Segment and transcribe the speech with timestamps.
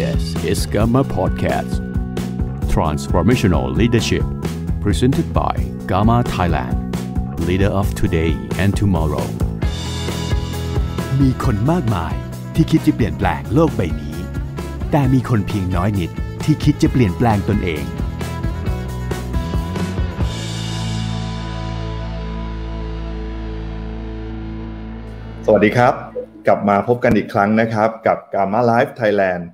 [0.00, 1.74] This is Gamma Podcast
[2.74, 4.24] Transformational Leadership
[4.80, 5.54] Presented by
[5.86, 6.78] Gamma Thailand
[7.46, 8.30] Leader of today
[8.62, 9.26] and tomorrow
[11.20, 12.14] มีคนมากมาย
[12.54, 14.16] ที่คิดจะเปลี่ยนแปลงโลกใบนี้
[14.90, 16.10] แต่มีคนเพียงน้อยนิด
[16.44, 17.84] ที่คิดจะเปลี่ยนแปลงตนเอง
[25.46, 25.94] สวัสดีครับ
[26.46, 29.44] กลับมาพบกันอีกครั้งนะครับ กับ Gamma Life Thailand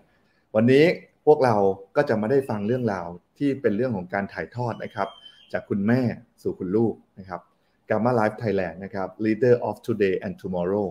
[0.56, 0.84] วันนี้
[1.26, 1.56] พวกเรา
[1.96, 3.06] ก็จะมาได้ฟังเรื่องราว
[3.38, 5.08] ที่เป็นเรื่องของการถ่ายทอดนะครับ
[5.52, 6.00] จากคุณแม่
[6.42, 7.40] สู่คุณลูกนะครับ
[7.88, 10.86] Gamma Life Thailand นะครับ Leader of Today and Tomorrow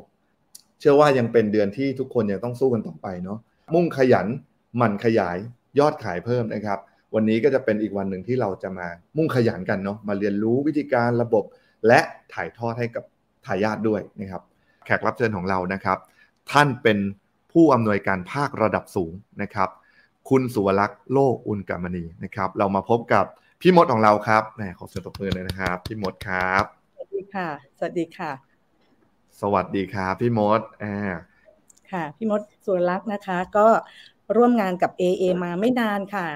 [0.79, 3.39] เชื่อว่ายังเป็นเดือนที่ทุกคนยังต้องสู้กันต่อไปเนาะ
[3.73, 4.27] มุ่งขยัน
[4.77, 5.37] หมั่นขยาย
[5.79, 6.79] ยอดขายเพิ่มนะครับ
[7.15, 8.87] วันนี้ก็จะเป็นอีกวันหนึ่งที่เราจะมา
[9.17, 11.43] มุ่งขยันกันเนาะมาเรียนรู้วิธีการระบบ
[11.87, 11.99] และ
[12.33, 13.03] ถ่ายทอดให้กับ
[13.45, 14.41] ทายาทด้วยนะครับ
[14.85, 15.97] แขกรับเชิญของเรานะครับ
[16.51, 16.97] ท่านเป็น
[17.57, 19.11] ผู้อำนวยการภาคระดับสูง
[19.41, 19.69] นะครับ
[20.29, 23.25] คุณสุวรักษ์โลอุลกามณีนะครับ เรามาพบกับ
[23.61, 26.63] พี่มดของเราครับแหมขอเสียงตบมือเลยนะครับ พี่มดครับ
[26.95, 28.31] สวัสดีค่ะ สวัสดีค่ะ
[29.41, 30.95] สวัสดีครับพี่มดอ่า
[31.91, 33.67] ค่ะ พี่มดสุรลักษณ์นะคะ ก็
[34.37, 36.27] ร่วมงานกับ AA มาไม่นานค่ะ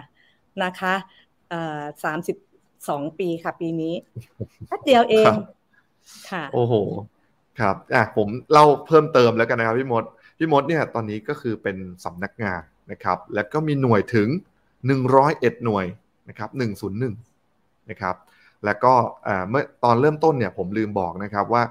[0.64, 0.94] นะคะ
[2.04, 2.38] สามสิบ
[2.90, 3.94] สองปีค่ะ ปีนี้
[4.68, 5.34] แป๊บเดียวเอง
[6.30, 6.74] ค่ะ โอ้โห
[7.60, 10.06] ครับอะผมเล่าเพิ่มเติมแล้วกันนะครับพี่มด
[10.44, 12.62] พี่มดเนี่ยตอนนี้ก็คือเป็นสำนักงาน
[12.92, 14.30] นะครับ แล้วก็มีหน่วยถึง
[14.96, 15.86] 101 หน่วย
[16.30, 16.50] นะครับ
[17.16, 18.16] 101นะครับ
[18.66, 18.94] แล้วก็
[19.50, 21.64] เมื่อตอนเริ่มต้นเนี่ยผมลืมบอกนะครับว่า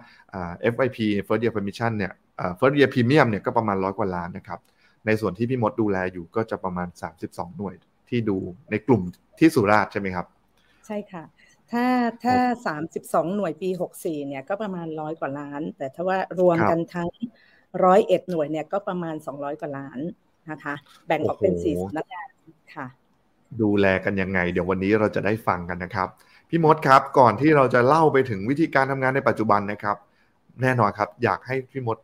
[0.75, 2.13] FIP First Year Permission เนี่ย
[2.59, 4.61] First Year Premium เนี่ยก็ประมาณร้อยกว่าล้านนะครับ
[5.07, 6.89] ในส่วนที่พี่มดดูแลอยู่ก็จะประมาณ
[7.23, 7.75] 32 หน่วย
[8.09, 8.37] ที่ดู
[8.71, 9.03] ในกลุ่ม
[9.39, 10.27] ที่สุราษฎร์ใช่ไหมครับ
[10.87, 11.25] ใช่ค่ะ
[11.73, 11.85] ถ้า
[12.25, 17.11] ถ้าสามสิบสองหน่วยปีหกสี่เนี่ยก็ประมาณร้อยกว่าล้าน แต่ถ้าว่ารวมกันทั้ง
[17.85, 20.01] ร้อยเอ็ดหน่วยเนี่ยก็ประมาณสองร้อยกว่าล้าน
[20.51, 20.75] นะคะ
[21.07, 22.29] แบ่งออกเป็นสี่สำนักงาน
[22.75, 22.87] ค่ะ
[23.63, 26.09] ดูแลกันยังไง เดี๋ยววันนี้เราจะได้ฟังกันนะครับ
[26.49, 29.97] พี่มดครับก่อนที่เราจะเล่าไปถึงวิธีการทำงานในปัจจุบันนะครับ
[30.63, 31.99] แน่นอนครับ อยากให้พี่มด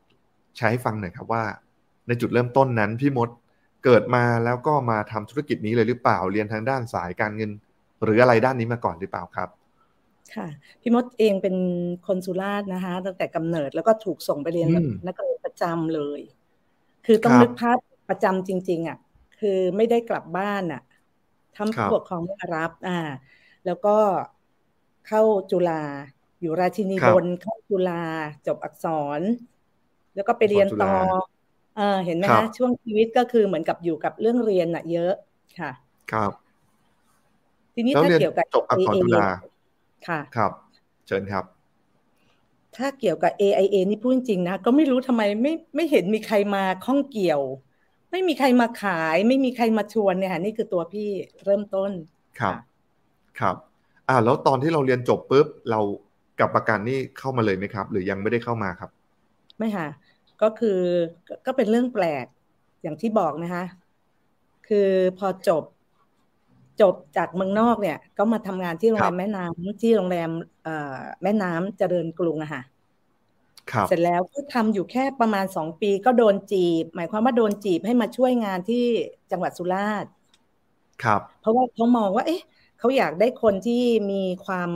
[0.59, 1.45] ใช้ฟังหน่อยครับว่า
[2.07, 3.29] ในจุดเริ่มต้นนั้นพี่มด
[3.85, 7.51] เกิดมาแล้วก็มาทำธุรกิจนี้เลยหรือเปล่าเรียนทางด้านสายการเงิน
[8.05, 9.49] หรืออะไรด้านนี้มาก่อนหรือเปล่าครับ
[10.35, 10.49] ค่ะ
[10.81, 11.57] พี่มดเองเป็น
[12.07, 16.21] คนสุราษฎร์นะคะ ตั้งแต่กำเนิดแล้วก็ถูกส่งไปเรียนแบบนักเรียนประจำเลย
[17.07, 17.79] คือต้องนึกภาพ
[18.09, 18.99] ประจำจริง ๆ อะ
[19.41, 20.83] คือไม่ได้กลับบ้านอะ
[21.57, 22.99] ทำผู้ปกครองไม่รับ อ่า
[23.67, 23.97] แล้วก็
[25.09, 25.83] เข้าจุฬา
[26.41, 28.03] อยู่ราชินีบนเข้าจุฬา
[28.47, 28.87] จบอักษ
[29.19, 29.21] ร
[30.15, 30.93] แล้วก็ไปเรียนต่อ
[31.77, 35.15] เออเห็นไหมคะช่วงชีวิตก็คือเหมือนกับอยู่กับเรื่องเรียนอะเยอะ
[35.61, 35.73] ค่ะ
[36.13, 36.33] ครับ
[37.75, 39.29] ทีนี้ถ้าเกี่ยวกับจบอักษรจุฬา
[40.09, 40.53] ค่ะ ครับ
[41.07, 41.45] เชิญครับ
[42.77, 47.41] ถ้าเกี่ยวกับ AIA นี่พูดจริงๆนะ ก็ไม่รู้ทำไมไม่ไม่เห็นมีใครมาข้องเกี่ยว
[48.11, 51.09] ไม่มีใครมาขาย ไม่มีใครมาชวนเนี่ยค่ะนี่คือตัวพี่
[51.45, 51.91] เริ่มต้น
[52.41, 52.55] ครับ
[53.41, 53.57] ครับ
[54.09, 55.81] อ่า แล้วตอนที่เราเรียนจบปุ๊บเรา
[56.41, 58.91] กับประกันนี่เข้ามาเลยไหมครับ หรือยังไม่ได้เข้ามาครับ
[59.59, 59.89] ไม่ค่ะ
[60.43, 60.81] ก็คือ
[61.47, 62.27] ก็เป็นเรื่องแปลก
[62.83, 63.65] อย่างที่บอกนะคะ
[64.69, 65.63] คือพอจบ
[66.81, 70.31] จบจากเมืองนอกเนี่ย ก็มาทำงานที่โรงแรมแม่น้ำที่โรงแรม
[70.65, 72.63] เอ่อแม่น้ำเจริญกรุงอะค่ะ
[73.87, 78.85] เสร็จแล้วก็ทำอยู่แค่ประมาณสองปีก็โดนจีบ หมายความว่าโดนจีบให้มาช่วยงานที่
[79.31, 80.11] จังหวัดสุราษฎร์
[81.05, 82.43] ครับ เพราะว่าเขามองว่า เอ๊ะ
[82.79, 84.71] เขาอยากได้คนที่มีความ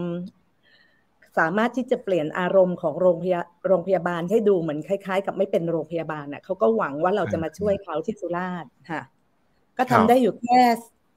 [1.39, 9.03] สามารถที่จะเปลี่ยนอารมณ์ของโรงพยาโรงพยาบาลให้ดูเหมือนคล้าย ๆ กับไม่เป็นโรงพยาบาลน่ะเขาก็หวังว่าเราจะมาช่วยเขาที่สุราษฎร์ค่ะ
[9.79, 10.61] ก็ทำได้อยู่แค่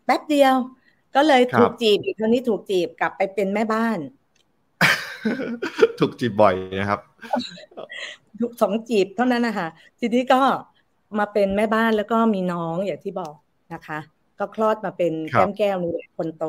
[0.05, 0.55] แป๊บเดียว
[1.15, 3.97] ก็เลยถูกจีบอีกครั้งนี้ถูกจีบกลับไปเป็นแม่บ้าน
[5.99, 6.99] ถูกจีบบ่อยนะครับ
[8.39, 9.67] ถูกสองจีบเท่านั้นนะคะ
[9.99, 10.41] ทีนี้ก็
[11.19, 13.35] มาเป็นแม่บ้านแล้วก็มีน้องอย่างที่บอก
[13.73, 13.99] นะคะ
[14.39, 16.45] ก็คลอดมาเป็นแก้มแก้วนี่คนโต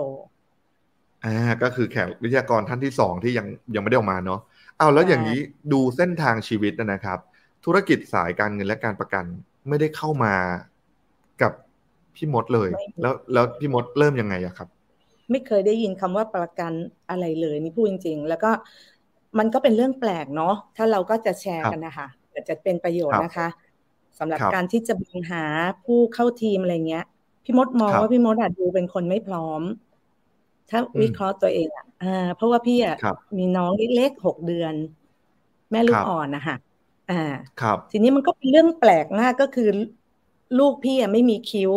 [1.24, 4.40] อ่าก็คือแขกวิทยากรท่านที่สองที่ยังยังไม่ได้ออกมาเนาะ
[4.78, 5.38] เอาแล้วอย่างนี้
[5.72, 7.18] ดูเส้นทางชีวิตนะครับ
[7.64, 9.24] ธุรกิจสายการเงินและการประกัน
[9.68, 10.34] ไม่ได้เข้ามา
[11.42, 11.52] กับ
[12.14, 12.70] พี่มดเลย
[13.00, 14.68] แล้วแล้วพี่มดเริ่มยังไงอะครับ
[15.30, 16.72] ไม่เคยได้ยินคำว่าประกัน
[17.08, 18.50] อะไรเลยนี่พูดจริง ๆ แล้วก็
[19.38, 22.06] มันก็เป็นเรื่องแปลกเนาะถ้าเราก็จะแชร์กันนะคะ
[22.48, 23.48] จะเป็นประโยชน์นะคะ
[24.18, 25.44] สำหรับการที่จะบังหา
[25.84, 27.04] ผู้เข้าทีมอะไรเงี้ย
[27.44, 29.62] พี่มดมองว่าพี่มดอาจดูเป็นคนไม่พร้อม
[30.68, 31.84] ถ้าวิเคราะห์ตัวเองอะ
[32.34, 32.96] เพราะว่าพี่อะ
[33.38, 34.74] มีน้องเล็กๆหกเดือน
[35.70, 36.54] แม่ลูกอ่อนนะคะ
[37.08, 37.14] อ่า
[37.60, 39.64] ครับ ทีนี้มันก็เป็นเรื่องแปลกมากก็คือ
[40.58, 41.72] ลูกพี่อะไม่มีคิ้ว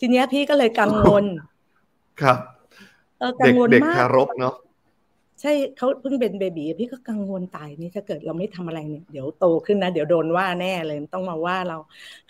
[0.00, 1.24] ทีเนี้ยพี่ก็เลยกังวล
[2.20, 2.38] ครับ
[3.18, 4.54] เออกังวลมากเด็กทารกเนาะ
[5.40, 11.76] ใช่เขาเพิ่งเป็นเบบีพี่ก็กังวลตายนี่ถ้าเกิดเราไม่ทำอะไรเนี่ยเดี๋ยวโตขึ้นนะ เดี๋ยวโดนว่าแน่เลยต้องมาว่าเรา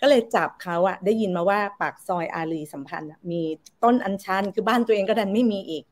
[0.01, 3.41] ก็เลยจับเขาอะได้ยินมาว่าปากซอยอารีสัมพันธ์มี
[3.83, 5.83] ต้นอัญชันคือบ้านตัวเองก็ดันไม่มีอีก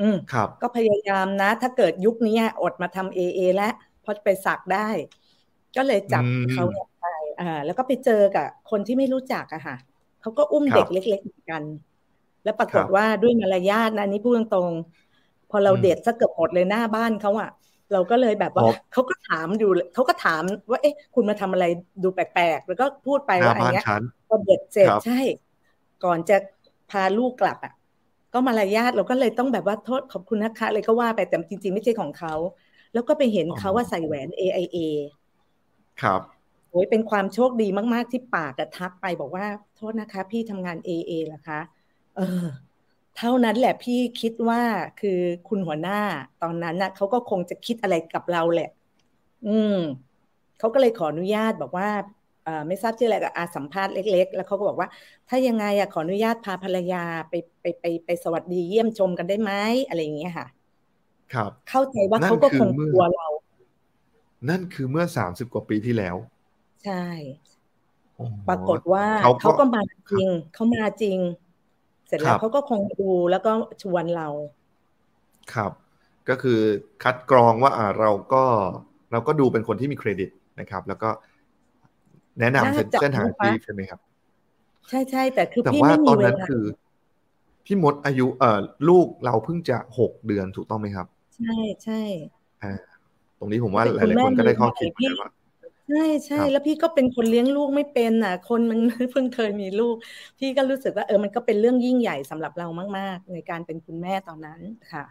[0.00, 3.72] อืมครับ ก็พยายามนะ ถ้าเกิดยุคนี้อดมาทำเอเอแล้ว
[4.04, 4.88] พอไปสักได้
[5.76, 6.64] ก็เลยจับเขา
[7.00, 7.04] ไป
[7.40, 9.76] อ่าแล้วก็ไปเจอกับคนที่ไม่รู้จักอะค่ะ
[10.24, 11.64] เขาก็อุ้มเด็กเล็กๆเหมือนกัน
[12.44, 14.72] แล้วปรากฏว่าด้วยมารยาทนะนี้พูดตรง
[15.50, 17.50] พอเราเด็ดสักเกือบหมดเลยหน้าบ้านเขาอะ
[17.92, 21.64] เราก็เลยแบบว่าเขาก็ถามอยู่เขาก็ถามว่า เอ๊ะ คุณมาทำอะไร
[22.02, 23.82] ดูแปลกๆ แล้วก็พูดไปว่าอันเนี้ย
[24.26, 25.14] พอเด็ดเสร็จใช่
[26.04, 26.34] ก่อนจะ
[26.88, 27.72] พาลูกกลับอะ
[28.32, 32.32] ก็มารยาทเราก็เลยต้องแบบว่าโทษขอบคุณนะคะเลยก็ว่าไปแต่จริง ๆ ไม่ใช่ของเขา
[32.92, 34.76] แล้วก็ไปเห็นเขาว่าใส่แหวน AIA
[36.02, 36.22] ครับ
[36.74, 41.60] โอ้ยเป็นความโชคดีมากๆ ที่ปากะทักไปบอกว่าโทษนะคะ พี่ทำงาน AA เหรอคะ
[42.16, 42.46] เออ
[43.16, 44.62] เท่านั้นแหละพี่คิดว่า
[45.00, 46.00] คือคุณหัวหน้า
[46.42, 48.70] ตอนนั้นนะเขาก็คงจะคิดอะไรกับเราแหละ
[49.46, 49.78] อืม
[50.58, 51.88] เขาก็เลยขออนุญาตบอกว่า
[52.66, 54.88] ไม่ทราบชื่ออะไรกับอาสัมภาษณ์เล็ก ๆ แล้วเขาก็บอกว่า
[55.28, 59.52] ถ้ายังไงอะขออนุญาตพาภรรยาไปไปไปไปสวัสดีเยี่ยมชมกันได้ไหม
[59.88, 60.46] อะไรอย่างเงี้ยค่ะ
[61.34, 63.26] ครับ เข้าใจว่าเขาก็คงกลัวเรา
[64.48, 66.16] นั่นคือเมื่อสามสิบกว่าปีที่แล้ว
[66.84, 67.04] ใช่
[68.48, 69.06] ปรากฏว่า
[69.40, 69.82] เขาก็มา
[70.12, 71.18] จริง เขามาจริง
[72.06, 73.52] เสร็จแล้วเขาก็คงดูแล้วก็
[73.82, 74.28] ชวนเรา
[75.54, 75.72] ครับ
[76.28, 76.60] ก็คือ
[77.02, 78.44] คัดกรองว่าอ่าเราก็
[79.12, 81.10] เราก็ดูเป็นคนที่มีเครดิตนะครับ แล้วก็
[82.40, 84.00] แนะนำเส้นทางที่ใช่ไหมครับ
[84.88, 86.64] ใช่ใช่แต่คือพี่ไม่มีเวลาคือ
[87.66, 91.54] พี่มดอายุเอ่อลูกเราเพิ่งจะหกเดือนถูกต้องไหมครับ ใช่
[91.84, 92.00] ใช่
[92.62, 92.72] อ่า
[93.38, 94.90] ตรงนี้ผมว่าหลายๆคนก็ได้ข้อคิด
[95.20, 95.28] ว่า
[95.88, 98.78] ใช่ใช่แล้วพี่ก็เป็นคนเลี้ยงลูกไม่เป็นอะ คนมัน
[99.10, 99.96] เพิ่งเคยมีลูก
[100.38, 102.66] พี่ก็รู้สึกว่าเออมันก็เป็นเรื่องยิ่งใหญ่สำหรับเรา
[102.98, 104.60] มาก ๆ ในการเป็นคุณแม่ตอนนั้น
[104.92, 105.04] ค่ะ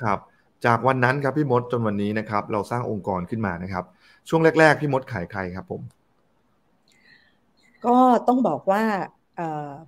[0.00, 0.18] ครับ
[0.64, 3.84] จากวันนั้นครับพี่มดจนวันนี้นะครับ เราสร้างองค์กรขึ้นมานะครับ
[4.28, 5.82] ช่วงแรก ๆ พี่มดขายใครครับผม
[7.82, 7.90] ก็
[8.26, 8.82] ต้องบอกว่า
[9.34, 9.42] เออ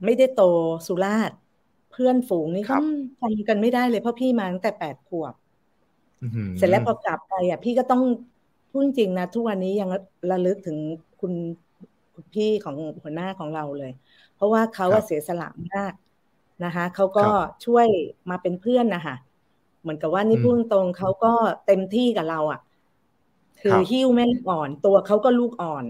[0.04, 0.38] ไม่ได้โต
[0.86, 1.38] สุราษฎร์
[1.88, 2.78] เพื่อนฝูงนี่เขา
[3.18, 5.34] ทำกันไม่ได้เลยเพราะพี่มาตั้งแต่แปดขวบ
[6.56, 8.02] เสร็จแล้วพอกลับไปอะพี่ก็ต้อง
[8.76, 9.88] พูดจริงนะทุกวันนี้ยัง
[10.30, 10.78] ระลึกถึง
[11.20, 11.32] คุณ
[12.14, 13.92] คุณพี่ของหัวหน้าของเราเลย
[14.34, 15.92] เพราะว่าเขาเสียสละมาก
[16.64, 17.26] นะคะเขาก็
[17.66, 17.86] ช่วย
[18.30, 19.16] มาเป็นเพื่อนนะคะ
[19.80, 21.32] เหมือนกับว่านี่พูดตรงเขาก็
[21.66, 22.60] เต็มที่กับเราอะ
[23.62, 25.84] คือหิ้วแม่ลูกอ่อน ตัวเขาก็ลูกอ่อน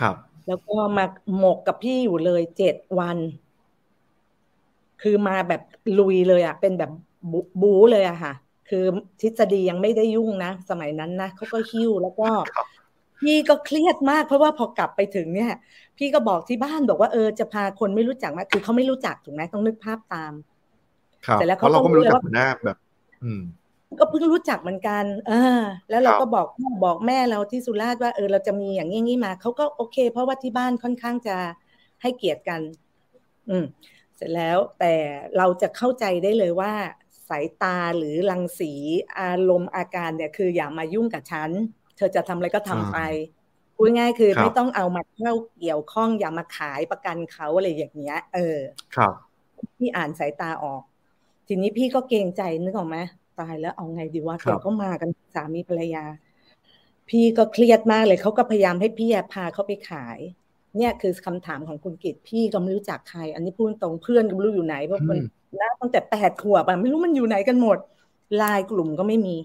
[0.00, 0.16] ครับ
[0.46, 1.04] แล้วก็มา
[1.38, 3.18] หมกกับพี่อยู่เลยเจ็ดวัน
[5.02, 5.62] คือมาแบบ
[5.98, 6.90] ลุยเลยอะ เป็นแบบ
[7.62, 8.32] บู๊เลยอะค่ะ
[8.68, 8.84] คือ
[9.20, 12.28] ทฤษฎียังไม่ได้ยุ่งนะ สมัยนั้นนะเขาก็หิ้วแล้วก็
[13.20, 15.52] พี่ก็เครียดมากเพราะว่าพอกลับไปถึงเนี่ย
[15.98, 20.32] พี่ก็บอกที่บ้านบอกว่าเออจะพาคนไม่รู้จักมาคือเขาไม่รู้จักถูกไหมต้องนึกภาพตาม
[21.34, 22.76] เสร็จแล้วเขาก็ไม่รู้จักหน้าแบบ
[23.24, 23.42] อืม
[24.00, 25.60] ก็เพิ่งรู้จักเหมือนกัน เออ
[25.90, 26.46] แล้วเราก็บอก
[26.84, 31.36] บอกแม่เราที่สุราษฎร์ว่าเออเราจะมีอย่างงี้มาเขาก็โอเค เพราะว่าที่บ้านค่อนข้างจะ
[32.02, 32.60] ให้เกียรติกัน
[33.50, 33.64] อืม
[34.16, 34.94] เสร็จแล้วแต่
[35.36, 36.72] เราจะเข้าใจได้เลยว่า
[37.28, 38.72] สายตาหรือรังสี
[39.18, 41.50] อารมณ์อาการเนี่ยคืออย่ามายุ่งกับฉัน
[41.96, 42.96] เธอจะทำอะไรก็ทำไป
[43.74, 48.58] พูดง่ายคือไม่ต้องเอามาเข้าเกี่ยวข้องอย่ามาขายประกันเขาอะไรอย่างเงี้ย เออ
[48.94, 49.12] ครับ
[49.78, 50.82] พี่อ่านสายตาออก
[51.46, 52.96] ทีนี้พี่ก็เกรงใจนึกออกไหม
[53.40, 56.04] ตายแล้วเอาไงดีวะเดี๋ยวก็มากันสามีภรรยา
[57.08, 60.18] พี่ก็เครียดมากเลยเขาก็พยายามให้พี่พาเขาไปขาย
[60.76, 65.18] เนี่ยคือคำถามของคุณกิตพี่ก็ไม่รู้จักใคร อันนี้พูดตรงเพื่อนก็ไม่รู้อยู่ไหนเพราะคน
[65.60, 67.78] นะตั้งแต่แปดขวบอะไม่รู้มันอยู่ไหนกันหมด
[68.42, 69.36] ลายกลุ่มก็ไม่มี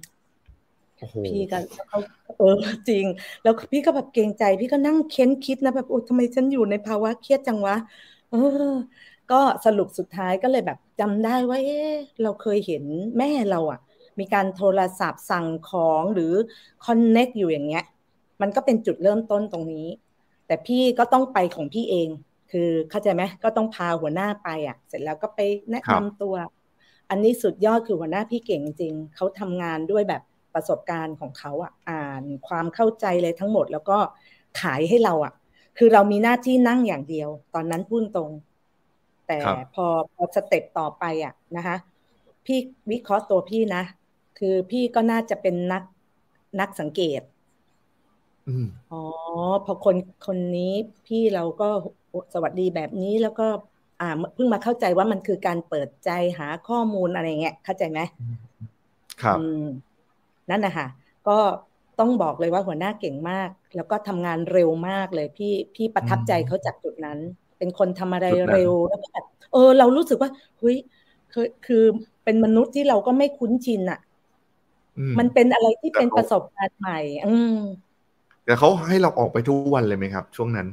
[1.25, 1.57] พี่ก็
[1.88, 2.00] เขา
[2.38, 2.55] เออ
[2.89, 3.05] จริง
[3.43, 7.75] แล้วพี่ก็แบบเกรงใจ พี่ก็นั่งเค้นคิดนะแบบโอ้ทำไมฉันอยู่ในภาวะเครียดจังวะ
[8.31, 8.36] เอ
[8.69, 8.74] อ
[9.31, 11.79] ก็สรุปสุดท้ายก็เลยแบบจำได้ว่าเอ๊
[12.24, 12.83] เราเคยเห็น
[13.17, 13.79] แม่เราอะ
[14.19, 16.33] มีการโทรศัพท์สั่งของหรือ
[16.86, 17.83] คอนเน็กอยู่อย่างเงี้ย
[18.41, 19.88] มันก็เป็นจุดเริ่มต้นตรงนี้
[20.50, 22.10] แต่พี่ก็ต้องไปของพี่เอง
[22.51, 25.39] คือเข้าใจไหมก็ต้องพาหัวหน้าไปอะ เสร็จแล้วก็ไป
[25.72, 26.36] แนะนำตัว
[27.10, 30.22] อันนี้สุดยอดคือหัวหน้าพี่เก่งจริงเขาทำงานด้วยแบบ
[30.53, 33.98] ประสบการณ์ของเขาอะอ่านความเข้าใจเลยทั้งหมด แล้วก็
[34.62, 35.34] ขายให้เราอะ
[35.77, 38.32] คือเรามีหน้าที่นั่งอย่างเดียว ตอนนั้นพูดตรง
[39.27, 39.39] แต่
[39.74, 41.77] พอพอสเต็ปต่อไปอะนะคะ
[42.46, 42.60] พี่
[42.91, 43.84] วิเคราะห์ตัวพี่นะ
[44.39, 45.84] คือพี่ก็น่าจะเป็นนัก
[46.60, 47.22] นักสังเกต
[48.91, 48.98] อ๋อ
[49.65, 50.74] พอคนคนนี้
[51.06, 51.65] พี่เราก็
[52.34, 53.44] สวัสดีแบบนี้แล้วก็
[54.00, 58.00] อ่าเพิ่งมาเข้าใจว่ามันคือการเปิดใจหาข้อมูลอะไรเงี้ยเข้าใจไหม
[59.24, 59.39] ครับ
[60.50, 60.88] นั่นนะคะ
[61.27, 61.38] ก็
[62.00, 67.20] ต้องบอกเลยว่าหัวหน้าเก่งมาก แล้วก็ทำงานเร็วมากเลย พี่พี่ประทับใจเขาจากจุดนั้น
[67.58, 70.29] เป็นคนทำอะไรเร็วแล้วก็แบบเออ เรารู้สึกว่า
[70.60, 70.77] เฮ้ย
[71.32, 71.84] คือคือ
[72.24, 74.00] เป็นมนุษย์ที่เราก็ไม่คุ้นชินอะ
[75.20, 77.56] มันเป็นอะไรที่เป็นประสบการณ์ใหม่ อืม
[78.50, 80.68] แต่เขาให้เราออกไปทุกวันเลยไหมครับ ช่วงนั้น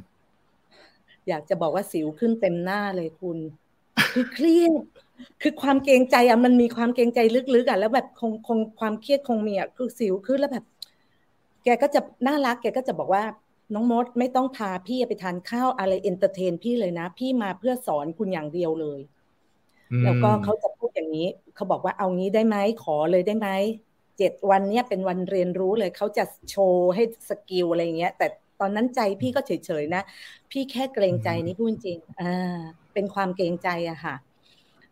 [1.29, 3.39] อยากจะบอกว่าสิวขึ้นเต็มหน้าเลยคุณ
[4.13, 4.73] คือเครียด
[5.43, 7.21] คือความเกรงใจอะมันมีความเกรงใจ
[7.55, 10.65] ลึกๆอะแล้วแบบคงคงความเครียดคงมีอะคือสิวขึ้นแล้วแบบ
[11.65, 13.25] แกก็จะน่ารัก แกก็จะบอกว่า
[13.75, 19.01] น้องมดไม่ต้องพาพี่ไปทานข้าวอะไร entertain พี่เลยนะ พี่มาเพื่อสอนคุณอย่างเดียวเลย
[20.03, 23.49] แล้วก็เขาจะพูดอย่างนี้ เขาบอกว่าเอางี้ได้ไหมขอเลยได้ไหม
[24.19, 28.27] เจ็ดวันเนี้ยเป็นวันเรียนรู้เลยเขาจะโชว์ให้ skill อะไรเงี้ย แต่
[28.61, 30.03] ตอนนั้นใจพี่ก็เฉยๆนะ
[30.51, 32.59] พี่แค่เกรงใจนี่พูดจริงอ่า
[32.95, 34.15] เป็นความเกรงใจอะค่ะ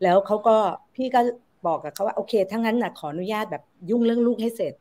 [0.02, 0.57] แล้วเขาก็
[0.97, 1.21] พี่ก็
[1.66, 4.75] บอกกับเขาว่าโอเคถ้างั้นนะขออนุญาตแบบยุ่งเรื่องลูกให้เสร็จ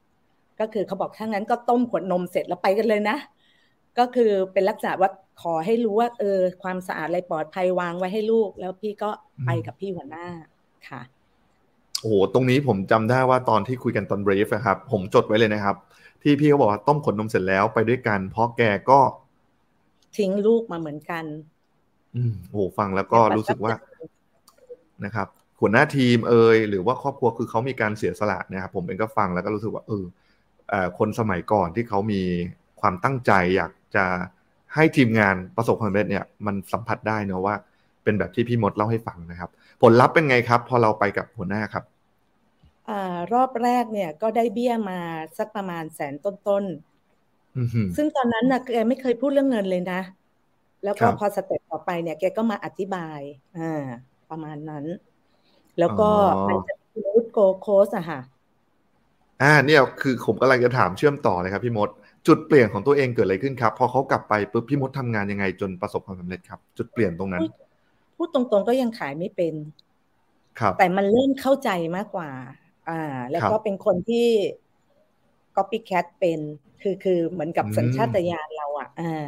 [0.60, 3.18] ก็คือเขาบอกถ้างั้นก็ต้มขวดนมเสร็จแล้วไปกันเลยนะ
[4.00, 5.10] ก็คือเป็นลักษณะว่า
[5.42, 9.10] ขอให้รู้ว่าเออความสะอาดอะไรปลอดภัยวางไว้ให้ลูก แล้วพี่ก็
[9.46, 10.28] ไปกับพี่หัวหน้า
[10.90, 11.02] ค่ะ
[12.04, 15.76] โอ้โหตรงนี้ผมจำได้ว่าตอนที่คุยกันตอนเบรฟนะครับ ผมจดไว้เลยนะครับ
[16.24, 19.00] ที่พี่เขาบอกว่าต้มขนนมเสร็จแล้วไปด้วยกัน เพราะแกก็
[20.18, 21.24] ทิ้งลูกมาเหมือนกัน
[22.16, 23.74] อืมโอ้ฟังแล้วก็รู้สึกว่า
[25.06, 25.28] นะครับ
[25.60, 30.04] หัวหน้าทีมเอยหรือว่าครอบครัวคือเขามีการเสียสละนะครับ ผมเองก็ฟังแล้วก็รู้สึกว่าเออ
[30.98, 32.22] คนสมัยก่อนที่เขามี
[32.82, 34.06] ความตั้งใจอยากจะ
[34.76, 37.56] ให้ทีมงานประสบความสำเร็จเนี่ย มันสัมผัสได้เนอะว่า
[38.04, 39.50] เป็นแบบที่พี่มดเล่าให้ฟังนะครับ
[39.82, 41.93] ผลลัพธ์เป็นไงครับ พอเราไปกับหัวหน้าครับอ
[43.34, 45.00] รอบแรกเนี่ยก็ได้เบี้ยมา
[45.38, 50.02] สักประมาณแสนต้นๆซึ่งตอนนั้นนะแกไม่เคยพูดเรื่องเงินเลยนะ
[50.84, 53.20] แล้วก็พอสเต็ปต่อไปเนี่ยแกก็มาอธิบาย
[53.58, 53.84] อ่า
[54.30, 54.86] ประมาณนั้น
[55.80, 56.10] แล้วก็
[56.48, 56.74] มันจะ
[57.06, 58.20] รูดโกโคสอะค่ะ
[59.42, 61.90] อ่า เนี่ยคือผมกำลังจะถามเชื่อมต่อเลยครับพี่มด
[62.28, 67.42] จุดเปลี่ยนของตัวเองเกิดอะไรขึ้นครับ พอเขากลับไปปุ๊บพี่มดทำงานยังไงจนประสบความสำเร็จครับ จุดเปลี่ยนตรงนั้น
[68.18, 69.54] พูดตรงๆก็ยังขายไม่เป็น
[70.60, 72.30] ครับ แต่มันเริ่มเข้าใจมากกว่า
[72.90, 74.28] อ่า แล้วก็เป็นคนที่
[75.56, 76.40] copycat เป็น
[76.82, 79.28] คือคือเหมือนกับสัญชาตญาณเราอะ อ่า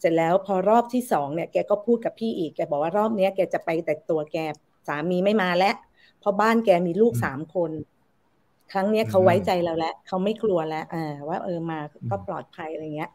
[0.00, 4.36] เสร็จแล้วพอรอบที่สองเนี่ยแกก็พูดกับพี่อีกแกบอกว่ารอบเนี้ยแกจะไปแต่ตัวแก
[4.88, 5.74] สามีไม่มาแล้ว
[6.20, 7.70] เพราะบ้านแกมีลูกสามคน
[8.72, 11.78] ครั้งเนี้ยเขาไว้ใจเราแล้วเขาไม่กลัวแล้วอ่าว่าเออมา
[12.10, 13.10] ก็ปลอดภัยอะไรเงี้ย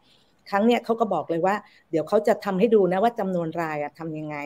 [0.50, 1.54] ครั้งเนี้ยเขาก็บอกเลยว่า
[1.90, 4.36] เดี๋ยวเขาจะทำให้ดูนะว่าจำนวนรายอะทำยังไง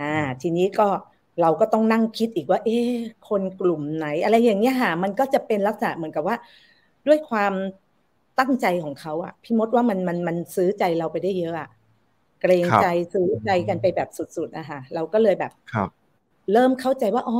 [0.00, 0.88] อ่า ทีนี้ก็
[1.40, 2.90] เราก็ต้องนั่งคิดอีกว่า เอ๊ะ
[3.28, 6.36] คนกลุ่มไหน อะไรอย่างเงี้ยค่ะมันก็จะเป็นลักษณะเหมือนกับว่า
[7.06, 7.52] ด้วยความ
[8.38, 11.68] ตั้งใจของเขาอะพี่มดว่ามันมันมันซื้อใจเราไปได้เยอะอะ
[12.40, 15.90] เกรงใจซื้อใจกันไปแบบสุดๆนะคะเราก็เลยแบบครับ
[16.52, 17.38] เริ่มเข้าใจว่าอ๋อ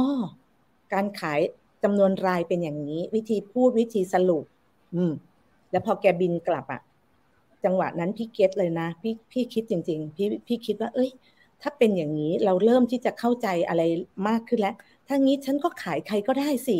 [0.93, 1.41] การขาย
[1.83, 4.45] จำนวนรายเป็นอย่างนี้ วิธีพูดวิธีสรุป
[4.95, 5.13] อืม
[5.71, 6.81] แล้วพอแกบินกลับอะ
[7.65, 11.11] จังหวะนั้นพี่เก็ตเลยนะพี่พี่คิดจริง ๆ พี่พี่คิดว่า เอ้ย
[11.63, 13.83] ถ้าเป็นอย่างนี้เราเริ่มที่จะเข้าใจอะไร
[14.29, 14.75] มากขึ้นแล้ว
[15.07, 16.79] ถ้างี้ฉันก็ขายใครก็ได้สิ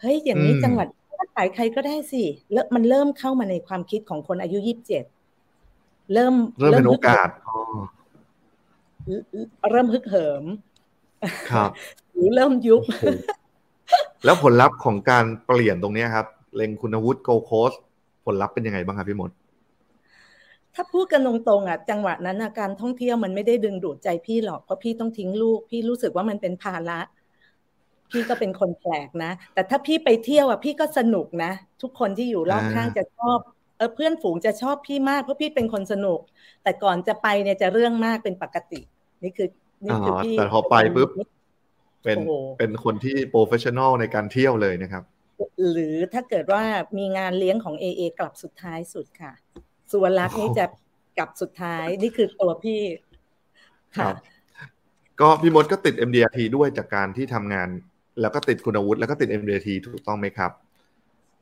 [0.00, 0.88] เฮ้ย อย่างนี้จังหวัด
[1.36, 5.04] ขายใครก็ได้สิแล้วมันเริ่มเข้ามาในความคิดของคนอายุยี่สิบเจ็ด
[6.12, 7.28] เริ่มเริ่มเป็นโอกาส
[9.70, 10.44] เริ่มฮึกเหิม
[11.50, 11.70] ครับ
[12.12, 12.82] หรือเริ่มยุบ
[14.24, 16.26] แล้วผลลัพธ์ของการเปลี่ยนตรงนี้ครับ
[16.56, 17.72] เล็งคุณวุฒิโกโคส
[18.24, 19.30] ผลลัพธ์เป็นยังไงบ้างครับพี่มด
[20.80, 27.00] ถ้าพูดกันตรงๆอะจังหวะนั้นการท่องเที่ยวมันไม่ได้ดึงดูดใจพี่หรอกเพราะพี่ต้องทิ้งลูก พี่รู้สึกว่ามันเป็นภาระ
[28.10, 33.38] พี่ก็เป็นคนแปลกนะ แต่ถ้าพี่ไปเที่ยวอะพี่ก็สนุกนะ ทุกคนที่อยู่รอบข้างจะชอบ
[33.76, 36.20] เออเพื่อนฝูงจะชอบพี่มากเพราะพี่เป็นคนสนุก
[36.62, 38.80] แต่ก่อนจะไปเนี่ยจะเรื่องมากเป็นปกติ
[39.22, 39.48] นี่คือ
[39.84, 41.10] นี่คือพี่แต่พอไปปุ๊บ
[42.04, 42.18] เป็น
[42.58, 45.04] เป็นคนที่ professional ในการเที่ยวเลยนะครับ
[45.70, 46.62] หรือถ้าเกิดว่า
[46.98, 49.32] มีงานเลี้ยงของ AIA กลับสุดท้ายสุดค่ะ
[49.90, 50.64] สุวรรณลักษณ์นี่จะ
[51.18, 52.80] กลับสุดท้ายนี่คือตัวพี่
[53.96, 54.10] ค่ะ
[55.20, 57.68] ก็พี่มดก็ติด MDRT ด้วยจากการที่ทำงาน
[58.20, 60.50] แล้วก็ติดคุณวุฒิแล้วก็ติด MDRT ถูกต้องไหมครับ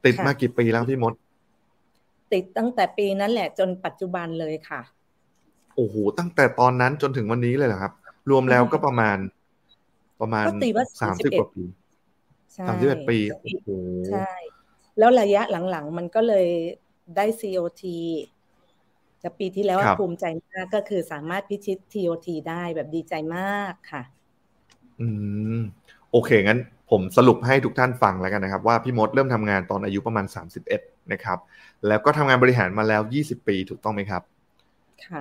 [0.05, 1.13] ติดมากี่ปีแล้วพี่มด
[2.33, 4.81] ติดตั้งแต่ปีนั้นแหละจนปัจจุบันเลยค่ะ
[5.77, 7.93] โอ้โหตั้งแต่ตอนนั้นจนถึงวันนี้เลยเหรอครับ
[8.31, 9.17] รวมแล้วก็ประมาณ
[10.21, 10.45] ประมาณ
[11.03, 11.65] สามสิบกว่าปี
[12.69, 13.69] สามสิบเอ็ดปีโอ้โห
[14.09, 14.33] ใช่
[14.99, 16.47] แล้วระยะหลังๆ มันก็เลย
[17.17, 17.83] ได้ COT
[19.27, 24.03] จะปีที่แล้วภูมิใจมากก็คือสามารถพิชิต TOT ได้แบบดีใจมากค่ะ
[25.01, 25.07] อื
[25.59, 25.61] ม
[26.13, 30.27] โอเค งั้นผมสรุปให้ทุกท่านฟังแล้วกันนะครับ ว่าพี่มดเริ่มทำงานตอนอายุประมาณ
[30.71, 31.39] 31 นะครับ
[31.87, 34.23] แล้วก็ทำงานบริหารมาแล้ว 20 ปีถูกต้องไหมครับ
[35.07, 35.21] ค่ะ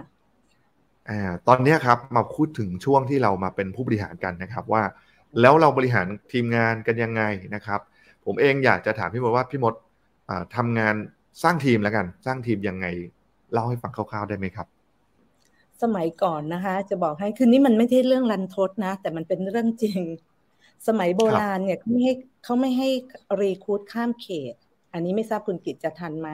[1.09, 4.83] อ่าตอนนี้ครับมาพูดถึงช่วงที่เรามาเป็นผู้บริหารกันนะครับว่า
[5.41, 7.23] แล้วเราบริหารทีมงานกันยังไง
[7.55, 7.79] นะครับ
[8.25, 9.73] ผมเองอยากจะถามพี่มดว่าพี่มด
[10.55, 10.95] ทำงาน
[11.43, 12.85] สร้างทีมแล้วกัน สร้างทีมยังไง
[13.55, 14.67] เล่าให้ฟังคร่าวๆได้ไหมครับ
[15.83, 20.01] สมัยก่อนนะคะ จะบอกให้คือนี่มันไม่ใช่เรื่องรันทดนะ แต่มันเป็นเรื่องจริง
[20.87, 22.89] สมัยโบราณเนี่ยเขาไม่ให้เขาไม่ให้
[23.41, 24.53] รีคูดข้ามเขต
[24.93, 26.29] อันนี้ไม่ทราบคุณกิจจะทันไหม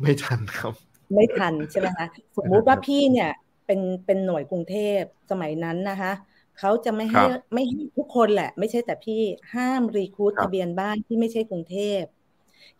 [0.00, 0.74] ไม่ทันครับ
[1.14, 3.30] ไม่ทันใช่ไหมคะสมมุติว่าพี่เนี่ย
[3.66, 5.00] เป็นเป็นหน่วยกรุงเทพ
[5.30, 6.12] สมัยนั้นนะคะ
[6.58, 7.22] เขาจะไม่ให้
[7.54, 9.20] ไม่ให้ทุกคนแหละ ไม่ใช่แต่พี่
[9.54, 12.02] ห้ามรีคูดทะเบียนบ้านที่ไม่ใช่กรุงเทพ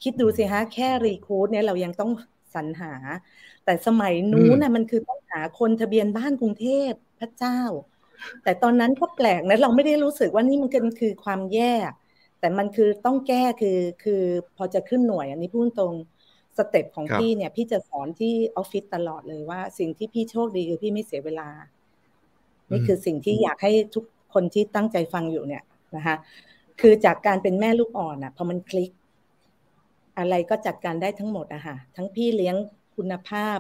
[0.03, 2.11] คิดดูสิฮะแค่รีคูดเนี่ยเรายังต้อง
[2.55, 2.95] สรรหา
[3.65, 6.91] แต่สมัยนู้นน่ะมันคือต้องหาคนทะเบียนบ้านกรุงเทพ
[7.21, 7.61] พระเจ้า
[8.43, 11.75] แต่ตอนนั้นก็แปลกนะเราไม่ได้รู้สึกว่านี่มันคือความแย่
[12.41, 14.23] แต่มันคือต้องแก้คือคือ
[14.57, 15.95] พอจะขึ้นหน่วยอันนี้พูดตรง
[16.59, 21.49] สเต็ปของพี่เนี่ย พี่จะสอนที่ออฟฟิศตลอดเลยว่า สิ่งที่พี่โชคดีคือพี่ไม่เสียเวลา
[22.71, 24.05] นี่คือสิ่งที่อยากให้ทุก
[24.35, 25.63] คนที่ตั้งใจฟังอยู่เนี่ย
[25.97, 26.17] นะคะ
[26.81, 28.91] คือจากการเป็นแม่ลูกอ่อนอะพอมันคลิก
[30.21, 32.57] อะไรก็จัดการได้ทั้งหมดอะค่ะทั้งพี่เลี้ยง
[32.97, 33.59] คุณภาพ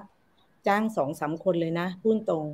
[0.67, 2.47] จ้างสองสามคนเลยนะพูดตรง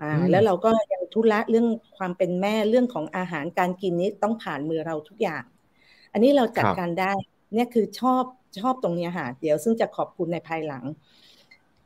[0.00, 5.42] อ่าแล้วเราก็ยังทุระเรื่องความเป็นแม่เรื่องของอาหารการกินนี้ต้องผ่านมือเราทุกอย่าง
[6.12, 7.12] อันนี้เราจัดการได้
[7.54, 8.24] เนี่ยคือชอบ
[8.60, 10.84] ชอบตรงนี้ค่ะเดี๋ยวซึ่งจะขอบคุณในภายหลัง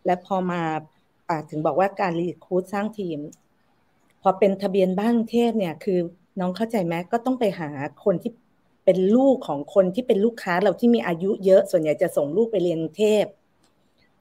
[0.06, 0.62] และพอมา
[1.50, 3.18] ถึงบอกว่าการรีคูดสร้างทีม
[4.22, 5.98] พอเป็นทะเบียนบ้านเทพเนี่ยคือ
[6.40, 7.68] น้องเข้าใจไหมก็ต้องไปหา
[8.04, 8.32] คนที่
[8.84, 13.26] เป็นลูกของคนที่เป็นลูกค้าเราที่มีอายุเยอะ ส่วนใหญ่จะส่งลูกไปเรียนเทพ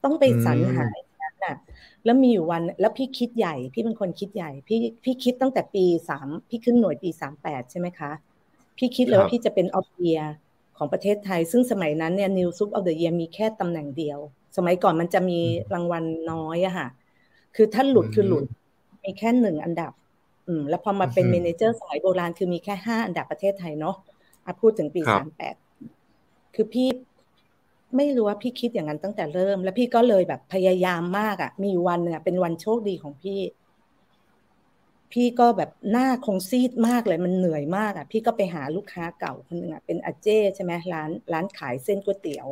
[0.04, 0.88] ต้องไปสรรหา
[1.44, 1.54] น่ะ
[2.04, 8.10] แล้วมีอยู่วันแล้วพี่คิดใหญ่ พี่เป็นคนคิดใหญ่ พี่พี่คิดตั้งแต่ปีสามพี่ขึ้นหน่วยปีสามแปดใช่ไหมคะ
[8.78, 10.18] พี่คิดเลยว่าพี่จะเป็น of the year
[10.76, 14.18] ของประเทศไทย ซึ่งสมัยนั้นเนี่ย new sup of the year มีแค่ตำแหน่งเดียว
[14.56, 15.38] สมัยก่อนมันจะมี
[15.74, 16.88] รางวัลน้อยอะค่ะ
[17.56, 18.44] คือถ้าหลุดคือหลุด
[19.04, 19.92] มีแค่หนึ่งอันดับ
[20.46, 23.96] อืม แล้วพอมาเป็น manager สมัยโบราณคือมีแค่ห้าอันดับประเทศไทยเนาะ
[24.46, 25.54] อาพูดถึงปีสามแปด
[26.54, 26.88] คือพี่
[27.96, 33.40] ไม่รู้ว่าพี่คิดอย่างนั้นตั้งแต่เริ่ม แล้วพี่ก็เลยแบบพยายามมากอะ่ะ มีวันเนี่ยเป็นวันโชคดีของพี่
[35.12, 42.48] พี่ก็แบบหน้าคงซีดมากเลยมันเหนื่อยมากอะ่ะ พี่ก็ไปหาลูกค้าเก่าคนหนึ่งอะ่ะเป็นอาเจ้ใช่ไหมร้านร้านขายเส้นก๋วยเตี๋ยว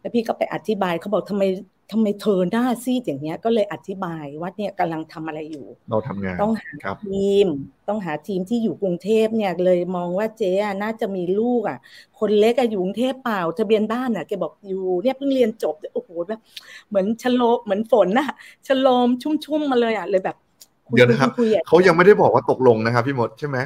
[0.00, 1.44] แล้วพี่ก็ไปอธิบายเขาบอกทำไม
[1.90, 6.70] ทำไมเธอหน้าซีดอย่างเงี้ยก็เลยอธิบายว่าเนี่ยกำลังทำอะไรอยู่ เราทำงานต้องหา
[7.04, 7.46] ทีม
[7.88, 11.78] ต้องหาทีมที่อยู่กรุงเทพเนี่ยเลยมองว่าเจ๊น่าจะมีลูกอะ
[12.18, 16.40] คนเล็กอะอยู่กรุงเทพเปล่าทะเบียนบ้านอะแกบอกอยู่เนี่ยเพิ่งเรียนจบโอ้โหแบบ
[16.88, 18.28] เหมือนชโลเหมือนฝนน่ะ
[18.66, 20.36] ชโลมชุ่มๆมาเลยอะเลยแบบ
[20.94, 21.30] เดี๋ยวนะครับ
[21.66, 23.58] เขายังไม่ได้บอกว่าตกลงนะครับพี่มดใช่ไหม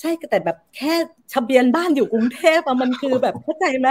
[0.00, 0.94] ใช่แต่แบบแค่
[1.34, 3.88] ทะเบียนบ้านอยู่กรุงเทพอะมันคือแบบเข้าใจไหม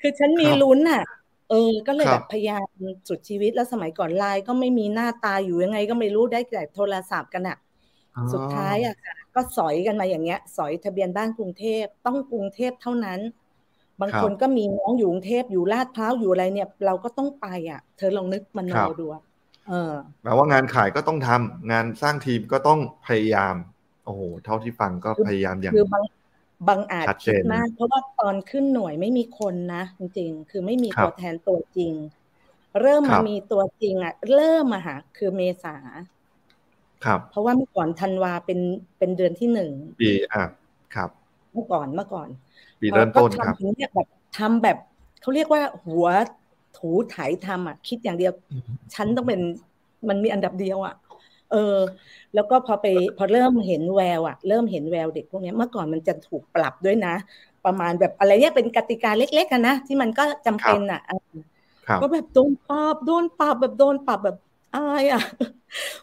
[0.00, 1.02] คือฉันมีลุ้นอะ
[1.48, 1.56] เออ
[1.86, 2.64] ก็เลยแบบพยายาม
[3.08, 7.56] สุดชีวิตแล้วสมัยก่อนไลน์ก็ไม่มีหน้าตาอยู่ยังไง ก็ไม่รู้ได้แต่โทรศัพท์กันอะ
[8.32, 13.20] สุดท้ายอะค่ะก็สอยกันมาอย่างเงี้ย สอยทะเบียนบ้านกรุงเทพต้องกรุงเทพเท่านั้น
[14.00, 19.06] บางคนก็มีน้องอยู่กรุงเทพอยู่ลาดพร้าวอยู่อะไรเนี่ย เราก็ต้องไปอะ เธอลองนึกมันโนดู
[19.66, 23.54] เออแปลว่างานขายก็ต้องทำงานสร้างทีมก็ต้องพยายาม
[24.04, 26.04] โอ้โหเท่าที่ฟังก็พยายามอย่างคือบาง
[26.68, 31.92] บางอาจคิดมาก เพราะว่าตอนขึ้นหน่วยไม่มีคนนะ จริงๆ คือไม่มีตัวแทนตัวจริง
[32.80, 35.76] เริ่มมามีตัวจริงอะเริ่มมาหาคือเมษา
[37.04, 38.60] ครับ เพราะว่าเมื่อก่อนธันวาเป็น
[38.98, 39.70] เป็นเดือนที่หนึ่ง
[40.02, 40.30] ปีอะ
[40.94, 41.10] ครับ
[41.52, 42.28] เมื่อก่อนเมื่อก่อน
[42.80, 44.78] ปีเริ่มต้นครับทำแบบทำแบบ
[45.20, 46.06] เขาเรียกว่าหัว
[46.76, 48.32] ถูถ่ายทำอะ คิดอย่างเดียว
[48.94, 49.40] ฉันต้องเป็น
[50.08, 50.94] มันมีอันดับเดียวอะ
[51.52, 51.76] เออ
[52.34, 57.14] แล้วก็พอไปพอเริ่มเห็นแววอะเริ่มเห็นแววเด็กพวกนี้เมื่อก่อนมันจะถูกปรับด้วยนะ
[57.64, 61.00] ประมาณแบบอะไรเนี่ยเป็นกติกาเล็กๆกันนะที่มันก็จำเป็นอะ
[62.00, 64.36] ก็แบบโดนปรับโดนปรับแบบโดนปรับแบบ
[64.74, 65.20] อายอะ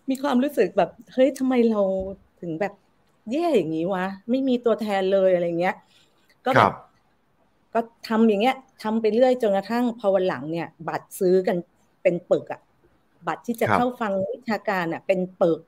[0.10, 1.82] มีความรู้สึกแบบเฮ้ยทำไมเรา
[2.42, 2.74] ถึงแบบ
[3.32, 5.76] แย่อย่างนี้วะไม่มีตัวแทนเลยอะไรเงี้ย
[6.46, 6.72] ก็แบบ
[7.74, 11.58] ก็ทำอย่างเงี้ยทำไปเรื่อยจนกระทั่งพอวันหลังเนี่ย บัตรซื้อกัน
[12.02, 12.62] เป็นปึกอะ
[13.28, 15.60] บัตรที่จะเข้าฟังวิชาการอะ เป็นปึก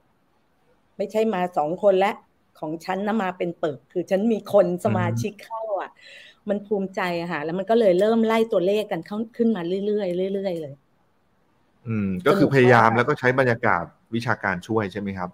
[0.98, 2.12] ไม่ใช่มาสองคนและ
[2.60, 5.92] ของฉันนะมาเป็นปึกคือฉันมีคนสมาชิกเข้า อะ
[6.50, 10.74] มันภูมิใจอะค่ะ แล้วมันก็เลยเริ่มไล่ตัวเลขกันเข้าขึ้นมาเรื่อยๆเรื่อยๆเลย
[11.88, 13.84] อืม ก็คือพยายามแล้วก็ใช้บรรยากาศ
[14.16, 15.30] วิชาการช่วยใช่ไหมครับ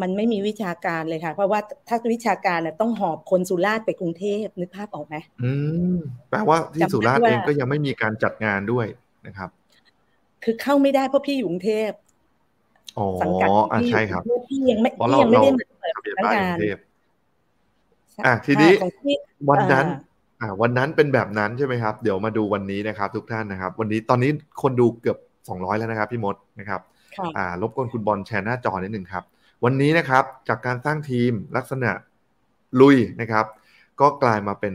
[0.00, 5.52] มันไม่มีวิชาการเลยค่ะ เพราะว่าถ้าวิชาการเนี่ยต้องหอบคนสุราษฎร์ไปกรุงเทพนึกภาพออกไหมอื
[5.94, 5.96] ม
[6.30, 8.86] แปลว่าที่สุราษฎร์เองก็ยังไม่มีการจัดงานด้วย
[9.26, 9.50] นะครับ
[10.44, 11.90] คือเข้าไม่ได้เพราะพี่อยู่กรุงเทพ
[13.22, 13.48] สังกัด
[13.80, 16.56] ที่ใช่ครับพี่ยังไม่พี่ยังไม่ได้มาเปิดสำงาน
[18.26, 18.72] อะทีนี้
[19.50, 19.86] วันนั้น
[20.40, 24.30] อ่า วันนั้นเป็นแบบนั้นใช่ไหมครับ เดี๋ยวมาดูวันนี้นะครับ ทุกท่านนะครับ วันนี้ตอนนี้
[24.62, 26.80] คนดูเกือบสองร้อยแล้วนะครับ พี่มดนะครับ
[27.36, 29.24] อ่ารบกวนคุณบอลแชร์หน้าจอนิดหนึ่งครับ
[29.64, 31.90] วันนี้นะครับ จากการสร้างทีมลักษณะ
[32.80, 33.46] ลุยนะครับ
[34.00, 34.74] ก็กลายมาเป็น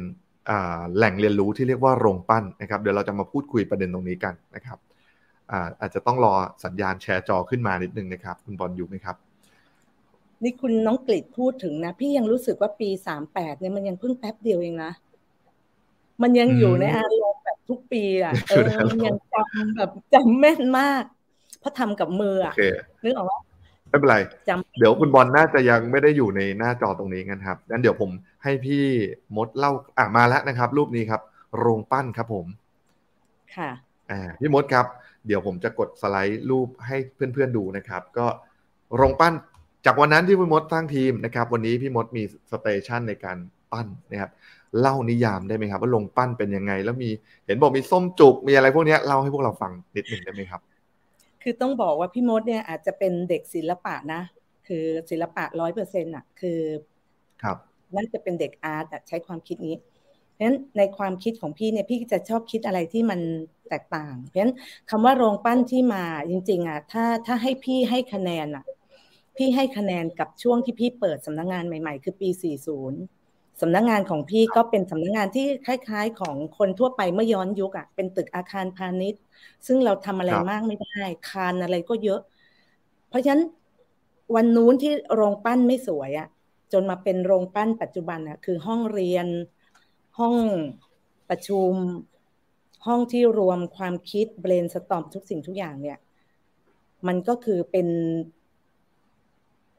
[0.95, 4.77] แหล่งเรียนรู้ที่เรียกว่าโรงปั้นนะครับ เดี๋ยวเราจะมาพูดคุยประเด็นตรงนี้กันนะครับ
[5.51, 6.33] อาอาจจะต้องรอ
[6.65, 9.15] สัญญาณแชร์จอขึ้นมานิดนึงนะครับ คุณบอลอยู่ไหมครับ
[10.43, 14.91] นี่คุณน้องกฤษพูดถึงนะ พี่ยังรู้สึกว่าปีสามแปดเนี่ยมันยังเพิ่งแป๊บเดียวเองนะ
[16.21, 21.03] มันยังอยู่ในอารมณ์แบบทุกปีอะเออมันยังจำแบบจำแม่นมาก
[21.59, 22.55] เพราะทำกับมืออะ
[23.03, 23.39] นึกออกว่า
[23.89, 24.17] ไม่เป็นไร
[24.79, 28.09] เดี๋ยวคุณบอลน่าจะยังไม่ได้อยู่ในหน้าจอตรงนี้กันครับงั้นเดี๋ยวผม
[28.43, 28.83] ให้พี่
[29.35, 31.21] มดเล่าอะมาแล้วนะครับ รูปนี้ครับ
[31.57, 32.45] โรงปั้นครับผม
[33.55, 33.69] ค่ะ
[34.11, 34.85] อ่าพี่มดครับ
[35.27, 38.27] เดี๋ยวผมจะกดสไลด์รูปให้เพื่อนๆดูนะครับ ก็
[38.95, 39.33] โรงปั้น
[39.85, 43.37] จากวันนั้นที่พี่มดสร้างทีมนะครับ วันนี้พี่มดมีสเตชันในการ
[43.71, 44.31] ปั้นนะครับ
[44.79, 47.09] เล่านิยามได้ไหมครับ ว่าลงปั้นเป็นยังไง แล้วมี
[47.45, 50.61] เห็นบอกมีส้มจุกมีอะไรพวกนี้เล่าให้พวกเราฟังนิดหนึ่งได้ไหมครับ
[51.43, 54.21] คือต้องบอกว่าพี่มดเนี่ยอาจจะเป็นเด็กศิลปะนะ
[54.67, 56.59] คือศิลปะร้อยเปอร์เซ็นต์อะคือ
[57.43, 57.57] ครับ
[57.95, 59.75] นั่นจะเป็นเด็กอาร์ตใช้ความคิดนี้
[60.35, 63.19] เพราะฉะนั้นในความคิดของพี่เนี่ยพี่จะชอบคิดอะไรที่มัน
[63.69, 64.53] แตกต่าง เพราะฉะนั้น
[64.89, 68.65] คำว่าโรงปั้นที่มาจริงๆอะถ้าถ้าให้พี่ให้คะแนนอะ
[69.37, 79.21] พี่ให้คะแนนกับช่วงที่พี่เปิดสำนักงงานใหม่ๆ คือปี 40 สำนักงงานของพี่ก็เป็นสำนักงงานที่คล้ายๆ ของคนทั่วไปเมื่อย้อนยุคอะเป็นตึกอาคารพาณิชย์
[79.67, 82.21] ซึ่งเราทำอะไรมากไม่ได้ คานอะไรก็เยอะ
[83.09, 83.43] เพราะฉะนั้น
[84.35, 86.27] วันนู้นที่โรงปั้นไม่สวยอะ่ะ
[86.73, 89.27] จนมาเป็นโรงปั้นปัจจุบันอะ่ะคือห้องเรียน
[90.17, 90.37] ห้อง
[91.29, 91.73] ประชุม
[92.85, 95.97] ห้องที่รวมความคิดเบรนสตอมทุกสิ่งทุกอย่างเนี่ย
[97.07, 97.87] มันก็คือเป็น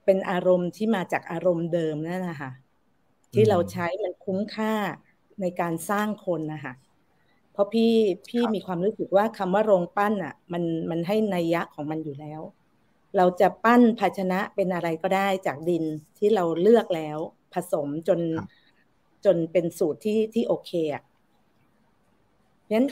[0.04, 2.50] เป็นอารมณ์ที่มาจากอารมณ์เดิมนั่นนะคะ
[3.34, 4.72] ที่เราใช้มันคุ้มค่า
[5.40, 6.74] ในการสร้างคนนะคะ
[7.52, 7.92] เพราะพี่
[8.28, 12.40] พี่มีความรู้สึกว่าคำว่าโรงปั้นอะ มันมันให้นัยยะของมันอยู่แล้ว
[13.16, 15.84] เราจะปั้นภาชนะเป็นอะไรก็ได้จากดิน
[16.18, 17.18] ที่เราเลือกแล้ว
[17.54, 18.20] ผสมจน
[19.26, 21.02] จนเป็นสูตรที่ที่โอเคอะ
[22.72, 22.86] งั้น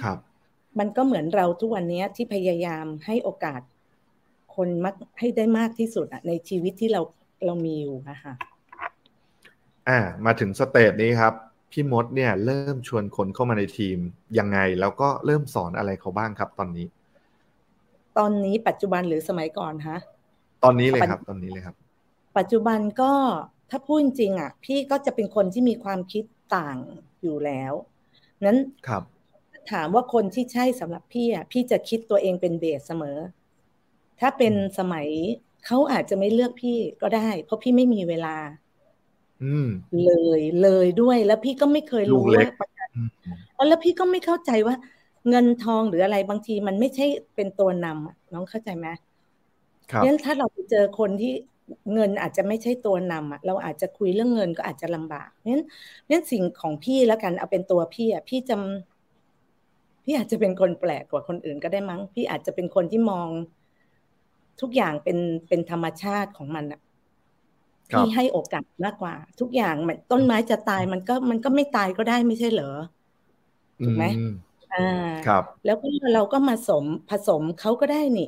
[0.78, 3.60] มันก็เหมือนเราทุกวันนี้ที่พยายามให้โอกาส
[4.54, 7.00] คนมักให้ได้มากที่สุดอะในชีวิตที่เรา
[7.44, 8.32] เรามีอยู่นะคะ
[9.88, 11.34] อ่า มาถึงสเตจนี้ครับ
[11.72, 13.98] พี่มดเนี่ย เริ่มชวนคนเข้ามาในทีม
[14.38, 16.86] ยังไง แล้วก็เริ่มสอนอะไรเขาบ้างครับ ตอนนี้
[18.18, 19.98] ตอนนี้ปัจจุบันหรือสมัยก่อนฮะ
[20.64, 21.74] ตอนนี้เลยครับ ตอนนี้เลยครับ
[22.38, 23.12] ปัจจุบันก็
[23.76, 26.24] ถ้าพูดจริงอะ พี่ก็จะเป็นคนที่มีความคิด
[26.56, 26.78] ต่าง
[27.22, 27.72] อยู่แล้ว
[28.46, 28.58] นั้น
[28.88, 29.02] ครับ
[29.72, 33.18] ถามว่าคนที่ใช่สำหรับพี่อะพี่จะคิดตัวเองเป็นเบสเสมอ
[34.20, 35.08] ถ้าเป็นสมัย
[35.66, 38.36] เขาอาจจะไม่เลือกพี่ก็ได้ เพราะพี่ไม่มีเวลา
[40.04, 42.90] เลยเลยด้วยแล้วพี่ก็ไม่เคยรู้ว่าประกัน
[43.68, 44.74] แล้วพี่ก็ไม่เข้าใจว่า
[45.28, 48.86] เงินทองหรืออะไรบางทีมันไม่ใช่เป็นตัวนำน้องเข้าใจไหม
[49.90, 51.32] ครับงั้นถ้าเราไปเจอคนที่
[51.94, 55.62] เงินอาจจะไม่ใช่ตัวนำอะเราอาจจะคุยเรื่องเงินก็อาจจะลำบากงั้น
[56.10, 63.28] งั้นสิ่งของพี่แล้วกันเอาเป็นตัวพี่อะพี่จำพี่อาจจะเป็นคนแปลกกว่าคนอื่นก็ได้มั้ง พี่อาจจะเป็นคนที่มอง
[64.60, 66.80] ทุกอย่างเป็นเป็นธรรมชาติของมันอะ
[67.90, 72.64] ที่ให้โอกาสมากกว่า ทุกอย่างมันต้นไม้จะตายมันก็มันก็ไม่ตายก็ได้ไม่ใช่เหรอ
[73.82, 74.04] ถูกไหม
[74.70, 74.78] อ่า
[75.26, 78.24] ครับ แล้วก็เราก็มาสมผสมเขาก็ได้นี่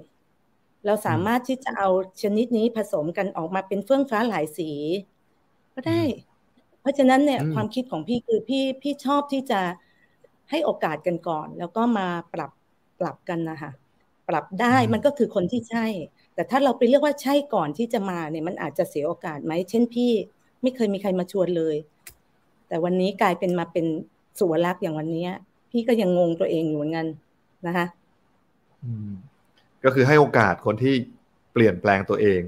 [0.84, 1.88] เราสามารถที่จะเอา
[2.22, 4.70] ชนิดนี้ผสมกันออกมาเป็นเฟื่องฟ้าหลายสี
[5.74, 6.00] ก็ได้
[6.80, 9.60] เพราะฉะนั้นเนี่ยความคิดของพี่คือพี่พี่ชอบที่จะ
[10.50, 12.50] ให้โอกาสกันก่อน แล้วก็มาปรับ
[13.00, 13.70] ปรับกันนะคะ
[14.28, 15.86] ปรับได้มันก็คือคนที่ใช่
[16.34, 20.10] แต่ถ้าเราไปเรียกว่าใช่ก่อนที่จะมาเนี่ยมันอาจจะเสียโอกาสไหมเช่นพี่
[20.62, 21.76] ไม่เคยมีใครมาชวนเลย
[22.68, 23.86] แต่วันนี้กลายเป็นมาเป็น
[24.38, 25.26] สุวรักษ์อย่างวันนี้
[25.70, 27.06] พี่ก็ยังงงตัวเองอยู่เหมือนกัน
[27.66, 27.86] นะคะ
[29.86, 30.94] ก็คือให้โอกาสคนที่
[31.52, 32.40] เปลี่ยนแปลงตัวเอง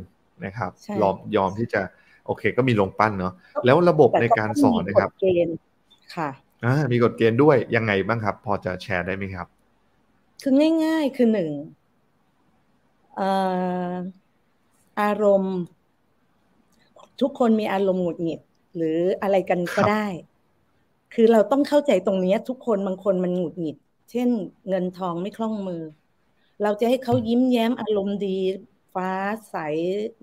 [0.45, 0.71] นะครับ
[1.01, 1.81] ยอมยอมที่จะ
[2.27, 3.33] โอเค ก็มีลงปั้นเนาะ
[3.65, 5.57] แล้วระบบในการสอนนะครับเกณฑ์
[6.17, 6.31] ค่ะ
[6.65, 9.47] อ่ามีกฎเกณฑ์ด้วยยังไงบ้างครับ พอจะแชร์ได้ไหมครับ
[10.43, 11.51] คือง่าย ๆ คือหนึ่ง
[15.01, 15.59] อารมณ์
[17.21, 18.41] ทุกคนมีอารมณ์หงุดหงิด
[18.77, 20.07] หรืออะไรกันก็ได้
[21.15, 23.77] คือเราต้องเข้าใจตรงนี้ทุกคนบางคนมันหงุดหงิด
[24.11, 24.29] เช่น
[24.69, 25.83] เงินทองไม่คล่องมือ
[26.63, 28.39] เราจะให้เขายิ้มแย้มอารมณ์ดี
[28.95, 29.11] ฟ้า
[29.51, 29.57] ใส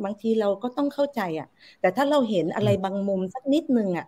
[0.04, 1.48] บางทีเราก็ต้องเข้าใจอะ
[1.80, 4.06] แต่ถ้าเราเห็นอะไรบางมุมสักนิดนึงอะ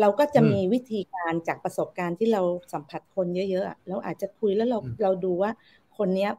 [0.00, 2.40] เราก็จะมีวิธีการจากประสบการณ์ที่เรา
[2.72, 5.50] สัมผัสคนเยอะๆเราอาจจะคุยแล้วเราเราดูว่า
[5.96, 6.30] คนเนี้ย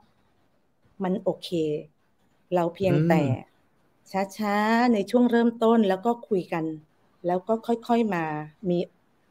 [1.04, 1.50] มันโอเค
[2.54, 3.24] เราเพียงแต่
[4.38, 6.66] ช้าๆ ในช่วงเริ่มต้นแล้วก็คุยกัน
[7.28, 8.24] แล้วก็ค่อยๆมา
[8.70, 8.78] มี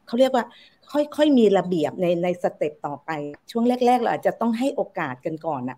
[0.07, 0.45] เขาเรียกว่า
[0.91, 3.09] ค่อยๆมีระเบียบในในสเต็ปต่อไป
[3.51, 5.77] ช่วงแรก ๆ เราอาจจะต้องให้โอกาสกันก่อนอะ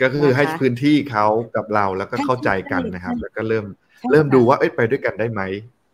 [0.00, 3.66] ก็คือให้พื้นที่เขากับเราแล้วก็เข้าใจกันนะครับ แล้วก็เริ่ม
[4.10, 5.42] เริ่มดูว่าเอ้ยไปด้วยกันได้ไหม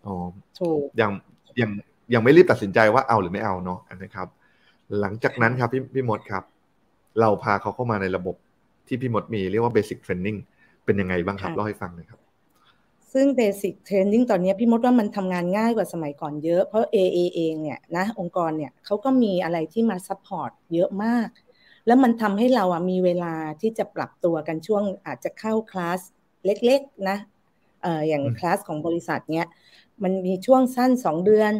[0.06, 0.14] อ๋อ
[0.60, 1.10] ถูกยัง
[1.60, 1.70] ยัง
[2.14, 4.28] ยังไม่รีบตัดสินใจว่าเอาหรือไม่เอาเนาะนะครับ
[5.00, 6.44] หลังจากนั้นครับพี่พี่มดครับ
[7.20, 8.36] เราพาเขาเข้ามาในระบบ
[8.86, 10.38] ที่พี่มดมีเรียกว่า basic training
[10.84, 12.19] เป็นยังไงบ้างครับเล่าให้ฟังหน่อยครับ
[13.12, 21.28] ซึ่ง basic training ตอนนี้พี่มดว่ามันทำงานง่ายกว่าสมัยก่อนเยอะ เพราะ AIA เองเนี่ยนะองค์กรเนี่ยเขาก็มีอะไรที่มา support เยอะมาก
[21.86, 26.00] แล้วมันทำให้เราอะมีเวลาที่จะปรับตัวกันช่วงอาจจะเข้าคลาส
[26.44, 27.18] เล็กๆนะ
[27.82, 29.46] เอ่ออย่างคลาสของบริษัทเนี้ย
[30.02, 31.52] มันมีช่วงสั้นสองเดือน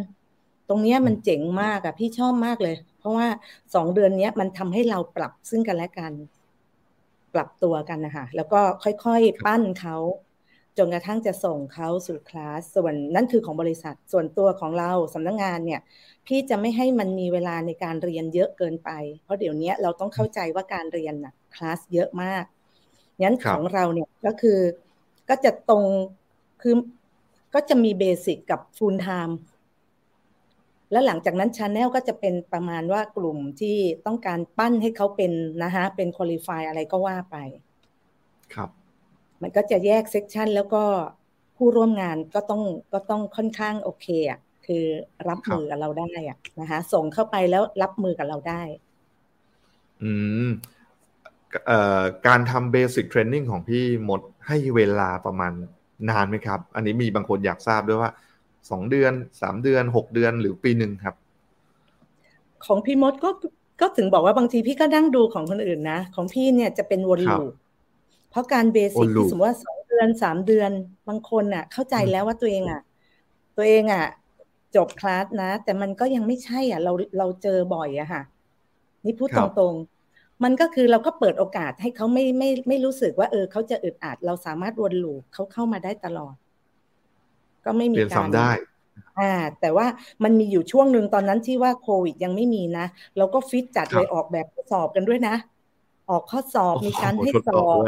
[0.69, 3.29] ตรงนี้มันเจ๋งมากอะพี่ชอบมากเลย เพราะว่า
[3.75, 6.13] สองเดือนนี้มันทำให้เราปรับซึ่งกันและกัน
[7.35, 9.97] ปรับตัวกันนะคะแล้วก็ค่อยๆปั้นเขา
[10.79, 15.81] จนกระทั่งจะส่งเขาสู่คลาสส่วนนั่นคือของบริษัทส่วนตัวของเราสำนักงงานเนี่ย
[16.27, 18.91] พี่จะไม่ให้มันมีเวลาในการเรียนเยอะเกินไป
[19.25, 22.45] เพราะเดี๋ยวนี้เราต้องเข้าใจว่าการเรียนนะคลาสเยอะมาก
[23.23, 24.59] งั้นของเราเนี่ยก็คือ
[25.29, 25.85] ก็จะตรง
[26.63, 26.75] คือ
[27.55, 29.39] ก็จะมีเบสิกกับฟูลไทม์
[30.93, 35.33] แล้วหลังจากนั้นชาแนลก็จะเป็นประมาณว่ากลุ่มที่ต้องการปั้นให้เขาเป็น
[35.65, 37.37] นะคะเป็น qualify อะไรก็ว่าไป
[38.55, 38.71] ครับ
[39.43, 40.83] มันก็จะแยก section แล้วก็
[41.57, 44.85] ผู้ร่วมงานก็ต้องก็ต้องค่อนข้างโอเคอะคือ
[45.29, 48.63] รับมือกับเราได้อะนะคะส่งเข้าไปแล้วรับมือกับเราได้
[50.03, 50.11] อื
[50.47, 50.49] ม
[52.27, 55.53] การทำ basic training ของพี่หมดให้เวลาประมาณ
[56.11, 58.11] นานไหมครับ อันนี้มีบางคนอยากทราบด้วยว่า
[58.71, 61.15] สองเดือนสามเดือนหกเดือนหรือปีหนึ่งครับ
[62.67, 63.31] ของพี่มดก็
[63.81, 67.53] ก็ถึงบอกว่าบางทีพี่ก็นั่งดูของคนอื่นนะ ของพี่เนี่ยจะเป็นวนลูป
[68.31, 70.71] เพราะการเบสิกที่สมมติว่าสองเดือนสามเดือน
[71.09, 72.81] บางคนอะ เข้าใจแล้วว่าตัวเองอะ
[73.57, 74.05] ตัวเองอะ
[74.77, 78.23] จบคลาสนะ แต่มันก็ยังไม่ใช่อะ เราเราเจอบ่อยอะค่ะ
[79.05, 86.35] นี่พูดตรงๆ มันก็คือเราก็เปิดโอกาสให้เขาไม่ไม่ไม่รู้สึกว่า เออเขาจะอึดอัด เราสามารถวนลูปเขาเข้ามาได้ตลอด
[87.65, 88.51] ก็ไม่มีการได้
[89.19, 89.87] อ่า แต่ว่า
[90.25, 95.35] มันมีอยู่ช่วงหนึ่งตอนนั้นที่ว่าโควิดยังไม่มีนะเราก็ฟิตจัดเลยออกแบบข้อสอบกันด้วยนะ
[96.11, 97.85] ออกข้อสอบมีการให้สอบ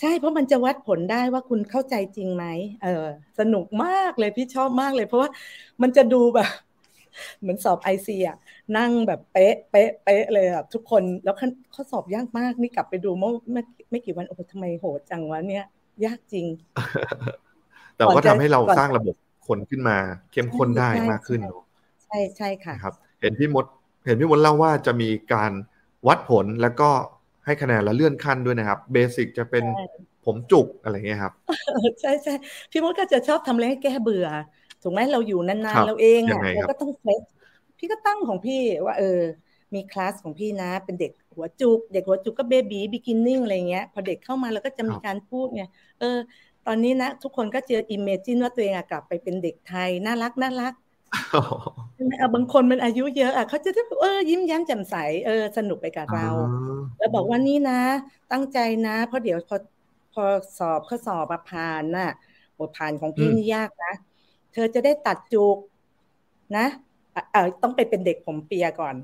[0.00, 2.44] ใช่เพราะมันจะวัดผลได้ว่าคุณเข้าใจจริงไหม
[2.82, 3.06] เออ
[3.38, 5.30] สนุกมากเลยพี่ชอบมากเลย เพราะว่า
[5.82, 6.48] มันจะดูแบบ
[7.40, 8.36] เหมือนสอบไอซีอะ
[8.76, 11.34] นั่งแบบเป๊ะเป๊ะเป๊ะเลยอะทุกคนแล้ว
[11.74, 15.64] ข้อสอบยากมากนี่กลับไปดูเมื่อไม่ไม่กี่วันโอ้ทำไมโหดจังวะเนี่ย
[16.04, 16.46] ยากจริง
[17.96, 19.16] แต่ก็ทำให้เราสร้างระบบ
[19.48, 19.96] คนขึ้นมา
[20.32, 21.40] เข้มข้นได้มากขึ้น
[22.04, 23.64] ใช่ใช่ค่ะครับ เห็นพี่มด
[24.06, 25.52] เห็นพี่มดเล่าว่าจะมีการ
[26.08, 26.90] วัดผลแล้วก็
[27.44, 29.64] ให้คะแนนแล้วเลื่อนขั้นด้วยนะครับ เบสิกจะเป็น
[30.24, 31.34] ผมจุกอะไรเงี้ยครับ
[32.00, 32.32] ใช่ใช่
[32.70, 34.26] พี่มดก็จะชอบทำอะไรให้แก้เบื่อ
[34.82, 37.22] ถูกไหมเราอยู่นานๆเราเองอะเราก็ต้องเฟซ
[37.78, 38.54] พี่ก็ตั้งของพี่
[38.86, 39.06] ว่า เออ
[39.74, 45.62] มีคลาสของพี่นะ เป็นเด็กหัวจุก เด็กหัวจุกก็ baby beginning อะไรเงี้ย พอเด็กเข้ามาเราก็จะมีการพูดไง
[45.98, 46.06] เออ
[46.64, 50.81] ตอนนี้นะ ทุกคนก็เจอ imagine ว่าตัวเองกลับไปเป็นเด็กไทย น่ารักน่ารักเอา
[52.34, 53.70] บางคนมันอายุเยอะอะเขาจะ
[54.00, 54.96] เออยิ้มแย้มแจ่มใส
[55.26, 56.28] เออสนุกไปกับเรา
[56.98, 57.80] แล้วบอกว่านี่นะ
[58.32, 59.56] ตั้งใจนะ เพราะเดี๋ยวพอ
[60.12, 60.24] พอ
[60.58, 62.10] สอบข้อสอบผ่านน่ะ
[62.58, 63.92] บทผ่านของพี่นี่ยากนะ
[64.52, 65.56] เธอจะได้ตัดจุก
[66.56, 66.66] นะ
[67.32, 68.94] เออต้องไปเป็นเด็กผมเปียก่อน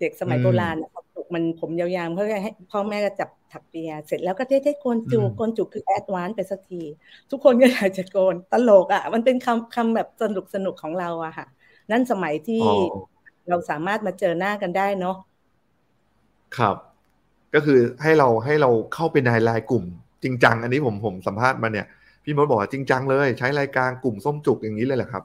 [0.00, 6.82] เด็กสมัยโบราณจุ กมันผมยาวๆเพื่อให้พ่อแม่ก็จับถักเปียเสร็จแล้วก็ได้ได้โกนจุกโกนจุกคือแอดวานไปสักที
[7.30, 11.46] ทุกคนก็อยากจะโกนตลกอะ มันเป็นคำคำแบบสนุกสนุกของเราอะค่ะ
[11.90, 12.56] นั่นสมัยที่
[13.48, 15.16] เราสามารถมาเจอหน้ากันได้เนาะ
[16.58, 16.76] ครับ
[17.54, 19.84] ก็คือให้เราให้เราเข้าไปในรายกลุ่ม
[20.22, 21.86] จริงจัง อันนี้ผมผมสัมภาษณ์มาเนี่ย
[22.24, 25.22] พี่มดบอกว่าจริงจังเลย ใช้รายการกลุ่มส้มจุกอย่างนี้เลยแหละครับ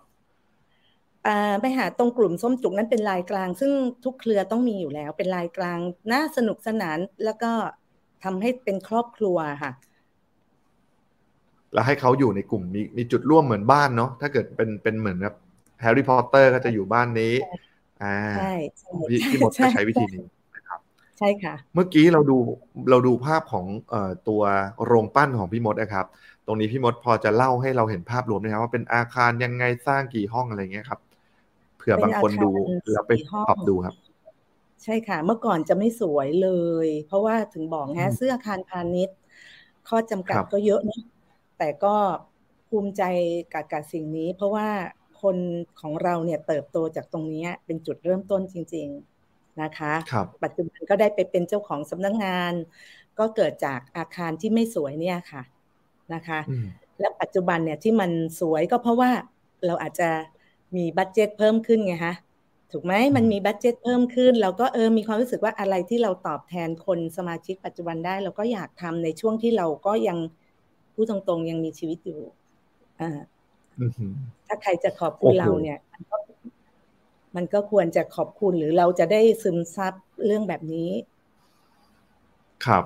[1.62, 3.72] ไปหาตรงกลุ่มส้มจุกนั้นเป็นลายกลาง ซึ่ง
[4.04, 5.80] ทุกเครือต้องมีอยู่แล้ว เป็นลายกลาง
[6.14, 7.52] น่าสนุกสนานแล้วก็
[8.24, 9.72] ทำให้เป็นครอบครัวค่ะ
[11.74, 15.36] แล้วให้เขาอยู่ในกลุ่มมีมีจุดร่วมเหมือนบ้านเนาะถ้าเกิดเป็นเป็นเหมือนแบบ
[15.82, 17.34] แฮร์รี่พอตเตอร์ก็จะอยู่บ้านนี้
[18.04, 18.54] อ่าใช่
[19.10, 20.24] พี่พี่มดจะใช้วิธีนี้
[20.56, 20.80] นะครับ
[21.20, 22.38] ใช่ค่ะ เมื่อกี้เราดู
[22.90, 24.42] เราดูภาพของเอ่อตัว
[24.86, 26.06] โรงปั้นของพี่มดนะครับ
[26.48, 32.52] ตรงนี้พี่มดพอจะเล่าให้เราเห็นภาพรวมนะครับว่าเป็นอาคารยังไงสร้างกี่ห้องอะไรเงี้ยครับเผื่อบางคนดู
[32.94, 33.12] แล้วไป
[33.50, 33.96] ปรับดูครับ
[34.84, 36.50] ใช่ค่ะ เมื่อก่อนจะไม่สวยเล
[36.86, 39.18] ย เพราะว่าถึงบอกฮะเสื้ออาคารพาณิชย์
[39.90, 41.02] ข้อจำกัดก็เยอะนะ
[41.58, 41.96] แต่ก็
[42.70, 43.04] ภูมิใจ
[43.54, 44.70] กับกับสิ่งนี้ เพราะว่า
[45.22, 45.38] คน
[45.82, 48.88] ของเราเนี่ยเติบโตจากตรงนี้เป็นจุดเริ่มต้นจริง
[49.26, 52.54] ๆนะคะปัจจุบันก็ได้ไปเป็นเจ้าของสำนักงาน
[53.20, 55.44] ก็เกิดจากอาคารที่ไม่สวยเนี่ยค่ะ
[56.14, 56.40] นะคะ
[57.00, 59.12] และปัจจุบันเนี่ยที่มันสวยก็เพราะว่า
[59.66, 60.10] เราอาจจะ
[60.76, 62.16] มี budget เพิ่มขึ้นไงฮะ
[62.72, 70.18] ถูกไหมมันมี budget เพิ่มขึ้นเราก็เออมีความรู้สึกว่าอะไรที่เราตอบแทนคนสมาชิกปัจจุบันได้ เราก็อยากทำในช่วงที่เราก็ยัง
[70.94, 72.22] พูดตรงๆยังมีชีวิตอยู่
[73.02, 73.20] อ่า
[74.48, 75.80] ถ้าใครจะขอบคุณเราเนี่ย
[77.36, 79.94] มันก็ควรจะขอบคุณหรือเราจะได้ซึมซับ
[80.26, 80.90] เรื่องแบบนี้
[82.66, 82.84] ครับ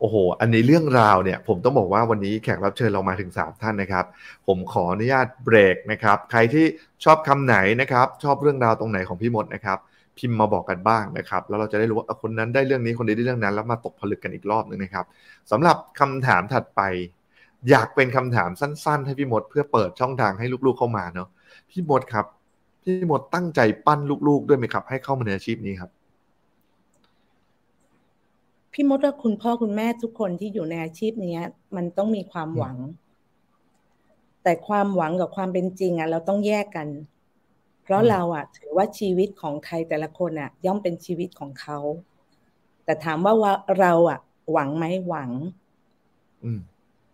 [0.00, 4.04] โอ้โห อันนี้เรื่องราวเนี่ย ผมต้องบอกว่าวันนี้แขกรับเชิญเรามาถึง 3 ท่านนะครับ
[4.46, 6.64] ผมขออนุญาตเบรกนะครับ ใครที่
[7.04, 9.78] ชอบคำไหนนะครับ ชอบเรื่องราวตรงไหนของพี่มดนะครับ
[10.18, 15.06] พิมพ์มาบอกกันบ้างนะครับ แล้วเราจะได้รู้ว่าคนนั้นได้เรื่องนี้คนนี้ได้เรื่องนั้น แล้วมาตกผลึกกันอีกรอบหนึ่งนะครับ
[15.50, 16.80] สำหรับคำถามถัดไป
[17.70, 21.28] อยากเป็นคำถามสั้น ๆ ให้พี่มดเพื่อเปิดช่องทางให้ลูกๆเข้ามาเนาะ
[21.70, 22.26] พี่มดครับ
[22.82, 25.90] พี่มดตั้งใจปั้นลูกๆ ด้วยไหมครับ ให้เข้ามาในอาชีพนี้ครับ
[28.80, 31.38] พี่มดว่าคุณพ่อคุณแม่ทุกคนที่อยู่ในอาชีพนี้
[31.76, 32.76] มันต้องมีความหวัง
[34.42, 36.88] แต่ความหวังกับความเป็นจริงอะเราต้องแยกกัน
[37.82, 41.78] เพราะเราอะ ถือว่าชีวิตของใครแต่ละคนอะ ย่อมเป็นชีวิตของเขา
[42.84, 44.18] แต่ถามว่าว่าเราอะ
[44.52, 45.30] หวังไหมหวัง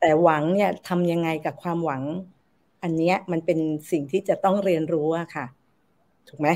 [0.00, 2.02] แต่หวังเนี่ยทำยังไงกับความหวัง
[2.82, 3.58] อันเนี้ยมันเป็น
[3.90, 5.46] สิ่งที่จะต้องเรียนรู้อะค่ะ
[6.28, 6.48] ถูกไหม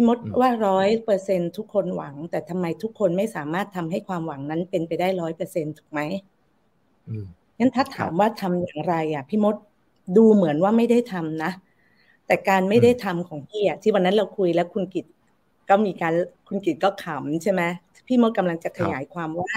[0.00, 6.00] พี่มดว่าร้อยเปอร์เซ็นทุกคนหวัง แต่ทำไมทุกคนไม่สามารถทำให้ความหวังนั้นเป็นไปได้ร้อยเปอร์เซ็นถูกไหม
[7.58, 9.54] งั้นถ้าถามว่าทำอย่างไรอะพี่มด
[10.16, 11.52] ดูเหมือนว่าไม่ได้ทำนะ
[12.26, 15.06] แต่การไม่ได้ทำของพี่อะที่วันนั้นเราคุยแล้วคุณกิต
[15.68, 16.14] ก็มีการ
[16.48, 17.62] คุณกิตก็ขำใช่ไหม
[18.08, 19.52] พี่มดกำลังจะขยายความว่า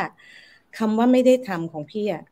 [0.77, 2.23] คำว่าไม่ได้ทำของพี่อะ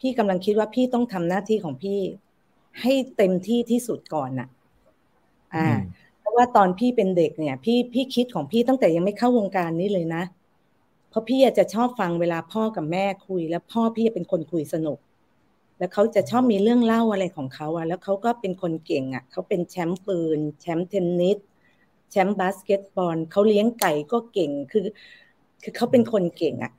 [0.00, 2.00] พี่กำลังคิดว่าพี่ต้องทำหน้าที่ของพี่
[2.80, 4.48] ให้เต็มที่ที่สุดก่อนน่ะ
[5.56, 6.07] อ่าราะ
[6.38, 10.22] ว่าตอนพี่เป็นเด็กเนี่ย พี่พี่คิดของพี่ตั้งแต่ยังไม่เข้าวงการนี้เลยนะ
[11.10, 14.98] เพราะพี่จะชอบฟังเวลาพ่อกับแม่คุย แล้วพ่อพี่เป็นคนคุยสนุก
[15.78, 21.38] แล้วเขาจะชอบมีเรื่องเล่าอะไรของเขาอะแล้วเขาก็เป็นคนเก่งอะเขาเป็นแชมป์ปืน แชมป์เทนนิส
[22.10, 24.84] แชมป์บาสเกตบอลเขาเลี้ยงไก่ก็เก่งคือ
[25.62, 26.72] คือเขาเป็นคนเก่งอะ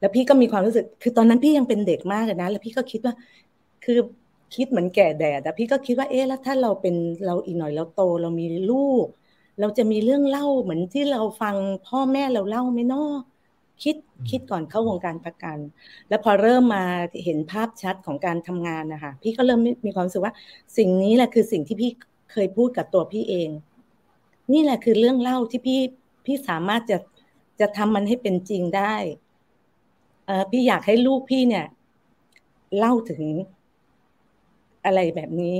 [0.00, 3.14] แล้วพี่ก็มีความรู้สึก คือตอนนั้นพี่ยังเป็นเด็กมากเลยนะ แล้วพี่ก็คิดว่า
[3.84, 3.98] คือ
[4.54, 6.94] คิดเหมือนแก่แดดแต่พี่ก็คิดว่าเอ๊ะแล้วถ้าเราเป็น
[7.26, 9.06] เราอีกหน่อยเราโตเรามีลูก
[9.60, 11.56] เราจะมีเรื่องเล่าเหมือนที่เราฟัง
[11.88, 13.10] พ่อแม่เราเล่าไหมเนาะ
[13.82, 13.96] คิด
[14.30, 15.58] คิดก่อนเข้าวงการประกัน
[16.08, 16.84] แล้วพอเริ่มมา
[17.24, 20.34] เห็นภาพชัดของการทำงานนะคะพี่ก็เริ่มมีความรู้สึกว่า
[20.76, 21.90] สิ่งนี้แหละคือสิ่งที่พี่
[22.32, 23.48] เคยพูดกับตัวพี่เอง
[24.52, 25.80] นี่แหละคือเรื่องเล่าที่พี่
[26.26, 26.98] พี่สามารถจะ
[27.60, 28.94] จะทำมันให้เป็นจริงได้
[30.26, 31.66] เออพี่อยากให้ลูกพี่เนี่ย
[32.78, 33.22] เล่าถึง
[34.84, 35.56] อะไรแบบนี้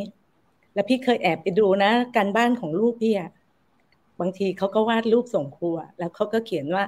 [0.74, 3.30] แล้วพี่เคยแอบไปดูนะ การบ้านของลูกพี่อะ
[4.20, 6.84] บางทีเขาก็วาดรูปส่งครัวแล้วเขาก็เขียนว่า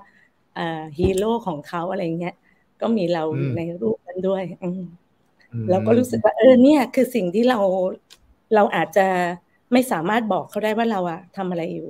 [0.98, 2.34] ฮีโร่ของเขาอะไรเงี้ย
[2.80, 3.24] ก็มีเรา
[3.56, 4.68] ในรูปนั้นด้วยอื
[5.70, 7.60] เราก็รู้สึกว่า เออเนี่ย คือสิ่งที่เรา
[8.54, 9.06] เราอาจจะ
[9.72, 11.88] ไม่สามารถบอกเขาได้ว่าเราอะทำอะไรอยู่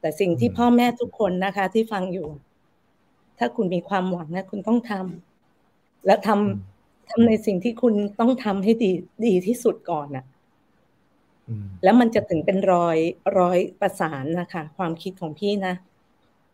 [0.00, 2.28] แต่สิ่งที่พ่อแม่ทุกคนนะคะ ที่ฟังอยู่
[3.38, 6.73] ถ้าคุณมีความหวังนะ คุณต้องทำและทำ
[7.10, 8.90] ทำในสิ่งที่คุณต้องทำให้ดี
[9.26, 10.24] ดีที่สุดก่อนน่ะ
[11.82, 12.96] แล้วมันจะถึงเป็นรอย
[13.38, 15.74] รอยประสานนะคะ ความคิดของพี่นะ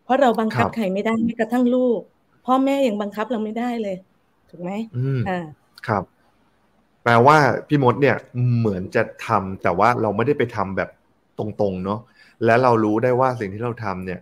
[0.04, 2.00] เพราะเราบังคับใครไม่ได้แม้กระทั่งลูก
[2.46, 3.96] พ่อแม่ยังบังคับเราไม่ได้เลย
[4.50, 4.70] ถูกไหม
[5.28, 5.38] อ่า
[5.88, 6.04] ครับ
[7.02, 7.36] แปลว่า
[7.68, 8.16] พี่มดเนี่ย
[8.58, 10.90] เหมือนจะทำแต่ว่าเราไม่ได้ไปทำแบบ
[11.38, 12.00] ตรงๆเนาะ
[12.44, 14.20] และเรารู้ได้ว่าสิ่งที่เราทำเนี่ย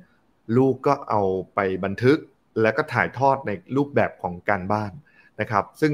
[0.57, 1.23] ลูกก็เอา
[1.55, 2.19] ไปบันทึก
[2.63, 4.93] แล้วก็ถ่ายทอดในรูปแบบของการบ้าน
[5.41, 5.93] นะครับ ซึ่ง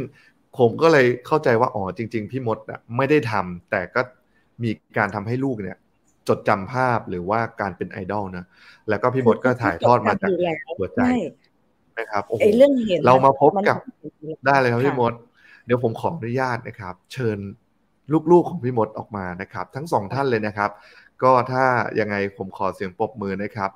[0.59, 4.01] ผมก็เลยเข้าใจว่าอ๋อจริง ๆ พี่มดอะไม่ได้ทำแต่ก็
[4.63, 5.79] มีการทำให้ลูกเนี่ย
[6.29, 8.45] จดจำภาพหรือว่าการเป็นไอดอลนะ
[8.89, 10.31] แล้วก็พี่มดก็ถ่ายทอดมาจาก
[10.79, 11.01] หัวใจ
[11.99, 12.43] นะครับโอ้โห
[13.07, 13.77] เรามาพบกับ
[14.47, 15.13] ได้เลยครับพี่มด
[15.67, 17.39] เดี๋ยวผมขออนุญาตนะครับ เชิญ
[18.33, 20.71] ลูกๆของพี่มดออกมานะครับ ทั้งสองท่านเลยนะครับ
[21.23, 21.65] ก็ถ้า
[22.01, 23.71] ยังไงผมขอเสียงปรบมือนะครับ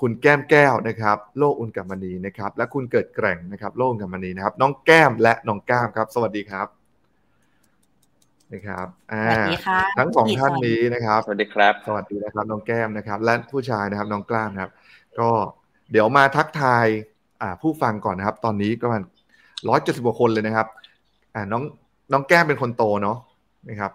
[0.00, 6.66] คุณแก้มแก้วนะครับ โลกอุลกัมมณีนะครับ และคุณเกิดแกร่งนะครับ โลกอุลกัมมณีนะครับ น้องแก้มและน้องก้ามครับ สวัสดีครับ
[8.52, 9.24] นะครับอ่า
[9.98, 14.70] ทั้งสองท่านนี้นะครับ สวัสดีครับ สวัสดีนะครับ น้องแก้มนะครับ และผู้ชายนะครับ น้องกล้ามครับ
[15.18, 15.30] ก็
[15.92, 16.86] เดี๋ยวมาทักทาย
[17.42, 19.02] อ่าผู้ฟังก่อนนะครับ ตอนนี้ก็มัน
[19.68, 20.66] ร้อยเจ็ดสิบกว่าคนเลยนะครับ
[21.34, 21.62] อ่าน้อง
[22.12, 23.18] น้องแก้มเป็นคนโตเนาะ
[23.68, 23.92] นะครับ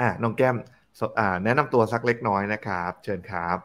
[0.00, 0.54] อ่าน้องแก้ม
[1.18, 3.58] อ่าแนะนำตัวสักเล็กน้อยนะครับ เชิญครับ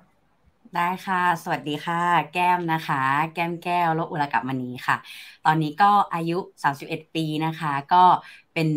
[0.76, 2.02] ได้ค่ะ สวัสดีค่ะ
[2.34, 3.04] แก้มนะคะ
[3.34, 4.98] แก้มแก้วโลกอุลกับมณีค่ะ
[5.46, 6.38] ตอนนี้ก็อายุ
[6.76, 8.04] 31 ปีนะคะ ก็
[8.54, 8.70] เป็น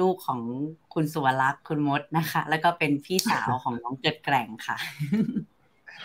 [0.00, 0.40] ลูกของ
[0.94, 4.76] คุณสุวรักษ์คุณมดนะคะ แล้วก็เป็นพี่สาวของน้องเกิดแกร่งค่ะ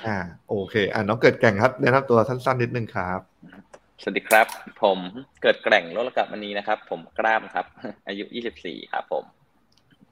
[0.05, 0.17] อ่า
[0.49, 3.19] โอเค อ่าน้องเกิดแกร่งครับแนะนำตัวสั้นๆนิดนึงครับ
[4.01, 4.47] สวัสดีครับ
[4.83, 4.99] ผม
[5.41, 7.65] เกิดแกร่งโลกกับมณีนะครับ ผมกล้ามครับ
[8.07, 8.23] อายุ
[8.59, 9.23] 24 ครับผม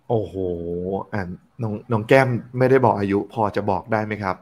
[0.10, 0.36] โอ้โห
[1.14, 1.22] อ่า
[1.62, 2.28] น้องน้องแก้ม
[2.58, 4.38] ไม่ได้บอกอายุ พอจะบอกได้ไหมครับ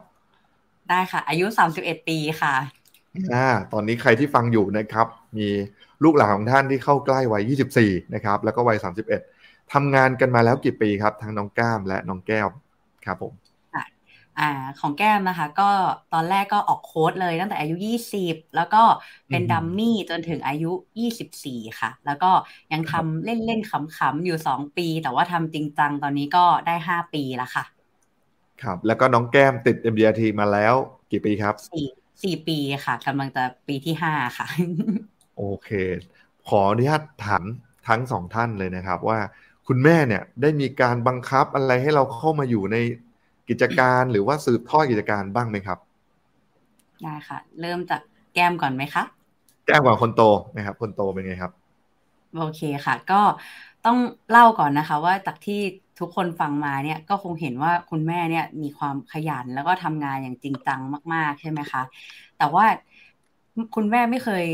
[0.92, 2.54] ได้ค่ะ อายุ 31 ปีค่ะ
[3.34, 5.06] อ่าตอนนี้ใครที่ฟังอยู่นะครับ
[5.38, 5.48] มี
[6.04, 8.78] ลูกหลานของท่านที่เข้าใกล้วัย 24 นะครับ แล้วก็วัย
[9.24, 12.46] 31 ทำงานกันมาแล้วกี่ปีครับ ทั้งน้องก้ามและน้องแก้ว
[13.06, 13.32] ครับผม
[14.40, 15.70] อ่าของแก้มนะคะ ก็
[16.12, 17.76] ตอนแรกก็ออกโค้ดเลยตั้งแต่อายุ
[18.18, 18.82] 20 แล้วก็
[19.30, 20.72] เป็นดัมมี่จนถึงอายุ
[21.26, 22.30] 24 ค่ะ แล้วก็
[22.72, 27.64] ยังทำเล่นๆขำๆอยู่ 2 ปี แต่ว่าทำจริงจังตอนนี้ก็ได้ 5 ปีแล้วค่ะ
[28.64, 30.74] ครับ แล้วก็น้องแก้มติด MDRT มาแล้ว
[31.10, 31.54] กี่ปีครับ
[31.90, 34.46] 4 4ปีค่ะกำลังจะปีที่5ค่ะ
[35.36, 35.70] โอเค
[36.48, 37.42] ขออนุญาตถาม
[37.88, 39.18] ทั้งสองท่านเลยนะครับ ว่า
[39.68, 42.76] คุณแม่เนี่ยได้มีการบังคับอะไรให้เราเข้ามาอยู่ใน
[43.48, 45.78] กิจการหรือว่าสืบทอดกิจการบ้างไหมครับ
[47.02, 48.00] ได้ค่ะ เริ่มจาก
[48.34, 49.02] แก้มก่อนไหมคะ
[49.66, 50.22] แก้มกว่าคนโต
[50.56, 51.52] นะครับ คนโตเป็นไงครับ
[52.36, 53.20] โอเคค่ะ ก็
[53.86, 53.98] ต้อง
[54.30, 55.60] เล่าก่อนนะคะ ว่าจากที่
[55.98, 60.80] ทุกคนฟังมาเนี่ยก็คงเห็นว่าคุณแม่เนี่ยมีความขยันแล้วก็ทำงานอย่างจริงจัง
[61.14, 61.82] มาก ๆ ใช่ไหมคะ
[62.38, 62.64] แต่ว่า
[63.74, 64.44] คุณแม่ไม่เคย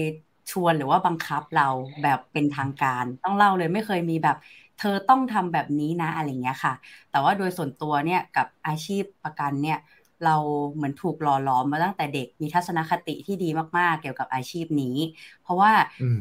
[0.51, 1.69] ชวนหรือว่าบังคับเรา
[2.03, 4.37] แบบเป็นทางการ ต้องเล่าเลยไม่เคยมีแบบ
[4.79, 6.75] เธอต้องทำแบบนี้นะอะไรเงี้ยค่ะ
[7.11, 9.79] แต่ว่าโดยส่วนตัวเนี่ยกับอาชีพประกันเนี่ย
[10.25, 10.37] เรา
[10.75, 13.49] เหมือนถูกหล่อหลอมมาตั้งแต่เด็กมีทัศนคติที่ดี
[13.79, 14.97] มากๆ เกี่ยวกับอาชีพนี้
[15.43, 15.73] เพราะว่า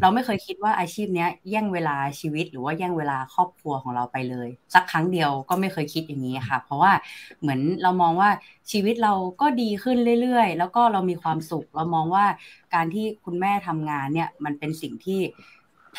[0.01, 6.91] เราไม่เคยคิดว่าอาชีพเนี้ยแย่งเวลาชีวิตหรือว่าแย่งเวลาครอบครัวของเราไปเลย สักครั้งเดียวก็ไม่เคยคิดอย่างนี้ค่ะ เพราะว่า
[7.39, 8.29] เหมือนเรามองว่า
[8.71, 12.25] ชีวิตเราก็ดีขึ้นเรื่อยๆ แล้วก็เรามีความสุข เรามองว่า
[12.73, 15.19] การที่คุณแม่ทำงานเนี่ยมันเป็นสิ่งที่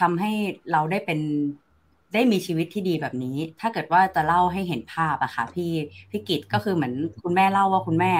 [0.00, 0.32] ทำให้
[0.72, 1.20] เราได้เป็น
[2.14, 5.72] ได้มีชีวิตที่ดีแบบนี้ ถ้าเกิดว่าจะเล่าให้เห็นภาพอะค่ะพี่
[6.10, 8.12] พี่กิตก็คือเหมือนคุณแม่เล่าว่าคุณแม่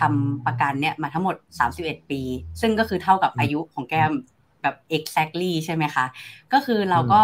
[0.00, 1.36] ทำประกันเนี่ยมาทั้งหมด
[1.74, 2.20] 31 ปี
[2.60, 4.12] ซึ่งก็คือเท่ากับอายุของแก้ม
[4.62, 6.04] แบบ exactly ใช่ไหมคะ
[6.52, 7.20] ก็คือเราก็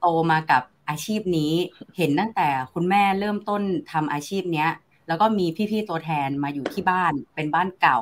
[0.00, 1.52] โตมากับอาชีพนี้
[1.96, 4.70] เห็นตั้งแต่คุณแม่เริ่มต้นทำอาชีพเนี้ย
[5.08, 7.98] แล้วก็มีพี่ๆตัวแทนมาอยู่ที่บ้าน เป็นบ้านเก่า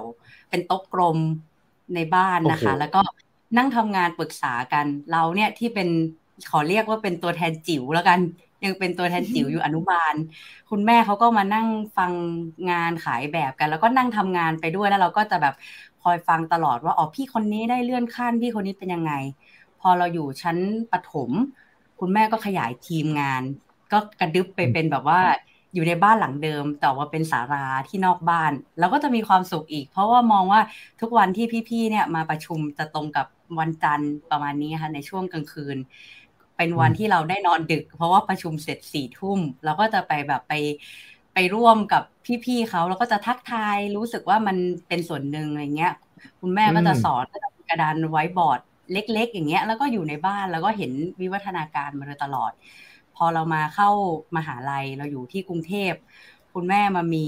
[0.50, 1.18] เป็นโต๊ะกลม
[1.94, 3.03] ในบ้านนะคะ แล้วก็
[3.57, 5.88] นั่งทำงานปรึกษากันเราเนี่ยที่เป็น
[6.51, 8.20] ขอเรียกว่าเป็นตัวแทนจิ๋วแล้วกัน
[8.64, 10.14] ยังเป็นตัวแทนจิ๋วอยู่อนุบาล
[10.70, 11.66] คุณแม่เขาก็มานั่ง
[11.97, 12.12] ฟัง
[12.70, 15.55] งานขายแบบกัน แล้วก็นั่งทำงานไปด้วยแล้วเราก็จะแบบ
[16.03, 19.12] คอยฟังตลอดว่าอ๋อพี่คนนี้ได้เลื่อนขั้นพี่คนนี้เป็นยังไง
[19.80, 20.57] พอเราอยู่ชั้น
[20.93, 21.30] ปฐม
[22.01, 23.43] คุณแม่ก็ขยายทีมงาน
[23.93, 25.20] ก็กระดึบไปเป็นแบบว่า
[25.74, 30.61] อยู่ในบ้านหลังเดิม แต่ว่าเป็นสาราที่นอกบ้านเราก็จะมีความสุขอีก เพราะว่ามองว่า
[31.01, 33.26] ทุกวันที่พี่ๆเนี่ยมาประชุมจะตรงกับ
[33.61, 35.76] วันจันทร์ประมาณนี้ค่ะในช่วงกลางคืน
[36.63, 40.53] เป็นวันที่เราได้นอนดึก เพราะว่าประชุมเสร็จสี่ทุ่มเราก็จะไปแบบไป
[41.35, 42.03] ไปร่วมกับ
[42.45, 44.57] พี่ๆเขาแล้วก็จะทักทายรู้สึกว่ามัน
[44.89, 45.93] เป็นส่วนหนึ่งอะไรเงี้ย
[46.41, 48.61] คุณแม่ก็จะสอนก็จะมีกระดานไว้บอร์ด
[48.93, 52.53] เล็ก ๆ อย่างเงี้ย แล้วก็อยู่ในบ้านแล้วก็เห็นวิวัฒนาการมาโดยตลอด
[53.17, 53.89] พอเรามาเข้า
[54.37, 55.93] มหาลัยเราอยู่ที่กรุงเทพ
[56.55, 57.27] คุณแม่มามี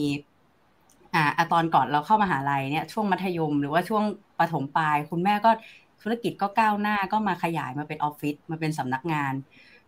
[1.14, 4.05] อ่าตอนก่อนเราเข้ามหาลัยเนี่ยช่วงมัธยม หรือว่าช่วง
[4.39, 5.51] ประถมปลาย คุณแม่ก็
[6.05, 9.34] ธุรกิจก็ก้าวหน้าก็มาขยายมาเป็นออฟฟิศมาเป็นสำนักงาน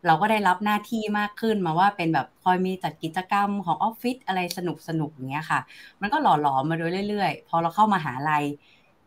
[0.06, 5.60] เราก็ได้รับหน้าที่มากขึ้นมาว่าเป็นแบบคอยมีจัดกิจกรรมของออฟฟิศอะไรสนุกสนุกอย่างเงี้ยค่ะ
[6.00, 8.44] มันก็หล่อหลอมมาโดยเรื่อยๆ พอเราเข้ามาหาลัย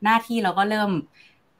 [0.03, 0.89] หน้าที่เราก็เริ่ม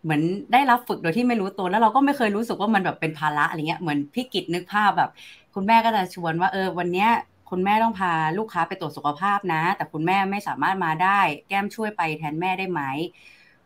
[0.04, 0.22] เหมือน
[0.52, 5.10] ได้รับฝึกโดยที่ไม่รู้ตัวแล้วเราก็ไม่เคยรู้สึกว่ามันแบบเป็นภาระอะไรเงี้ยเหมือนพี่กิจนึกภาพแบบ
[5.54, 7.08] คุณแม่ก็จะชวนว่าเออวันเนี้ย
[7.50, 12.82] คุณแม่ต้องพาลูกค้าไปตรวจสุขภาพนะ แต่คุณแม่ไม่สามารถมาได้ แก้มช่วยไปแทนแม่ได้ไหม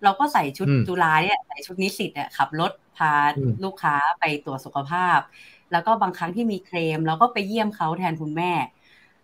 [0.03, 3.11] เราก็ใส่ชุดจุฬาเนี่ยใส่ชุดนิสิตเนี่ยขับรถพา
[3.63, 5.19] ลูกค้าไปตรวจสุขภาพ
[5.71, 8.51] แล้วก็บางครั้งที่มีเคลมเราก็ไปเยี่ยมเขาแทนคุณแม่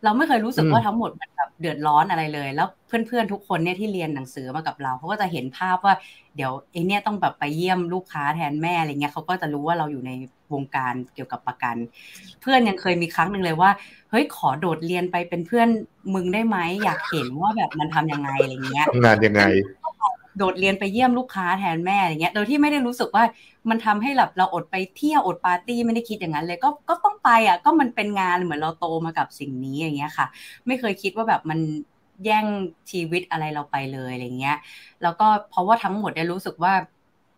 [0.03, 5.93] เราไม่เคยรู้สึกว่าทั้งหมดมันแบบเดือดร้อนอะไรเลย แล้วเพื่อนๆทุกคนเนี่ยที่เรียนหนังสือมากับเราเขาก็จะเห็นภาพว่า
[6.35, 10.11] เดี๋ยวไอเนี่ยต้องแบบไปเยี่ยมลูกค้าแทนแม่อะไรเงี้ยเขาก็จะรู้ว่าเราอยู่ใน
[10.53, 11.75] วงการเกี่ยวกับประกัน
[12.41, 13.71] เพื่อนยังเคยมีครั้งหนึ่งเลยว่า
[14.09, 15.67] เฮ้ยขอโดดเรียนไปเป็นเพื่อน
[16.13, 19.43] มึงได้ไหมอยากเห็นว่าแบบมันทํำยังไงอะไรเงี้ยทำงานยังไง
[20.39, 23.23] โดดเรียนไปเยี่ยมลูกค้าแทนแม่อย่างเงี้ย โดยที่ไม่ได้รู้สึกว่า
[23.69, 30.27] มันทำให้แบบเราอดไปเที่ยวอดปาร์ตี้ไม่ได้คิดอย่างนั้นเลยก็ก็ต้องไปอะก็มันเป็นงานเหมือนเราโตมากับสิ่งนี้อย่างเงี้ยค่ะ
[30.67, 31.59] ไม่เคยคิดว่าแบบมัน
[32.25, 32.45] แย่ง
[32.91, 34.57] ชีวิตอะไรเราไปเลยอะไรเงี้ย
[35.03, 36.73] แล้วก็เพราะว่าทั้งหมดได้รู้สึกว่า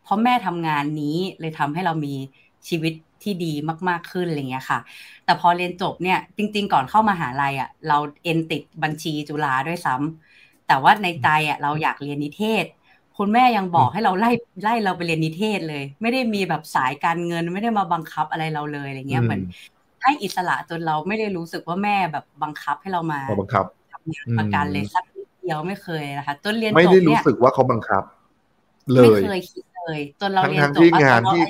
[0.03, 2.15] เพราะแม่ทำงานนี้เลยทำให้เรามี
[2.67, 2.93] ชีวิต
[3.23, 3.53] ที่ดี
[3.89, 4.79] มากๆขึ้นอะไรเงี้ยค่ะ
[5.25, 12.65] แต่พอเรียนจบเนี่ยจริง ๆ ก่อนเข้ามาหาลัยอะเราเอ็นติดบัญชีจุฬาด้วยซ้ำแต่ว่าในใจอะเราอยากเรียนนิเทศ
[13.17, 14.31] คุณแม่ยังบอกให้เราไล่
[14.63, 19.41] ไล่เราไปเรียนนิเทศเลย ไม่ได้มีแบบสายการเงินไม่ได้มาบังคับอะไรเราเลยอะไรเงี้ยเหมือน
[20.01, 25.03] ให้อิสระจนเราไม่ได้รู้สึกว่าแม่แบบบังคับให้เรามาบังคับทำงานประกันเลยสัก
[25.41, 28.03] เดียวไม่เคยนะคะจนเรียนจบเนี่ยไม่ได้รู้สึกว่าเขาบังคับ
[28.93, 31.43] เลยไม่เคยคิดเลยจนเราเรียนจบที่งานที่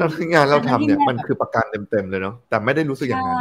[0.00, 3.38] ตอนที่งานเราทำเนี่ยมันคือประกันเต็มๆเลยเนาะแต่ไม่ได้รู้สึกอย่างนั้น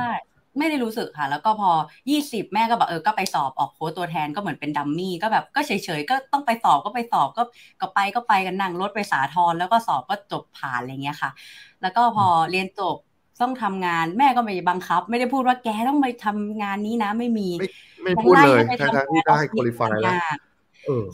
[0.58, 1.72] ไม่ได้รู้สึกค่ะ แล้วก็พอ
[2.10, 7.44] ยี่สิบแม่ก็บอกเออก็ไปสอบออกโค้ดตัวแทนก็เหมือนเป็นดัมมี่ก็แบบก็เฉยๆ ก็ต้องไปสอบก็ไปสอบก็
[7.82, 11.32] ก็ไปก็ไปกันนั่งรถไปสาทรแล้วก็สอบก็จบผ่านอะไรเงี้ยค่ะ
[11.82, 12.98] แล้วก็พอเรียนจบ
[13.42, 17.68] ต้องทำงานแม่ก็ไม่บังคับ ไม่ได้พูดว่าแกต้องไปทำงานนี้นะไม่มีไม่
[18.04, 20.14] ไม่พูดเลยทั้งที่ได้คุริฟายแล้ว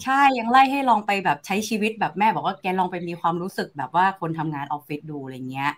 [0.03, 5.71] ใช่ยังไล่ให้ลองไปแบบใช้ชีวิตแบบแม่บอกว่าแกลองไปมีความรู้สึกแบบว่าคนทำงานออฟฟิศดูอะไรเงี้ย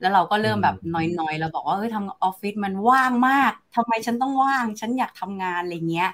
[0.00, 6.10] แล้วเราก็เริ่มแบบน้อยๆเราบอกว่าเฮ้ยทำออฟฟิศมันว่างมากทำไมฉันต้องว่าง ฉันอยากทำงานอะไรเงี้ย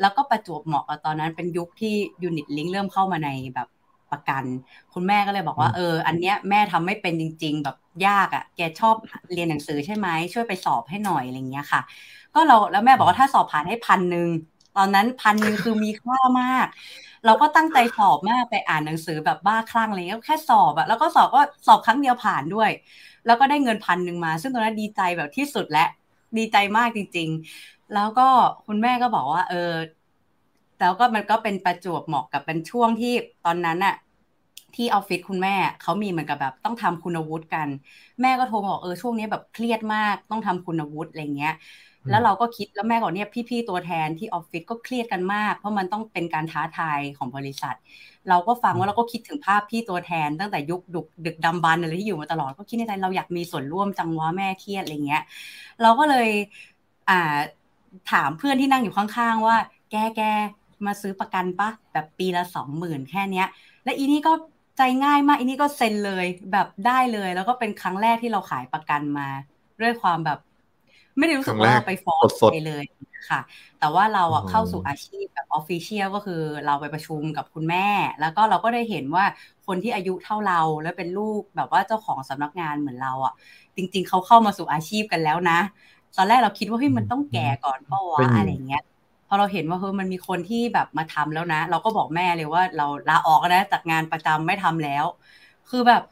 [0.00, 3.68] แล้วก็ประจวบเหมาะกับตอนนั้นเป็นยุคที่ยูนิตลิงเริ่มเข้ามาในแบบ
[4.10, 4.44] ประกัน
[4.94, 7.76] คุณแม่ก็เลยบอกว่าเออ อันเนี้ยแม่ทำไม่เป็นจริง ๆ แบบ
[8.06, 8.94] ยากอะ่ะ แกชอบ
[9.32, 11.80] เรียนหนังสือใช่ไหมช่วยไปสอบให้หน่อยอะไรเงี้ยค่ะ
[12.34, 14.28] ก็เราแล้วแม่บอกว่าถ้าสอบผ่านให้พันหนึ่ง
[14.76, 16.66] ตอนนั้นพันหนึ่งคือมีค่ามาก
[17.24, 22.70] เราก็ตั้งใจสอบมากไปอ่านหนังสือแบบบ้าคลั่งอะไรเงี้ยแค่สอบอะแล้วก็สอบก็สอบครั้งเดียวผ่านด้วย
[23.26, 25.84] แล้วก็ได้เงินพันหนึ่งมา ซึ่งตอนนั้นดีใจแบบที่สุดและ
[26.38, 27.28] ดีใจมากจริง
[27.60, 28.28] ๆ แล้วก็
[28.66, 29.72] คุณแม่ก็บอกว่า เออ
[30.80, 33.12] แล้วก็มันก็เป็นประจวบเหมาะกับเป็นช่วงที่
[33.46, 33.94] ตอนนั้นอะ
[34.74, 37.68] ที่ออฟฟิศคุณแม่เขามีเหมือนกับแบบต้องทำคุณวุฒิกัน
[38.22, 41.54] แม่ก็โทรมาบอกเออช่วงนี้แบบเครียดมากต้องทำคุณวุฒิอะไรเงี้ย
[42.10, 47.74] แล้วเราก็คิดแล้วแม่ก็เนี่ยพี่ๆตัวแทนที่ออฟฟิศก็เครียดกันมาก เพราะมันต้องเป็นการท้าทายของบริษัท
[48.28, 55.22] เราก็ฟังว่าเราก็คิดถึงภาพพี่ตัวแทน ตั้งแต่ยุคดึกดึกดำบรรอะไรที่อยู่มาตลอด ก็คิดในใจเราอยากมีส่วนร่วมจังวะแม่เครียดอะไรเงี้ย
[55.82, 56.28] เราก็เลย
[57.08, 57.38] อ่า
[58.12, 59.56] ถามเพื่อนที่นั่งอยู่ข้างๆ ว่า
[59.90, 60.22] แกแก
[60.86, 63.46] มาซื้อประกันปะแบบปีละสองหมื่นแค่เนี้ย
[63.84, 64.32] และอีนี่ก็
[64.78, 69.28] ใจง่ายมากอีนี่ก็เซ็นเลยแบบได้เลย แล้วก็เป็นครั้งแรกที่เราขายประกันมา
[69.80, 70.38] ด้วยความแบบ
[71.18, 72.84] ไม่ได้รู้สึกว่าเราไป force ไปเลย
[73.30, 73.40] ค่ะ
[73.80, 77.86] แต่ว่าเราอะเข้าสู่อาชีพแบบ official ก็คือเราไปประชุมกับคุณแม่
[78.20, 79.24] แล้วก็เราก็ได้เห็นว่า
[79.66, 83.34] คนที่อายุเท่าเราแล้วเป็นลูกแบบว่าเจ้าของสำนักงานเหมือนเราอะ
[83.76, 85.58] จริง ๆเขาเข้ามาสู่อาชีพกันแล้วนะ
[86.16, 88.82] ตอนแรกเราคิดว่าเฮ้ยมันต้องแก่ก่อนเพราะว่าอะไรเงี้ย
[89.28, 95.04] พอเราเห็นว่าเฮ้ยมันมีคนที่แบบมาทำแล้วนะ เราก็บอกแม่เลยว่าเราลาออกนะจากงานประจำไม่ทำแล้ว
[95.70, 96.02] คือแบบ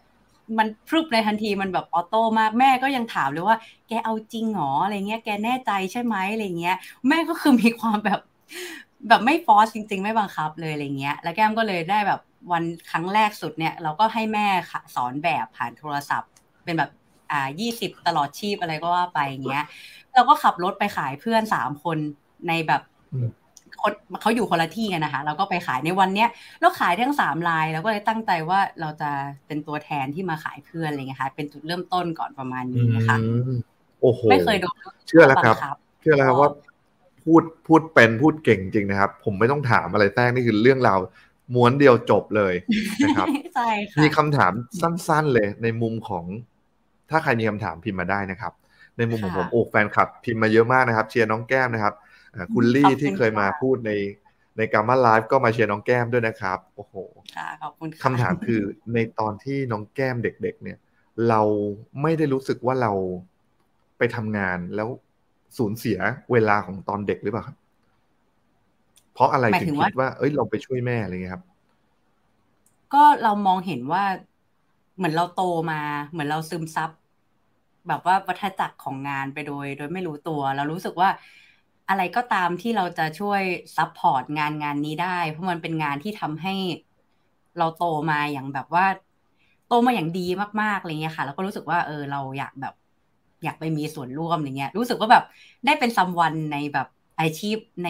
[0.59, 3.57] มันพรึบในทันทีมันแบบ auto มากแม่ก็ยังถามเลยว่า
[3.89, 6.77] แกเอาจริงหรออะไรเงี้ยแกแน่ใจใช่ไหมอะไรเงี้ย
[7.09, 8.21] แม่ก็คือมีความแบบ
[9.09, 12.21] แบบไม่ force จริง ๆ ไม่บังคับเลยอะไรเงี้ย แล้วแก้มก็เลยได้แบบ
[12.53, 14.47] วันครั้งแรกสุดเนี่ย เราก็ให้แม่
[14.95, 16.31] สอนแบบผ่านโทรศัพท์
[16.65, 16.91] เป็นแบบ
[17.31, 19.65] อ่ายี่สิบตลอดชีพอะไรก็ว่าไปเงี้ย
[20.15, 21.99] เราก็ขับรถไปขายเพื่อนสามคน
[22.49, 22.83] ในแบบ
[23.83, 26.29] คนเขาอยู่คนละที่กันนะคะ เราก็ไปขายในวันเนี้ย
[26.61, 29.11] แล้วขายทั้งสามลายแล้วก็เลยตั้งใจว่าเราจะ
[29.47, 33.17] เป็นตัวแทนที่มาขายเพื่อนอะไรเงี้ยค่ะ เป็นจุดเริ่มต้นก่อนประมาณนี้นะคะ
[34.03, 34.77] โอ้โหไม่เคยโดน
[35.09, 36.51] เชื่อแล้วครับ เชื่อแล้วครับว่า
[37.25, 40.99] พูดพูดเป็นพูดเก่งจริงนะครับ ผมไม่ต้องถามอะไรแท้นี่คือเรื่องราว
[41.55, 42.55] ม้วนเดียวจบเลย
[43.05, 46.25] นะครับใช่ค่ะมีคำถามสั้น ๆ เลย ในมุมของ
[47.11, 48.53] ถ้าใครมีคำถามพิมพ์มาได้นะครับ
[48.97, 51.95] ในมุมของผมโอ้แฟนคลับพิมพ์มาเยอะมากนะครับ เชียร์น้องแก้มนะครับ
[52.55, 53.93] คุณลี่ที่เคยมาพูดใน
[54.59, 56.95] ในการมาไลฟ์ก็มาเชียร์น้องแก้มด้วยนะครับ โอ้โห
[57.63, 58.63] ขอบคุณคำถามคือ
[58.95, 60.79] ในตอนที่น้องแก้มเด็ก ๆ เนี่ย
[61.29, 61.43] เรา
[62.03, 62.93] ไม่ได้รู้สึกว่าเรา
[63.99, 64.89] ไปทำงานแล้ว
[65.59, 65.99] สูญเสีย
[66.33, 67.57] เวลาของตอนเด็กหรือเปล่าครับ
[69.15, 71.45] เพราะอะไรถึงคิดว่า เอ้ยเราไปช่วยแม่อะไรเงี้ยครับ
[72.95, 74.05] ก็เรามองเห็นว่า
[74.97, 76.91] เหมือนเราโตมา เหมือนเราซึมซับ
[77.89, 81.09] แบบว่าวัฏจักรของงานไปโดย โดยไม่รู้ตัว เรารู้สึกว่า
[81.89, 83.43] อะไรก็ตามที่เราจะช่วย
[83.77, 86.55] support งานงานนี้ได้ เพราะมันเป็นงานที่ทำให้
[87.59, 88.87] เราโตมาอย่างแบบว่า
[89.69, 90.27] โตมาอย่างดี
[90.63, 92.75] มากๆอะไรเงี้ยค่ะ แล้วก็รู้สึกว่าเออเราอยากแบบ
[93.45, 95.25] อยากไปมีส่วนร่วมอะไรเงี้ย รู้สึกว่าแบบ
[95.67, 96.87] ได้เป็น someone ในแบบ
[97.21, 97.89] อาชีพใน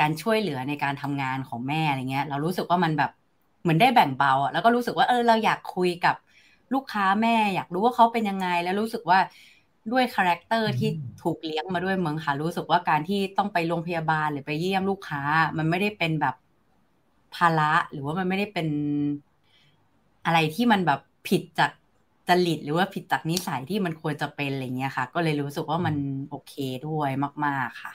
[0.00, 3.10] การช่วยเหลือในการทำงานของแม่อะไรเงี้ย เรารู้สึกว่ามันแบบ
[3.62, 6.14] เหมือนได้แบ่งเบาอะแล้วก็รู้สึกว่าเออเราอยากคุยกับ
[6.74, 9.18] ลูกค้าแม่ อยากรู้ว่าเขาเป็นยังไง แล้วรู้สึกว่า
[9.92, 10.90] ด้วย character ที่
[11.22, 15.22] ถูกเลี้ยงมาด้วยเมืองค่ะรู้สึกว่าการที่ต้องไปโรงพยาบาลหรือไปเยี่ยมลูกค้า
[15.58, 16.34] มันไม่ได้เป็นแบบ
[17.36, 18.68] ภาระหรือว่ามันไม่ได้เป็น
[20.24, 21.70] อะไรที่มันแบบผิดจาก
[22.28, 25.94] จริตหรือว่าผิดจากนิสัยที่มันควรจะเป็นอะไรเงี้ยค่ะ ก็เลยรู้สึกว่ามัน
[26.30, 26.54] โอเค
[26.88, 27.10] ด้วย
[27.44, 27.92] มาก ๆค่ะ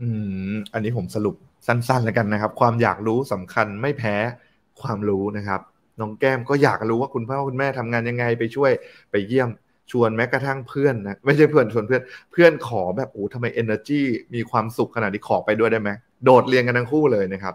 [0.00, 0.08] อื
[0.50, 1.34] ม อันนี้ผมสรุป
[1.66, 4.14] สั้นๆแล้วกันนะครับ ความอยากรู้สำคัญไม่แพ้
[4.80, 5.60] ความรู้นะครับ
[6.00, 8.72] น้องแก้มก็อยากรู้ว่าคุณพ่อคุณแม่ทำงานยังไงไปช่วย
[9.10, 9.48] ไปเยี่ยม
[9.90, 14.00] ชวนแม้กระทั่งเพื่อนนะไม่ใช่เพื่อนชวนเพื่อนเพื่อนขอแบบโอ้ทำไมเอเนอร์จี
[14.34, 15.90] มีความสุขขนาดนี้ขอไปด้วยได้ไหม
[16.24, 17.54] โดดเรียนกันทั้งคู่เลยนะครับ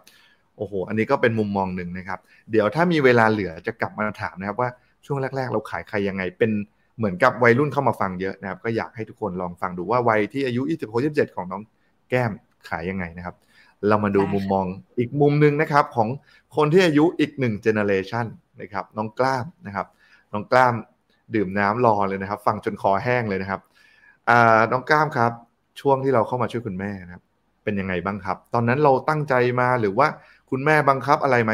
[0.58, 2.20] โอ้โหอันนี้ก็เป็นมุมมองหนึ่งนะครับ
[2.52, 4.70] เดี๋ยวถ้ามีเวลาเหลือจะกลับมาถามนะครับว่า
[5.06, 6.52] ช่วงแรก ๆ เราขายใครยังไง เป็น
[6.98, 11.62] เหมือนกับวัยรุ่นเข้ามาฟังเยอะนะครับ ก็อยากให้ทุกคนลองฟังดูว่าวัยที่อายุ 26 27 ของน้อง
[12.10, 12.32] แก้ม
[12.70, 13.36] ขายยังไงนะครับ
[13.88, 14.66] เรามาดูมุมมอง
[15.00, 16.10] อีกมุมหนึ่งนะครับของ
[16.56, 18.26] คนที่อายุอีกหนึ่งเจเนเรชัน
[18.62, 19.88] นะครับน้องกล้ามนะครับ
[20.34, 20.74] น้องกล้าม
[21.36, 23.62] ดื่มน้ำรอเลยนะครับ ฟังจนคอแห้งเลยนะครับ
[24.72, 25.32] น้องก้ามครับ
[25.82, 27.24] ช่วงที่เราเข้ามาช่วยคุณแม่นะครับ
[27.64, 30.08] เป็นยังไงบ้างครับ ตอนนั้นเราตั้งใจมาหรือว่า
[30.50, 31.52] คุณแม่บังคับอะไรไหม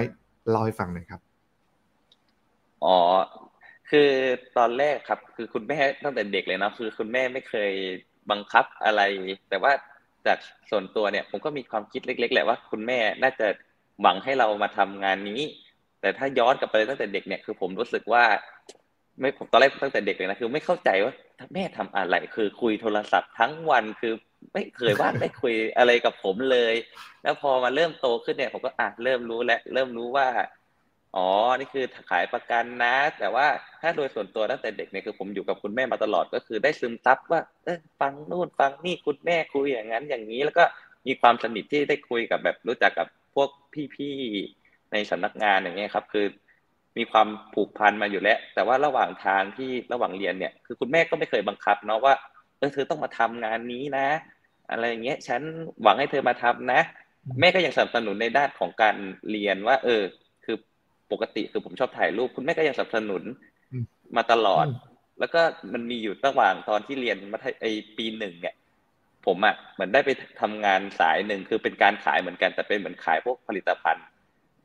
[0.49, 1.21] เล่าให้ฟังหน่อยครับ
[2.85, 2.97] อ๋อ
[3.89, 4.09] คือ
[4.57, 7.71] ตอนแรกครับ คือคุณแม่ตั้งแต่เด็กเลยนะคือคุณแม่ไม่เคย
[8.31, 9.01] บังคับอะไร
[9.49, 9.71] แต่ว่า
[10.27, 10.37] จาก
[10.71, 13.47] ส่วนตัวเนี่ย ผมก็มีความคิดเล็ก ๆ แหละว่าคุณแม่น่าจะ
[14.01, 15.41] หวังให้เรามาทำงานนี้
[16.01, 18.23] แต่ถ้าย้อนกลับไปตั้งแต่เด็กเนี่ยคือผมรู้สึกว่า
[19.19, 21.13] ไม่ผมตอนแรกตั้งแต่เด็กเลยนะคือ ไม่เข้าใจว่า
[21.53, 24.13] แม่ทำอะไรคือคุยโทรศัพท์ทั้งวันคือ
[24.53, 26.73] ไม่เคยว่างไม่คุยอะไรกับผมเลย
[27.23, 30.27] แล้วพอมาเริ่มโตขึ้นเนี่ยผมก็อะเริ่มรู้และเริ่มรู้ว่า
[31.15, 33.47] อ๋อ นี่คือขายประกันนะ แต่ว่า
[33.81, 40.63] ถ้าโดยส่วนตัวตั้งแต่เด็กเนี่ยคือผมอยู่กับคุณแม่มาตลอดก็คือได้ซึมซับว่าเออฟังนู่นฟังนี่คุณแม่คุยอย่างนั้นอย่างนี้ แล้วก็
[41.07, 43.49] มีความสนิทที่ได้คุยกับแบบรู้จักกับพวก
[43.95, 46.25] พี่ๆในสำนักงานอย่างเงี้ยครับ คือ
[46.97, 52.13] มีความผูกพันมาอยู่แล้ว แต่ว่าระหว่างทางที่ระหว่างเรียนเนี่ย คือคุณแม่ก็ไม่เคยบังคับเนาะว่า
[52.57, 54.07] เออเธอต้องมาทำงานนี้นะ
[54.71, 55.41] อะไรอย่างเงี้ย ฉัน
[55.81, 56.81] หวังให้เธอมาทำนะ
[57.39, 58.95] แม่ก็ยังสนับสนุนในด้านของการ
[59.31, 60.03] เรียนว่า เออ
[61.11, 63.23] ปกติคือผมชอบถ่ายรูป คุณแม่ก็ยังสนับสนุน
[64.15, 64.65] มาตลอด
[65.19, 65.41] แล้วก็
[65.73, 67.65] มันมีอยู่ระหว่างตอนที่เรียนมาไอ
[67.97, 68.55] ปีหนึ่งเนี่ย
[69.25, 70.09] ผมอะเหมือนได้ไป
[70.41, 74.05] ทำงานสายหนึ่งคือเป็นการขายเหมือนกันแต่เป็นเหมือนขายพวกผลิตภัณฑ์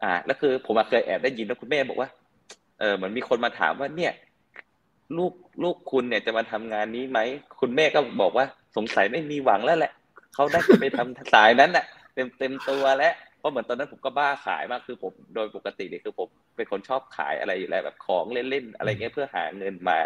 [0.02, 2.08] อ่าแล้วคือผมเคยแอบได้ยินว่าคุณแม่บอกว่า
[2.80, 4.12] เออเหมือนมีคนมาถามว่าเนี่ย
[5.18, 7.18] ลูกลูกคุณเนี่ยจะมาทำงานนี้ไหม
[7.60, 8.44] คุณแม่ก็บอกว่า
[8.76, 9.92] สงสัยไม่มีหวังแล้วแหละ
[10.34, 19.96] เขาได้ไปทำสายนั้นน่ะ เต็มเต็มตัวแล้วเพราะเหมือนตอนนั้นผมก็บ้าขายมากคือผมโดยปกติเนี่ยคือผมเป็นคนชอบขายอะไรอยู่แล้วแบบของเล่นๆอะไรเงี้ยเพื่อหาเงินมา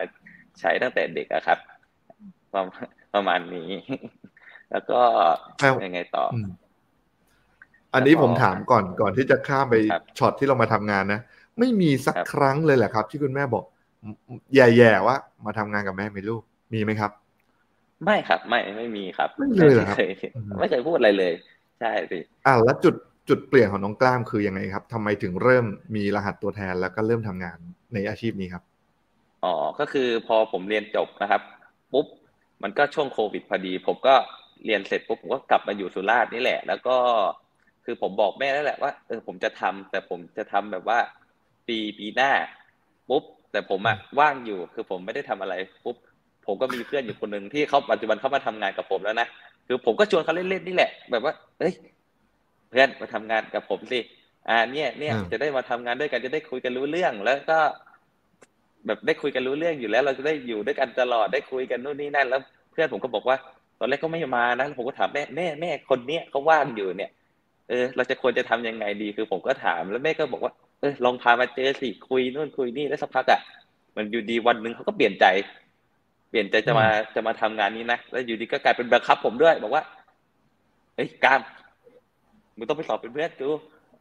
[0.60, 1.58] ใช้ตั้งแต่เด็กอะครับ
[2.52, 2.62] ประ
[3.14, 3.70] ประมาณนี้
[4.72, 5.00] แล้วก็
[5.84, 6.24] ยังไงต่อ
[7.94, 9.74] อันนี้ผมถามก่อนก่อนที่จะข้ามไป
[10.18, 11.20] ช็อตที่เรามาทำงานนะ
[11.58, 13.64] ไม่มีสักครั้งเลยแหละครับ ที่คุณแม่บอก
[14.54, 16.42] แย่ๆว่า มาทำงานกับแม่ไม่ลูก
[16.72, 17.10] มีไหมครับ
[18.04, 19.96] ไม่ครับ ไม่ไม่มีครับไม่เลยครับ
[20.58, 21.32] ไม่เคยพูดอะไรเลย
[21.80, 22.94] ใช่สิอ่าแล้วจุด
[23.28, 27.58] จุดเปลี่ยนของน้องกล้ามคือยังไงครับทำไมถึงเริ่มมีรหัสตัวแทนแล้วก็เริ่มทำงาน
[27.94, 28.62] ในอาชีพนี้ครับ
[29.44, 31.42] อ๋อก็คือพอผมเรียนจบนะครับ
[31.92, 32.06] ปุ๊บ
[32.62, 34.14] มันก็ช่วงโควิดพอดี ผมก็
[34.64, 36.96] เรียนเสร็จปุ๊บผมก็กลับมาอยู่สุราษฎร์นี่แหละ แล้วก็
[37.84, 40.98] คือผมบอกแม่แล้วแหละว่าเออผมจะทำแต่ผมจะทำแบบว่า
[41.68, 42.30] ปีปีหน้า
[43.08, 45.54] ปุ๊บแต่ผมอะว่างอยู่คือผมไม่ได้ทำอะไร
[45.84, 45.96] ปุ๊บ
[46.46, 49.26] ผมก็มีเพื่อนอยู่คนหนึ่งที่เขาปัจจุบันเขามาทำงานกับผมแล้วนะ
[49.66, 51.74] คือผมก็ชวนเขาเล่นๆนี่แหละ แบบว่า เอ้ย
[52.74, 54.00] พื่อนมาทำงานกับผมสิ
[54.48, 57.58] อ่าเนี่ยเนี่ยจะได้มาทำงานด้วยกันจะได้คุยกันรู้เรื่องแล้วก็
[58.86, 62.40] แบบได้คุยกันรู้เรื่องอยู่แล้ว เราจะได้อยู่ด้วยกันตลอดได้คุยกันนู่นนี่นั่นแล้ว
[62.72, 63.36] เพื่อนผมก็บอกว่า
[63.78, 67.10] ตอนแรกก็ไม่มานะผมก็ถามแม่แม่แม่คนเนี้ยเขาว่างอยู่เนี่ย
[67.68, 70.52] เออ เราจะควรจะทำยังไงดีคือผมก็ถามแล้วแม่ก็บอกว่า
[70.84, 73.40] เออลองพามาเจอสิคุยนู่นคุยนี่แล้วสักพักอะ
[73.96, 75.26] มันอยู่ดีวันหนึ่งเขาก็เปลี่ยนใจ
[76.30, 79.82] เปลี่ยนใจจะมาจะมาทำงานนี้นะแล้วอยู่ดีก็กลายเป็นบังคับ ผมด้วย บอกว่า
[80.96, 81.38] เอ้ยการ
[82.58, 83.50] มึงต้องไปสอบเป็นเพื่อนกู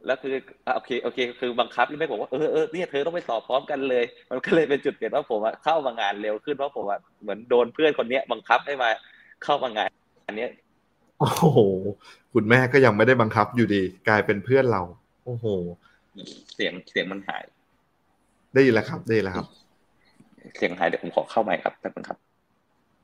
[0.06, 0.34] แล้วคือ
[0.74, 6.84] โอเคโอเค คือบังคับที่ไม่บอกว่าเออเออเนี่ยเธอต้องไปสอบพร้อมกันเลย มันก็เลยเป็นจุดเปลี่ยนว่าผมเข้ามางานเร็วขึ้นเพราะผม
[7.22, 8.90] เหมือนโดนเพื่อนคนเนี้ย บังคับให้มา
[9.44, 9.88] เข้ามางาน
[10.26, 10.46] อันนี้
[11.18, 11.58] โอ้โห
[12.34, 14.82] คุณแม่ก็ยังไม่ได้บังคับอยู่ดี กลายเป็นเพื่อนเรา
[15.24, 15.46] โอ้โห
[16.54, 17.42] เสียงเสียงมันหาย
[18.54, 19.46] ได้ยินแล้วครับ ได้แล้วครับ
[20.56, 22.18] เสียงหายเดี๋ยวผมขอเข้าใหม่ครับแป๊บนึงครับ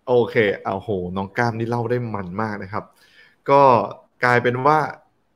[0.08, 0.34] โอเค
[0.64, 2.84] เอาโห น้องก้ามนี่เล่าได้มันมากนะครับ
[3.50, 3.60] ก็
[4.24, 4.78] กลายเป็นว่า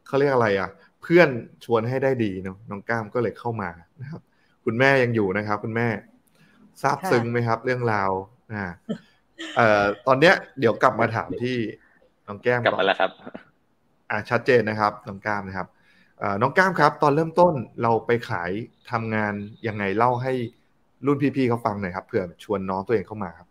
[0.06, 0.70] เขาเรียกอะไรอะ
[1.02, 1.28] เพื่อน
[1.64, 3.70] ชวนให้ได้ดีเนาะน้องก้ามก็เลยเข้ามา
[4.00, 4.20] นะครับ
[4.64, 5.88] คุณแม่ยังอยู่นะครับ คุณแม่
[6.82, 8.10] ทราบซึ้งไหมครับ เรื่องราว
[8.52, 8.64] อ่า
[9.56, 11.56] เอ่อตอนเนี้ยเดี๋ยวกลับมาถามที่
[12.26, 13.10] น้องแก้มกลับมาแล้วครับ
[14.10, 15.68] อ่าชัดเจนนะครับน้องก้ามนะครับ
[16.40, 18.50] น้องก้ามครับ ตอนเริ่มต้นเราไปขาย
[18.90, 19.34] ทำงาน
[19.66, 20.32] ยังไงเล่าให้
[21.06, 23.48] รุ่นพี่ๆเขาฟังหน่อยครับเผื่อชวนน้องตัวเองเข้ามาครับ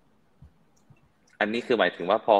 [1.40, 2.36] อันนี้คือหมายถึงว่าพอ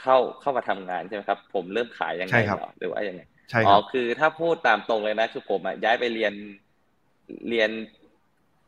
[0.00, 2.36] เข้าเข้ามาทำงานใช่ไหมครับ ผมเริ่มขายยังไง
[2.78, 6.32] หรือว่ายังไงใช่อ๋อคือถ้าพูดตามตรงเลยนะ คือผมอะย้ายไปเรียน
[7.48, 7.70] เรียน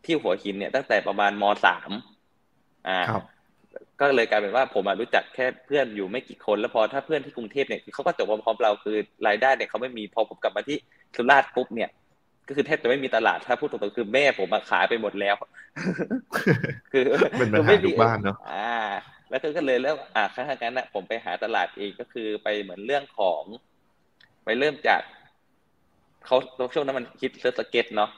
[0.05, 1.91] ที่หัวหินเนี่ย ตั้งแต่ประมาณมสาม
[2.89, 2.99] อ่า
[4.01, 8.97] ก็เลยกลายเป็นว่าผมรู้จักแค่เพื่อนอยู่ไม่กี่คน แล้วพอถ้าเพื่อนที่กรุงเทพเนี่ยเขาก็จบพร้อมเราคือ
[9.27, 10.79] รายได้เนี่ยเขาไม่มีพอผมกลับมาที่
[11.17, 11.91] สุราษฎร์ปุ๊บเนี่ย
[12.49, 15.37] ก็คือแทบจะไม่มีตลาดถ้าพูดตรงๆคือแม่ผมมาขายไปหมดแล้ว
[16.93, 17.05] คือ
[17.39, 18.79] เป็นปัญหาทุกบ้านเนาะอ่า
[19.31, 23.43] แล้วก็เลยแล้วอ่าครั้งนั้นนะผมไปหาตลาดเองก็คือไปเหมือนเรื่องของ
[24.45, 25.01] ไปเริ่มจาก
[26.27, 26.37] เขา
[26.75, 28.11] ช่วงนั้นมันฮิตเนาะ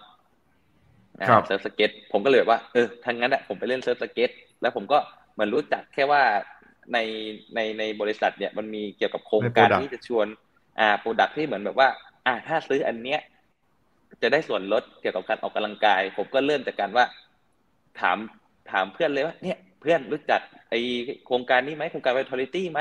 [1.47, 4.30] เซิร์ฟสเก็ตผมก็เลยว่าเออถ้างั้นอะผมไปเล่นเซิร์ฟสเก็ต
[4.61, 4.99] แล้วผมก็
[5.32, 6.22] เหมือนรู้จักแค่ว่า
[6.93, 6.99] ใน
[7.55, 10.26] ในในบริษัทเนี่ยมันมีเกี่ยวกับโครงการที่จะชวน
[10.80, 11.89] อ่า product ที่เหมือนแบบว่า
[12.29, 13.20] อ่าถ้าซื้ออันเนี้ย
[14.22, 17.05] จะได้ส่วนลดเกี่ยวกับการออกกำลังกาย ผมก็เริ่มจากการว่า
[18.01, 18.18] ถาม
[18.70, 20.74] ถามเพื่อนเลยว่า เนี่ย เพื่อนรู้จักไอ
[21.26, 22.81] โครงการนี้ไหมโครงการ Vitality ไหม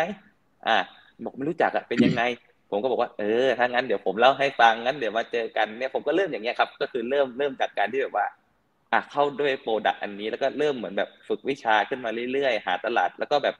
[0.68, 0.78] อ่า
[1.24, 2.22] บอกไม่รู้จักอะเป็นยังไง
[2.70, 8.28] ผมก็บอกว่าเออถ้างั้นเดี๋ยวผมเล่าให้ฟังงั้นเดี๋ยวมาเจอกันเนี่ยผมก็เริ่มอย่างเงี้ยครับ ก็คือเริ่มเริ่มจากการที่แบบว่า
[8.93, 13.56] อะเข้าด้วย product อันนี้แล้วก็เริ่มเหมือนแบบฝึกวิชาขึ้นมาเรื่อยๆ หาตลาด แล้วก็แบบ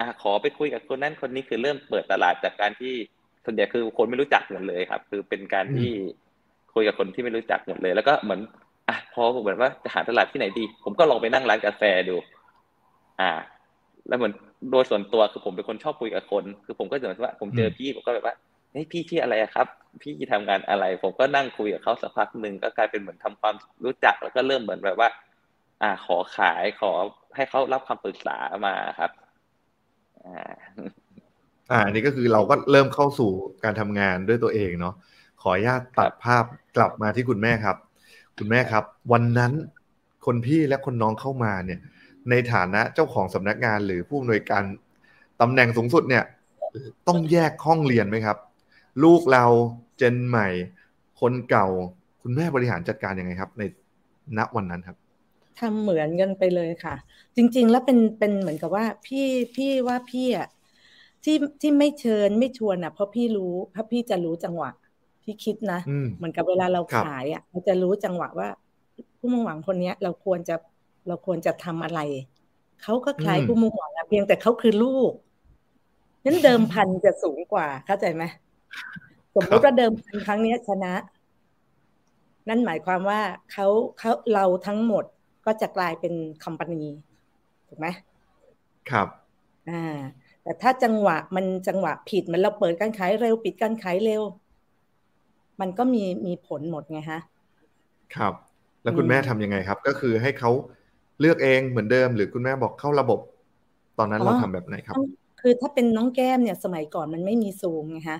[0.00, 2.94] อะขอไปคุยกับคนนั้นคนนี้คือเริ่มเปิดตลาดจากการที่
[3.46, 5.90] ส่วนใหญ่คือคนไม่รู้จักหมดเลยครับ คือเป็นการที่
[6.74, 8.40] คุยกับคนที่ไม่รู้จักหมดเลย แล้วก็เหมือน
[8.88, 12.16] อะพอเหมือนว่าจะหาตลาดที่ไหนดี ผมก็ลองไปนั่งร้านกาแฟดู
[13.20, 13.32] อ่า
[14.08, 14.32] แล้วเหมือน
[14.70, 18.34] โดยส่วนตัวคือผมเป็นคนชอบคุยกับคน คือผมก็เหมือนว่า ผมเจอพี่ผมก็แบบว่า
[18.72, 19.66] เฮ้ยพี่ชื่ออะไรครับ
[20.02, 25.08] พี่ทำงานอะไร ผมก็นั่งคุยกับเขาสักพักหนึ่งก็กลายเป็นเหมือนทำความรู้จักแล้วก็เริ่มเหมือนแบบว่า
[25.82, 26.92] อ่า ขอขายขอ
[27.36, 28.36] ให้เขารับคำปรึกษา
[28.66, 29.10] มาครับ
[30.24, 30.54] อ่า
[31.70, 33.30] อ่านี่ก็คือเราก็เริ่มเข้าสู่
[33.64, 34.94] การทำงานด้วยตัวเองเนาะ
[35.42, 36.44] ขออนุญาตตัดภาพ
[36.76, 37.76] กลับมาที่คุณแม่ครับ
[38.38, 39.52] คุณแม่ครับ วันนั้น
[40.26, 41.80] คนพี่และคนน้องเข้ามาเนี่ย
[42.30, 44.64] ในฐานะเจ้าของสำนักงานหรือผู้อำนวยการ
[45.40, 46.24] ตำแหน่งสูงสุดเนี่ย
[47.08, 48.38] ต้องแยกห้องเรียนไหมครับ
[49.02, 49.44] ลูกเรา
[49.98, 50.48] เจนใหม่
[51.20, 51.66] คนเก่า
[52.22, 53.62] คุณแม่บริหารจัดการยังไงครับ ใน
[54.38, 54.96] ณวันนั้นครับ
[55.58, 56.94] ทำเหมือนกันไปเลยค่ะ
[57.36, 60.48] จริง ๆ แล้วเป็นเป็นเหมือนกับว่าพี่พี่ว่าพี่อะ
[61.28, 64.70] ที่ที่ไม่เชิญไม่ชวนอะ เพราะพี่รู้เพราะพี่จะรู้จังหวะ
[65.22, 65.80] พี่คิดนะ
[66.16, 68.48] เหมือนกับเวลาเราขายอะเราจะรู้จังหวะว่า
[69.18, 70.56] ผู้มุ่งหวังคนเนี้ย เราควรจะ
[71.08, 72.00] เราควรจะทำอะไร
[72.82, 75.12] เขาก็คล้ายผู้มุ่งหวังนะเพียงแต่เขาคือลูก
[76.24, 78.24] นั้นเดิมพันจะสูงกว่าเข้าใจไหม
[79.34, 80.94] สมมติว่าเดิมพันครั้งนี้ชนะ
[82.48, 83.20] นั่นหมายความว่า
[83.52, 83.66] เขา
[83.98, 85.04] เขาเราทั้งหมด
[85.46, 86.14] ก็จะกลายเป็น
[86.44, 86.84] คอมพานี
[87.68, 87.86] ถูกไหม
[88.90, 89.08] ครับ
[89.70, 89.96] อ่า
[90.46, 94.22] แต่ถ้าจังหวะมันจังหวะผิดมันเราเปิดการขายเร็วปิดการขายเร็ว
[95.60, 97.20] มันก็มีมีผลหมดไงฮะ
[98.16, 98.32] ครับ
[98.82, 100.50] แล้วคุณแม่ทำยังไงครับ ก็คือให้เขา
[101.20, 103.20] เลือกเองเหมือนเดิม หรือคุณแม่บอกเข้าระบบ
[103.98, 104.96] ตอนนั้นเราทำแบบไหนครับ
[105.40, 108.18] คือถ้าเป็นน้องแก้มเนี่ยสมัยก่อนมันไม่มีซูมไงฮะ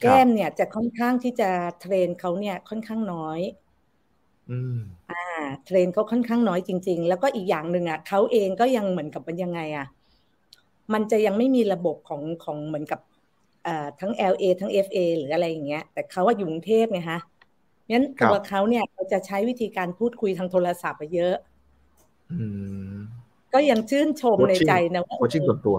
[0.00, 1.50] แก้มเนี่ยจะค่อนข้างที่จะ
[1.80, 3.40] เทรนเขาเนี่ยค่อนข้างน้อย
[4.50, 4.78] อืม
[5.10, 5.16] อ่า
[5.64, 9.86] เทรนเขาค่อนข้างน้อยจริง ๆ แล้วก็อีกอย่างหนึ่งอะเขาเองก็ยังเหมือนกับเป็นยังไงอะ
[10.94, 13.00] มันจะยังไม่มีระบบของของเหมือนกับ
[13.66, 17.20] อ่าทั้ง LA ทั้ง FA หรืออะไรอย่างเงี้ย แต่เขาว่าอยู่กรุงเทพไงฮะ
[17.92, 21.34] งั้นตัวเขาเนี่ยเขาจะใช้วิธีการพูดคุยทางโทรศัพท์ไปเยอะ
[22.32, 22.44] อื
[22.94, 22.96] ม
[23.54, 25.76] ก็ยังชื่นชมในใจนะว่าโคชิ่งส่วนตัว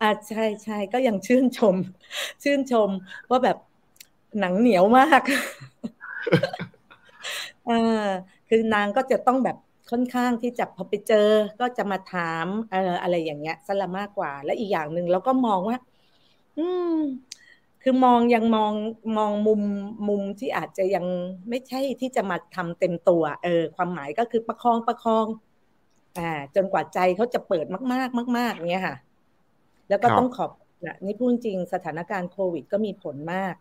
[0.00, 1.76] อ่าใช่ใช่ก็ยังชื่นชม
[2.42, 2.88] ชื่นชม
[3.30, 3.56] ว่าแบบ
[4.40, 5.22] หนังเหนียวมาก
[7.68, 8.08] อ่า
[8.48, 9.56] คือนางก็จะต้องแบบ
[9.90, 11.28] ค่อนข้างที่จะพอไปเจอ
[11.60, 15.76] ก็จะมาถามเอออะไรอย่างเงี้ยซะละมากกว่า และอีกอย่างหนึ่งเราก็มองว่า
[16.58, 16.96] อืม
[17.82, 18.72] คือมองยังมอง
[19.18, 19.62] มองมุม
[20.08, 21.06] มุมที่อาจจะยัง
[21.48, 25.26] ไม่ใช่ที่จะมาทำเต็มตัว เออ ความหมายก็คือประคองประคอง
[26.18, 28.96] อ่า จนกว่าใจเขาจะเปิดมาก ๆ มาก ๆเงี้ยค่ะ
[29.88, 30.50] แล้วก็ต้องขอบ
[30.86, 33.54] นะนี่พูดจริงสถานการณ์โควิดก็มีผลมาก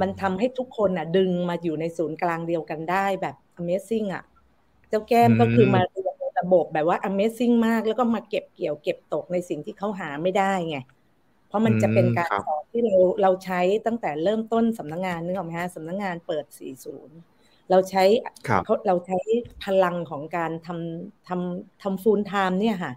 [0.00, 10.78] มันทำให้ทุกคนอะ ดึงมาอยู่ในศูนย์กลางเดียวกันได้แบบ Amazing อะเจ้าแก้มก็คือมาเรียนระบบแบบว่า Amazing มาก แล้วก็มาเก็บเกี่ยวเก็บตกในสิ่งที่เขาหาไม่ได้ไง
[11.48, 18.04] เพราะมันจะเป็นการสอนที่เราเราใช้ตั้งแต่เริ่มต้นสำนักงงานนึกออกไหมฮะสำนักงงานเปิด 40 เราใช้
[18.64, 19.18] เขาเราใช้
[19.64, 22.92] พลังของการทำทำทำ full time เนี่ยค่ะ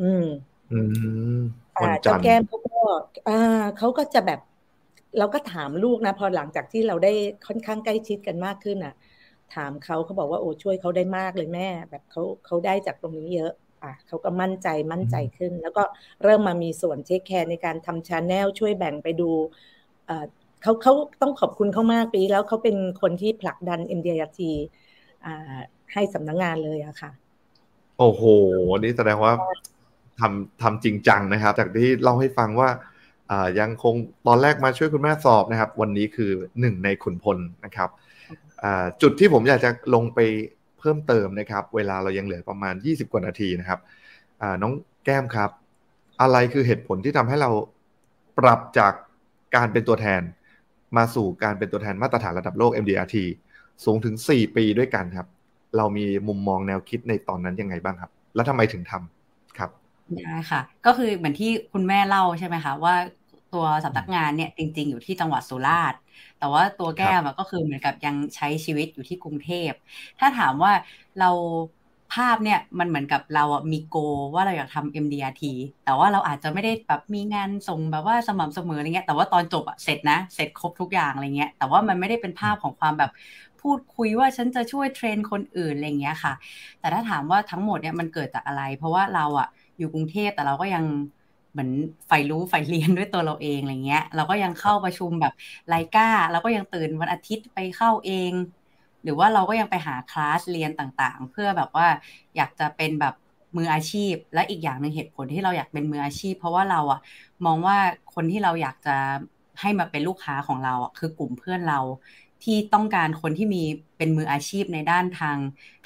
[0.00, 0.24] อืม
[0.72, 0.78] อื
[1.40, 1.42] ม
[2.02, 2.78] เจ้าแก้มเขาก็
[3.28, 4.40] อ่าเขาก็จะแบบ
[5.18, 7.12] เราก็ถามลูกนะ พอหลังจากที่เราได้
[7.46, 8.94] ค่อนข้างใกล้ชิดกันมากขึ้นอะ
[9.56, 15.82] ถามเขาเขาบอกว่าโอ้ช่วยเขาได้มากเลยแม่ แบบเขาเขาได้จากตรงนี้เยอะอะเขาก็มั่นใจมั่นใจขึ้น แล้วก็
[16.22, 19.30] เริ่มมามีส่วน take care ในการทำ channel ช่วยแบ่งไปดู
[20.62, 20.92] เขาเขา
[21.22, 24.40] ต้องขอบคุณเขามากปีแล้วเขาเป็นคนที่ผลักดัน MDRT
[25.92, 27.10] ให้สำนักงงานเลยอะค่ะ
[27.98, 28.22] โอ้โห
[28.78, 29.32] นี่แสดงว่า
[30.20, 32.68] ทำทำจริงจังนะครับ จากที่เล่าให้ฟังว่า
[33.60, 33.94] ยังคง
[34.26, 36.30] ตอนแรกมาช่วยคุณแม่สอบนะครับ วันนี้คือ
[36.60, 37.90] หนึ่งในขุนพลนะครับ
[39.02, 40.20] จุดที่ผมอยากจะลงไป
[40.78, 43.80] เพิ่มเติมนะครับ เวลาเรายังเหลือประมาณ 20 กว่านาทีนะครับ
[44.62, 44.72] น้อง
[45.04, 45.50] แก้มครับ
[46.20, 47.50] อะไรคือเหตุผลที่ทำให้เรา
[48.38, 48.92] ปรับจาก
[49.56, 50.22] การเป็นตัวแทน
[50.96, 53.16] มาสู่การเป็นตัวแทนมาตรฐานระดับโลก MDRT
[53.84, 55.26] สูงถึง 4 ปีด้วยกันครับ
[55.76, 59.70] เรามีมุมมองแนวคิดในตอนนั้นยังไงบ้างครับ แล้วทำไมถึงทำครับ
[60.26, 62.94] ได้ค่ะ ก็คือเหมือนที่คุณแม่เล่าใช่ไหมคะว่า
[63.54, 66.00] ตัวสำนักงานเนี่ยจริง ๆ อยู่ที่จังหวัดสุราษฎร์
[66.38, 69.72] แต่ว่าตัวแก้มก็คือเหมือนกับยังใช้ชีวิตอยู่ที่กรุงเทพ
[70.18, 70.72] ถ้าถามว่า
[71.20, 71.30] เรา
[72.14, 73.96] ภาพเนี่ยมันเหมือนกับเราอะมีโก
[74.34, 75.52] ว่าเราอยากทำ MDRT
[75.84, 83.10] แต่ว่าเราอาจจะไม่ได้แบบมีงานส่งแบบว่าสม่ำเสมออะไรเงี้ย แต่ว่าตอนจบอะเสร็จนะ เสร็จครบทุกอย่างอะไรเงี้ย แต่ว่ามันไม่ได้เป็นภาพของความแบบ
[83.62, 86.32] พูดคุยว่าฉันจะช่วยเทรนคนอื่นอะไรเงี้ยค่ะ
[86.80, 89.48] แต่ถ้าถามว่าทั้งหมดเนี่ยมันเกิดจากอะไร เพราะว่าเราอะ
[89.78, 90.84] อยู่กรุงเทพแต่เราก็ยัง
[91.52, 91.70] เหมือน
[92.10, 95.32] ฝ่รู้ฝ่เรียนด้วยตัวเราเองอะไรเงี้ย เราก็ยังเข้าประชุมแบบ
[95.68, 98.32] ไลก้าเราก็ยังตื่นวันอาทิตย์ไปเข้าเอง
[99.02, 101.86] หรือว่าเราก็ยังไปหาคลาสเรียนต่างๆ เพื่อแบบว่า
[102.36, 103.14] อยากจะเป็นแบบ
[103.56, 107.00] มืออาชีพ และอีกอย่างหนึ่งเหตุผลที่เราอยากเป็นมืออาชีพ เพราะว่าเราอะ
[107.46, 107.76] มองว่า
[108.14, 108.96] คนที่เราอยากจะ
[109.60, 111.78] ให้มาเป็นลูกค้าของเราอะคือกลุ่มเพื่อนเรา
[112.44, 113.62] ที่ต้องการคนที่มี
[113.98, 115.36] เป็นมืออาชีพในด้านทาง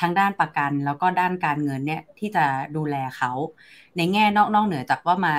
[0.00, 2.44] ทั้งด้านประกัน แล้วก็ด้านการเงินเนี่ยที่จะ
[2.76, 3.32] ดูแลเขา
[3.96, 5.34] ในแง่นอกนอกเหนือจากว่ามา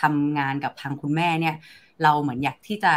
[0.00, 1.54] ทำงานกับทางคุณแม่เนี่ย
[2.02, 2.94] เราเหมือนอยากที่จะ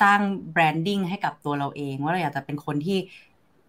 [0.00, 0.20] สร้าง
[0.52, 2.98] branding ให้กับตัวเราเอง ว่าเราอยากจะเป็นคนที่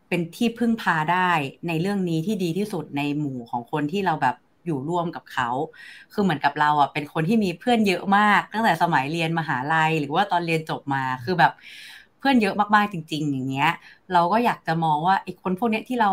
[0.09, 1.29] เป็นที่พึ่งพาได้
[1.67, 5.49] ในเรื่องนี้ที่ดีที่สุดในหมู่ของคนที่เราแบบอยู่ร่วมกับเขา
[6.13, 11.53] คือเหมือนกับเราอะเป็นคนที่มีเพื่อนเยอะมาก ตั้งแต่สมัยเรียนมหาลัย หรือว่าตอนเรียนจบมา คือแบบ
[12.17, 13.67] เพื่อนเยอะมากๆจริง ๆ อย่างเงี้ย
[14.13, 16.09] เราก็อยากจะมองว่าไอ้คนพวกเนี้ยที่เรา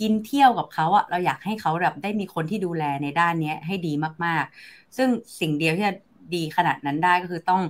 [0.00, 3.92] กินเที่ยวกับเขาอะเราอยากให้เขาแบบได้มีคนที่ดูแลในด้านนี้ให้ดี
[4.24, 5.08] มากๆ ซึ่ง
[5.40, 5.94] สิ่งเดียวที่จะ
[6.34, 7.60] ดีขนาดนั้นได้ก็คือต้อง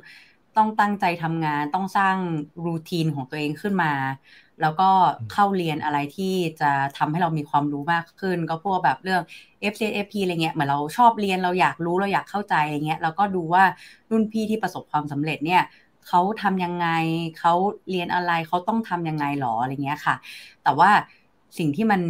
[0.57, 2.16] ต้องตั้งใจทำงานต้องสร้าง
[2.66, 3.93] รูทีนของตัวเองขึ้นมา
[4.61, 4.91] แล้วก็
[5.32, 9.22] เข้าเรียนอะไรที่จะทำให้เรามีความรู้มากขึ้น ก็พวกแบบเรื่อง
[9.72, 13.64] f c f p อะไรเงี้ยเหมือนเราชอบเรียนเราอยากรู้เราอยากเข้าใจอะไรเงี้ยแล้วก็ดูว่า
[14.11, 15.62] รุ่นพี่ที่ประสบความสำเร็จเนี่ย
[16.09, 16.89] เขาทำยังไง
[17.39, 17.53] เขา
[17.91, 20.15] เรียนอะไรเขาต้องทำยังไงหรออะไรเงี้ยค่ะ
[20.63, 20.91] แต่ว่า
[21.59, 22.01] สิ่งที่มัน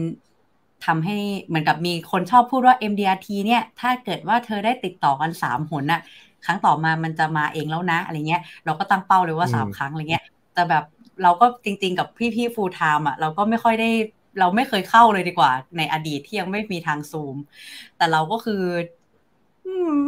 [0.86, 6.00] ทำให้เหมือนกับมีคนชอบพูดว่า MDRT เนี่ยถ้าเกิดว่าเธอได้ติดต่อกันสามหนน่ะ
[6.44, 10.24] ครั้งต่อมามันจะมาเองแล้วนะอะไรเงี้ย เราก็ตั้งเป้าเลยว่าสามครั้งอะไรเงี้ย
[10.54, 10.84] แต่แบบ
[11.22, 13.90] เราก็จริง ๆ กับพี่ๆฟูลไทม์อะเราก็ไม่ค่อยได้
[14.40, 17.36] เราไม่เคยเข้าเลยดีกว่า ในอดีตที่ยังไม่มีทางซูม
[17.96, 18.62] แต่เราก็คือ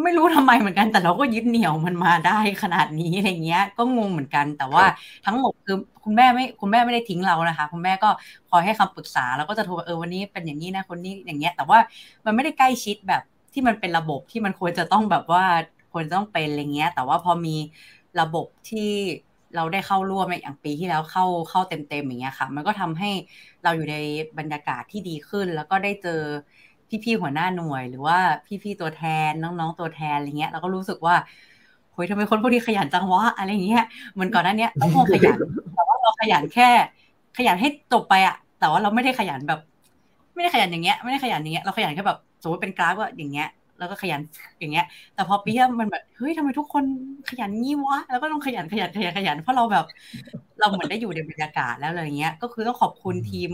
[0.03, 4.85] ไม่รู้ทำไมเหมือนกัน แต่เราก็ยึดเหนี่ยวมันมาได้ขนาดนี้อะไรเงี้ย ก็งงเหมือนกัน แต่ว่า
[5.25, 8.09] ทั้งหมดคือคุณแม่ไม่คุณแม่ไม่ได้ทิ้งเรานะคะ คุณแม่ก็
[8.51, 11.79] คอยให้คำปรึกษาแล้วก็จะโทรเออวันนี้เป็นอย่างนี้นะคนนี้อย่างเงี้ย แต่ว่า
[12.25, 15.45] มันไม่ได้ใกล้ชิดแบบที่มันเป็นระบบที่มันควรจะต้องแบบว่า
[15.93, 17.57] ควรจะต้องเป็นอะไรเงี้ย แต่ว่าพอมี
[18.21, 18.91] ระบบที่
[19.57, 23.11] เราได้เข้าร่วมอย่างปีที่แล้วเข้าเข้าเต็มๆอย่างเงี้ยค่ะ มันก็ทำให้
[23.63, 23.97] เราอยู่ใน
[24.39, 26.23] บรรยากาศที่ดีขึ้น แล้วก็ได้เจอ
[27.05, 28.19] พี่ๆหัวหน้าหน่วย หรือว่า
[28.63, 31.15] พี่ๆตัวแทนน้องๆตัวแทนอะไรเงี้ยเราก็รู้สึกว่า
[31.95, 35.39] เฮ้ยทำไมคนพวกนี้ขยันจังวะอะไรเงี้ยเหมือนก่อนหน้านี้เราคงขยัน
[35.75, 36.69] แต่ว่าเราขยันแค่
[37.39, 39.61] ขยันให้จบไปอะแต่ว่าเราไม่ได้ขยันแบบ
[40.35, 44.21] ไม่ได้ขยันอย่างเงี้ย ไม่ได้ขยันอย่างเงี้ยเราขยันแค่แบบสมมติเป็นกราฟว่าอย่างเงี้ยแล้วก็ขยัน
[44.59, 44.85] อย่างเงี้ย
[45.15, 46.85] แต่พอปีมันแบบเฮ้ยทำไมทุกคน
[47.31, 49.85] ขยันงี้วะ แล้วก็ต้องขยันขยันขยันขยัน เพราะเราแบบ
[50.59, 53.51] เราเหมือนได้อยู่ในบรรยากาศแล้วอะไรเงี้ย ก็คือต้องขอบคุณทีม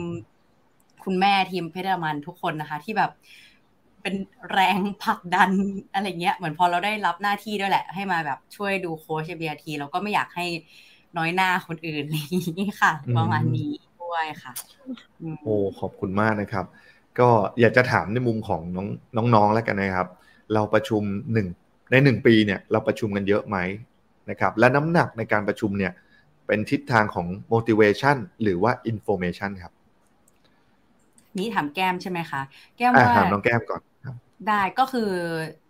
[1.05, 3.11] คุณแม่ทีมเพชรมันทุกคนนะคะ ที่แบบ
[4.03, 4.15] เป็น
[4.53, 5.51] แรงผลักดัน
[5.93, 10.47] อะไรเงี้ยเหมือนพอเราได้รับหน้าที่ด้วยแหละ ให้มาแบบช่วยดูโค้ชเบียทีเราก็ไม่อยากให้
[11.19, 12.05] น้อยหน้าคนอื่น
[12.59, 13.73] นี่ค่ะ ประมาณนี้
[14.03, 14.53] ด้วยค่ะ
[15.45, 16.65] โอ้ขอบคุณมากนะครับ
[17.19, 17.29] ก็
[17.61, 20.09] อยากจะถามในมุมของน้องน้องๆแล้วกันนะครับ
[20.55, 21.49] เราประชุมหนึ่ง
[21.91, 23.57] ในหนึ่งปีเนี่ยเราประชุมกันเยอะไหม
[24.31, 25.93] นะครับ และน้ำหนักในการประชุมเนี่ย
[26.47, 29.73] เป็นทิศทางของ motivation หรือว่า information ครับ
[31.39, 32.41] นี้ถามแก้มใช่ไหมคะ
[32.77, 33.83] แก้มว่าถามน้องแก้มก่อน
[34.49, 35.11] ได้ก็คือ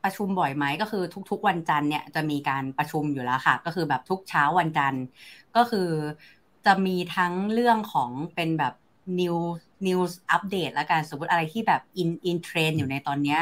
[0.04, 5.04] ประชุมบ่อยไหมก็คือทุก ๆ วันจันทร์เนี่ยจะมีการประชุมอยู่แล้วค่ะ ก็คือแบบทุกเช้าวันจันทร์
[5.56, 5.88] ก็คือ
[6.66, 8.74] จะมีทั้งเรื่องของเป็นแบบ
[9.20, 9.36] new
[9.86, 13.40] news update แล้วกันสมมติอะไรที่แบบ in in trend อยู่ในตอนเนี้ย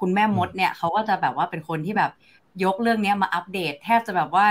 [0.00, 2.12] คุณแม่มดเนี่ยเขาก็จะแบบว่าเป็นคนที่แบบ
[2.64, 4.46] ยกเรื่องนี้มาอัปเดต แทบจะแบบว่า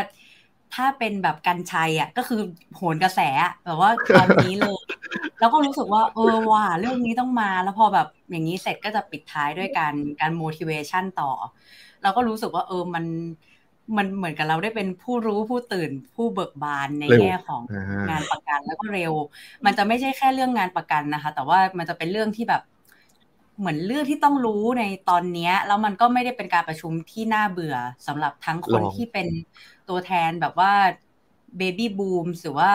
[0.75, 2.41] ถ้าเป็นแบบกันชัยอะก็คือ
[2.75, 3.19] โหนกระแส
[3.65, 4.77] แบบว่าตอนนี้เลย
[5.39, 11.31] แล้วก็รู้สึกว่าเออว่าเรื่องนี้ต้องมาแล้วพอแบบอย่างนี้เสร็จก็จะปิดท้ายด้วยการการ motivation ต่อ
[12.03, 13.05] เราก็รู้สึกว่าเออมัน
[13.97, 17.61] มันเหมือนกับเราได้เป็นผู้รู้ผู้ตื่นผู้เบิกบานในแง่ของ
[18.09, 19.13] งานประกันแล้วก็เร็ว
[19.65, 22.61] มันจะไม่ใช่แค่เรื่องงานประกันนะคะ แต่ว่ามันจะเป็นเรื่องที่แบบ
[23.59, 27.75] เหมือนเรื่องที่ต้องรู้ในตอนนี้แล้วมันก็ไม่ได้เป็นการประชุมที่น่าเบื่อ
[28.07, 29.27] สำหรับทั้งคนที่เป็น
[29.89, 30.73] ตัวแทนแบบว่า
[31.57, 32.69] เบบี้บูมหรือว่า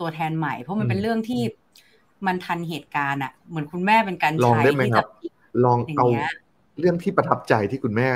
[0.00, 1.42] ตัวแทนใหม่ เพราะมันเป็นเรื่องที่
[2.26, 5.04] มันทันเหตุการณ์อะเหมือนคุณแม่เป็นการใช้ที่จะ
[5.64, 6.06] ลองเอา
[6.78, 8.08] เรื่องที่ประทับใจที่คุณแม่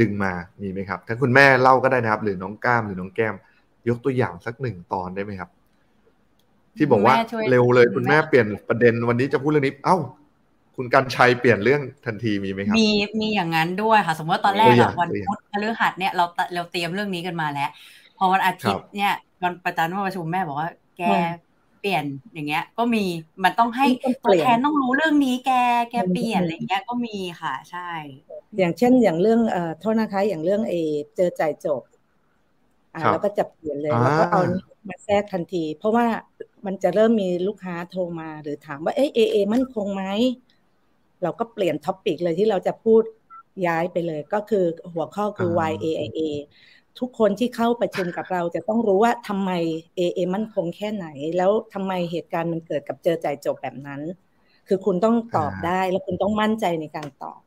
[0.00, 0.32] ดึงมา
[0.62, 3.34] มีไหมครับ ถ้าคุณแม่เล่าก็ได้นะครับ หรือน้องก้ามหรือน้องแก้ม
[3.88, 5.50] ยกตัวอย่างสักหนึ่งตอนได้ไหมครับ
[6.76, 7.14] ที่บอกว่า
[7.50, 9.96] เร็วเลยคุณแม่เปลี่ยนประเด็นวันนี้จะพูดเรื่องนี้ เอ้า
[10.82, 16.24] คุณกันชัยเปลี่ยนเรื่องทันทีมีไหมครับ มีมีอย่างนั้นด้วยค่ะ สมมติว่าตอนแรกวันพุธพฤหัสเนี่ยเรา
[16.54, 17.70] เราเตรียมเรื่องนี้กันมาแล้ว
[18.18, 19.12] พอวันอาทิตย์เนี่ย
[19.42, 21.02] วันประจันว่าประชุมแม่บอกว่า แก
[21.80, 23.04] เปลี่ยนอย่างเงี้ย ก็มี
[23.44, 23.86] มันต้องให้
[24.24, 25.50] ตัวแทนต้องรู้เรื่องนี้แก
[25.90, 27.90] แกเปลี่ยนอะไรเงี้ยก็มีค่ะใช่
[28.58, 30.74] อย่างเช่นอย่างเรื่องเอ่อโทษนะคะอย่างเรื่องเอ
[31.16, 31.82] เจอจ่ายจบ
[32.94, 34.42] อ่าแล้วก็จะเปลี่ยนเลยแล้วก็เอา
[34.88, 36.06] มาแทรกทันที เพราะว่า
[36.66, 40.04] มันจะเริ่มมีลูกค้าโทรมาหรือถามว่าเอ๊ะเอเอมั่นคงไหม
[41.22, 43.02] เราก็เปลี่ยน topic เลยที่เราจะพูด
[43.66, 44.64] ย้ายไปเลย ก็คือ
[44.94, 46.20] หัวข้อคือ Why AIA
[47.00, 49.50] ทุกคนที่เข้าประชุมกับเราจะต้องรู้ว่าทำไม
[49.98, 51.06] AA มั่นคงแค่ไหน
[51.36, 54.00] แล้วทำไมเหตุการณ์มันเกิดกับเจอจ่ายจบแบบนั้น
[54.68, 57.40] คือคุณต้องตอบได้แล้วคุณต้องมั่นใจในการตอบ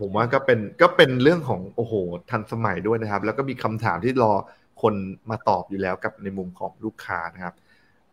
[0.00, 1.94] ผมว่าก็เป็นก็เป็นเรื่องของโอ้โห
[2.30, 4.32] ทันสมัยด้วยนะครับ แล้วก็มีคำถามที่รอ
[4.82, 4.94] คน
[5.30, 7.54] มาตอบอยู่แล้วกับในมุมของลูกค้านะครับ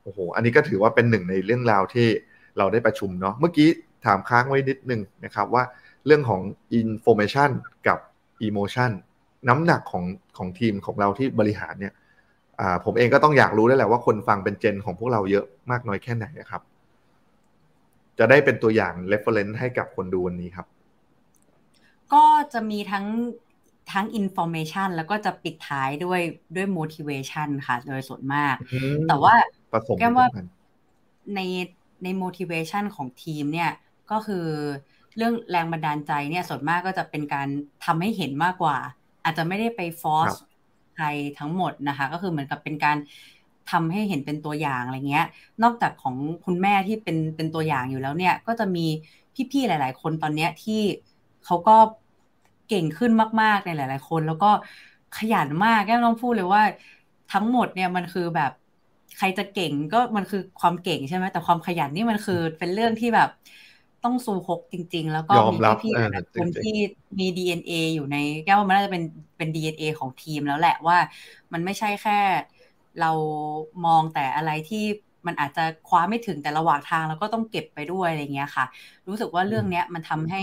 [0.03, 2.07] โอ้โหอันนี้ก็ถือว่าเป็นหนึ่งในเรื่องราวที่
[2.57, 3.69] เราได้ประชุมเนาะเมื่อกี้
[4.05, 5.63] ถามค้างไว้นิดนึงนะครับว่า
[6.05, 6.41] เรื่องของ
[6.79, 7.49] information
[7.87, 7.99] กับ
[8.47, 8.91] emotion
[9.49, 10.03] น้ำหนักของ
[10.37, 11.93] ของทีมของเราที่บริหารเนี่ย
[12.85, 16.61] ผมเองก็ต้องอยากรู้ได้แหละว่าคนฟังเป็นเจนของพวกเราเยอะมากน้อยแค่ไหนนะครับ
[18.19, 20.67] จะได้เป็นตัวอย่าง reference ให้กับคนดูวันนี้ครับ
[22.13, 23.05] ก็จะมีทั้ง
[23.91, 26.21] ทั้ง information แล้วก็จะปิดท้ายด้วย
[26.55, 28.55] ด้วย motivation ค่ะโดยส่วนมาก
[29.07, 29.33] แต่ว่า
[29.99, 30.27] แก้ว่า
[31.35, 31.39] ใน
[32.03, 33.71] ใน motivation ของทีมเนี่ย
[34.11, 34.45] ก็คือ
[35.15, 37.47] เรื่องแรงบันดาลใจเนี่ยส่วนมากก็จะเป็นการ
[37.85, 38.77] ทำให้เห็นมากกว่า
[39.23, 40.31] อาจจะไม่ได้ไปฟอร์ส
[40.95, 41.05] ใคร
[41.39, 42.97] ทั้งหมดนะคะ ก็คือเหมือนกับเป็นการ
[43.71, 45.25] ทำให้เห็นเป็นตัวอย่างอะไรเงี้ย
[45.63, 48.85] นอกจากของคุณแม่ที่เป็นเป็นตัวอย่างอยู่แล้วเนี่ย ก็จะมี
[49.51, 50.81] พี่ๆหลาย ๆ คนตอนเนี้ยที่
[51.45, 51.77] เขาก็
[52.67, 54.51] เก่งขึ้นมากๆในหลาย ๆ คน แล้วก็
[55.17, 56.63] ขยันมากแก้ต้องพูดเลยว่า
[57.29, 58.51] ทั้งหมดเนี่ยมันคือแบบ
[59.17, 63.29] ใครจะเก่งก็มันคือความเก่งใช่ไหมแต่ความขยันนี่มันคือเป็นเรื่องที่แบบ
[64.05, 66.75] ต้องซูฮกจริง ๆ แล้วก็มีพี่ๆคนที่
[67.19, 69.03] มี DNA อยู่ในแก้วมันน่าจะเป็น
[69.37, 70.97] เป็น DNA ของทีมแล้วแหละว่า
[71.53, 72.19] มันไม่ใช่แค่
[73.01, 73.11] เรา
[73.85, 74.83] มองแต่อะไรที่
[75.27, 78.65] มันอาจจะคว้าไม่ถึงแต่ระหว่างทางแล้วก็ต้องเก็บไปด้วยอะไรเงี้ยค่ะ
[79.07, 80.41] รู้สึกว่าเรื่องเนี้ยมันทำให้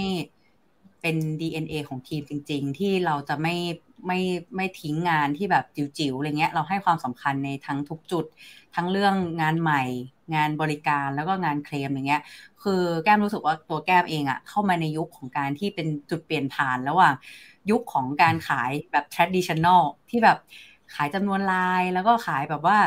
[1.01, 3.55] เป็น DNA ของทีมจริง ๆ ที่เราจะไม่
[4.07, 4.21] ไม่
[4.57, 8.25] ไม่ทิ้งงานที่แบบจิ๋วๆอะไรเงี้ย เราให้ความสำคัญในทั้งทุกจุด
[8.75, 9.83] ทั้งเรื่องงานใหม่
[10.35, 12.23] งานบริการแล้วก็งานเคลมอย่างเงี้ย
[12.65, 17.15] คือแก้มรู้สึกว่าตัวแก้มเองอะเข้ามาในยุคของการที่เป็นจุดเปลี่ยนผ่านระหว่าง
[17.71, 20.39] ยุคของการขายแบบ traditional ที่แบบ
[20.95, 22.79] ขายจำนวนลายแล้วก็ขายแบบว่า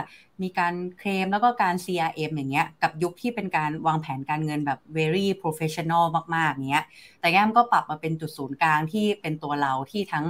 [0.42, 6.04] มีการเคลมแล้วก็การ CRM อย่างเงี้ย กับยุคที่เป็นการวางแผนการเงินแบบ very professional
[6.36, 6.86] มากๆเงี้ย
[7.20, 10.26] แต่แก้มก็ปรับมาเป็นจุดศูนย์กลางที่เป็นตัวเราที่ทั้ง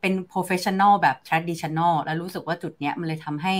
[0.00, 3.54] เป็น professional แบบ traditional แล้วรู้สึกว่าจุดเนี้ยมันเลยทำให้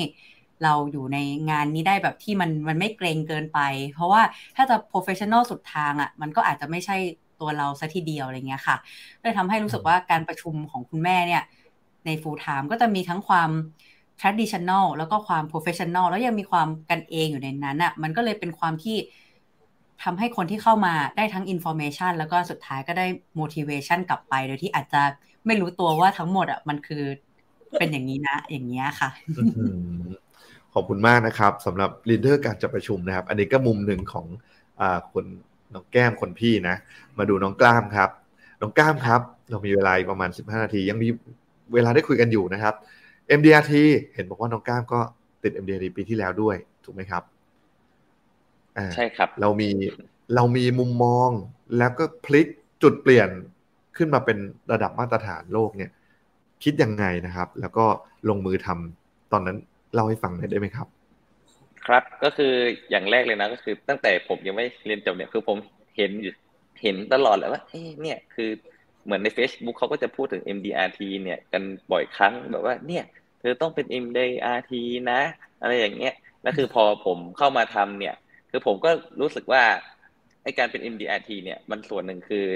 [0.65, 1.19] เราอยู่ใน
[1.51, 3.61] งานนี้ได้แบบที่มันมันไม่เกรงเกินไป
[3.95, 4.23] เพราะว่า
[4.57, 6.97] ถ้าจะ professional สุดทางอะ่ะมันก็อาจจะไม่ใช่
[7.41, 8.77] ตัวเราซะทีเดียวอะไรเงี้ยค่ะ
[9.21, 11.43] เลยทำให้รู้สึกว่าการประชุมของคุณแม่เนี่ย
[12.07, 13.51] ใน full time ก็จะมีทั้งความ
[14.21, 18.97] traditional แล้วก็ความ professional แล้วยังมีความกันเองอยู่ในนั้นอะ่ะมันก็เลยเป็นความที่
[20.03, 23.07] ทำให้คนที่เข้ามาได้ทั้ง information แล้วก็สุดท้ายก็ได้
[23.41, 25.03] motivation กลับไป โดยที่อาจจะ
[25.47, 27.05] ไม่รู้ตัวว่าทั้งหมดอะมันคือ
[27.79, 29.11] เป็นอย่างนี้นะ อย่างนี้ยค่ะ
[30.75, 34.27] ขอบคุณมากนะครับสำหรับลีดเดอร์การจัดประชุมนะครับ อันนี้ก็มุมหนึ่งของ
[34.81, 35.25] อคน
[35.75, 36.77] น้องแก้มคนพี่นะ
[37.19, 38.11] มาดูน้องกล้ามครับ
[38.61, 39.21] น้องกล้ามครับ
[39.51, 41.09] เรามีเวลาประมาณ 15 นาที ยังมี
[41.75, 42.75] เวลาได้คุยกันอยู่นะครับ
[43.39, 43.73] MDRT
[44.15, 45.01] เห็นบอกว่าน้องกล้ามก็
[45.43, 47.23] ติด MDRT ปีที่แล้วด้วย ถูกไหมครับ
[48.95, 49.71] ใช่ครับ เรามี
[50.35, 51.31] เรามีมุมมอง
[51.79, 52.47] แล้วก็พลิก
[52.83, 53.29] จุดเปลี่ยน
[53.97, 54.39] ขึ้นมาเป็น
[54.73, 55.91] ระดับมาตรฐานโลกเนี่ย
[56.65, 57.87] คิดยังไงนะครับ แล้วก็
[58.29, 59.59] ลงมือทำตอนนั้น
[59.95, 60.89] เล่าให้ฟังได้ไหมครับ
[61.87, 62.53] ครับก็คือ
[62.91, 65.57] อย่างแรกเลยนะก็คือตั้งแต่ผมยังไม่เรียนจบเนี่ยคือผม
[65.97, 66.35] เห็นอยู่
[66.83, 68.51] เห็นตลอดเลยว่าเอ้เนี่ยคือ
[69.05, 73.05] เหมือนใน Facebook เขาก็จะพูดถึง MDRT เนี่ยกันบ่อยครั้งแบบว่าเนี่ย
[73.41, 74.73] เธอต้องเป็น MDRT
[75.11, 75.21] นะ
[75.61, 78.15] อะไรอย่างเงี้ยแล้วคือพอผมเข้ามาทำเนี่ย
[78.51, 78.91] คือผมก็
[79.21, 79.63] รู้สึกว่า
[80.43, 82.47] ไอการเป็น MDRT เนี่ยมันส่วนหนึ่งคือ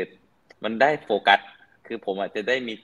[0.64, 1.41] มันได้โฟกัส
[1.86, 2.74] คือผมอาจจะได้มี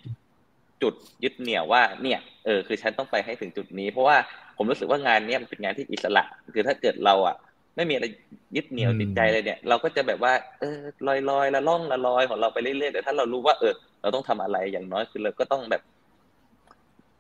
[0.83, 0.95] จุด
[1.25, 4.17] ยึดเหนี่ยวว่าเนี่ยเออคือฉันต้องไปให้ถึงจุดนี้ เพราะว่า
[4.57, 6.25] ผมรู้สึกว่างานเนี้ยมันเป็นงานที่อิสระ
[6.55, 7.37] คือถ้าเกิดเราอะ
[7.77, 8.07] ไม่มีอะไร
[8.57, 15.83] ยึดเหนี่ยวจิตใจเลยเนี่ย เราก็จะแบบว่า เออลอยลอยละล่องละลอยของเราไปเรื่อยๆแต่ถ้าเรารู้ว่าเออ เราต้องทำอะไรอย่างน้อยคือเราก็ต้องแบบ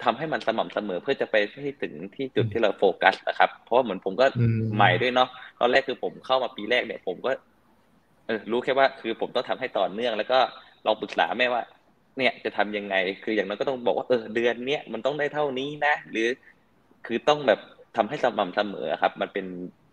[0.05, 4.26] ทำให้มันสม่ำเสมอเพื่อจะไปให้ถึงที่จุดที่เราโฟกัสนะครับ เพราะว่าเหมือนผมก็
[4.76, 5.28] ใหม่ด้วยเนาะ
[5.61, 7.30] ตอนแรกคือผมเข้ามาปีแรกเนี่ย ผมก็
[8.26, 10.39] เออ รู้แค่ว่า คือผมต้องทำให้ต่อเนื่อง แล้วก็
[10.87, 11.62] ลองปรึกษาแม่ว่า
[12.18, 16.28] เนี่ยจะทำยังไง คืออย่างนั้นก็ต้องบอกว่าเออเดือนเนี้ยมันต้องได้เท่านี้นะ หรือ
[17.07, 17.61] คือต้องแบบ
[17.96, 19.46] ทำให้สม่ำเสมอครับ มันเป็น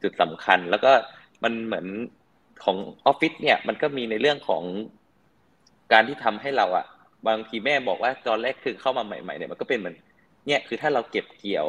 [0.03, 0.91] จุดสำคัญ แล้วก็
[1.43, 1.87] มันเหมือน
[2.63, 4.63] ของออฟฟิศเนี่ย มันก็มีในเรื่องของ
[5.93, 6.85] การที่ทำให้เราอะ
[7.27, 9.95] บางทีแม่บอกว่าตอนแรกคือเข้ามาใหม่ๆเนี่ยมันก็เป็นเหมือน
[10.47, 11.67] เนี่ยคือถ้าเราเก็บเกี่ยว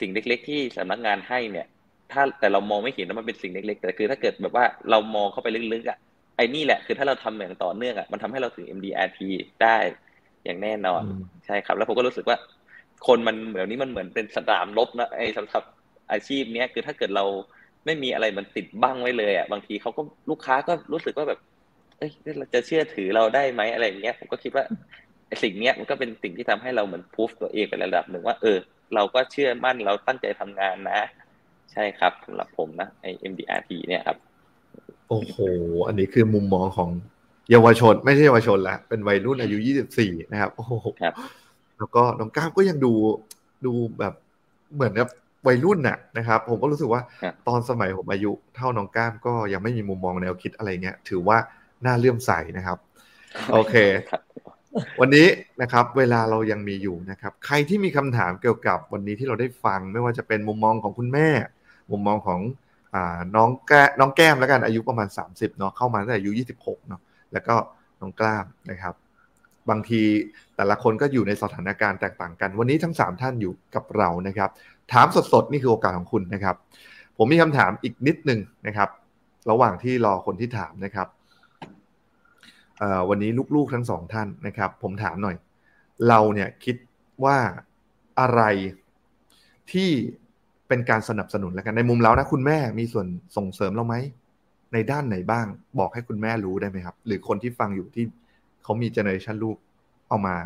[0.00, 1.66] สิ่งเล็ก ๆ ที่สำนักงานให้เนี่ย
[2.12, 5.98] ถ้าแต่เรามองไม่เห็นว่ามันเป็นสิ่งเล็ก ๆ แต่คือถ้าเกิดแบบว่าเรามองเข้าไปลึกๆอะ
[6.36, 9.20] ไอ้นี่แหละคือถ้าเราทำอย่างต่อเนื่องอะมันทำให้เราถึง MDRT
[9.62, 9.76] ได้
[10.44, 11.02] อย่างแน่นอน
[11.46, 12.36] ใช่ครับ แล้วผมก็รู้สึกว่า
[13.06, 15.62] คนมันเหมือนนี้มันเหมือนเป็นสนามลบนะไอ้สำหรับ
[16.12, 17.24] อาชีพเนี้ยคือถ้าเกิดเรา
[17.84, 21.40] ไม่มีอะไรมันติดบ้างไว้เลยอะบางทีเขาก็ลูกค้าก็รู้สึกว่าแบบ
[21.98, 24.64] เอ้ยเราจะเชื่อถือเราได้ไหมอะไรอย่างเงี้ยผมก็คิดว่า
[25.42, 28.58] สิ่งเนี้ยมันก็เป็นสิ่งที่ทำให้เราเหมือนพูฟตัวเองไประดับหนึ่งว่าเออ
[28.94, 31.00] เราก็เชื่อมั่นเราตั้งใจทำงานนะ
[31.72, 34.16] ใช่ครับสำหรับผมนะไอ MDRT เนี่ยครับ
[35.08, 35.36] โอ้โห
[35.86, 36.90] อันนี้คือมุมมองของ
[37.50, 40.72] เยาวชน ไม่ใช่เยาวชนละเป็นวัยรุ่นอายุยี่สิบสี่นะครับ โอ้โห
[41.82, 42.92] แล้วก็น้องก้าวก็ยังดู
[43.66, 44.14] ดูแบบ
[44.74, 45.08] เหมือนกับ
[45.46, 47.02] วัยรุ่นน่ะนะครับ ผมก็รู้สึกว่า
[47.48, 51.38] ตอนสมัยผมอายุเท่าน้องก้ามก็ยังไม่มีมุมมองแนวคิดอะไรเงี้ย ถือว่า
[51.84, 52.78] น่าเลื่อมใสนะครับ
[53.52, 53.74] โอเค
[55.00, 55.26] วันนี้
[55.62, 61.28] นะครับ เวลาเรายังมีอยู่นะครับ ใครที่มีคำถามเกี่ยวกับวันนี้ที่เราได้ฟัง ไม่ว่าจะเป็นมุมมองของคุณแม่
[61.90, 62.40] มุมมองของ
[63.36, 66.30] น้องแก้น้องแก้มแล้วกันอายุประมาณ 30เนาะเข้ามาตั้งแต่อายุ
[66.60, 67.00] 26เนาะ
[67.32, 67.54] แล้วก็
[68.00, 68.94] น้องกล้ามนะครับ
[69.70, 70.02] บางที
[70.56, 74.50] แต่ละคนก็อยู่ในสถานการณ์แตกต่างกัน วันนี้ทั้ง 3 ท่านอยู่กับเรานะครับ
[74.92, 76.56] ถามสดๆ นี่คือโอกาสของคุณนะครับ
[77.16, 78.88] ผมมีคำถามอีกนิดนึงนะครับ
[79.50, 81.08] ระหว่างที่รอคนที่ถามนะครับ
[83.08, 85.36] วันนี้ลูกๆทั้งสองท่านนะครับ ผมถามหน่อย
[86.08, 86.76] เราเนี่ยคิด
[87.24, 87.38] ว่า
[88.20, 88.42] อะไร
[89.72, 89.90] ที่
[90.68, 93.06] เป็นการสนับสนุนแล้วกันในมุมเรานะคุณแม่มีส่วน
[93.36, 93.96] ส่งเสริมเราไหม
[94.72, 95.46] ในด้านไหนบ้าง
[95.78, 98.04] บอกให้คุณแม่รู้ได้ไหมครับ หรือคนที่ฟังอยู่ที่
[98.62, 99.56] เขามีเจเนอเรชันลูก
[100.08, 100.36] เอามา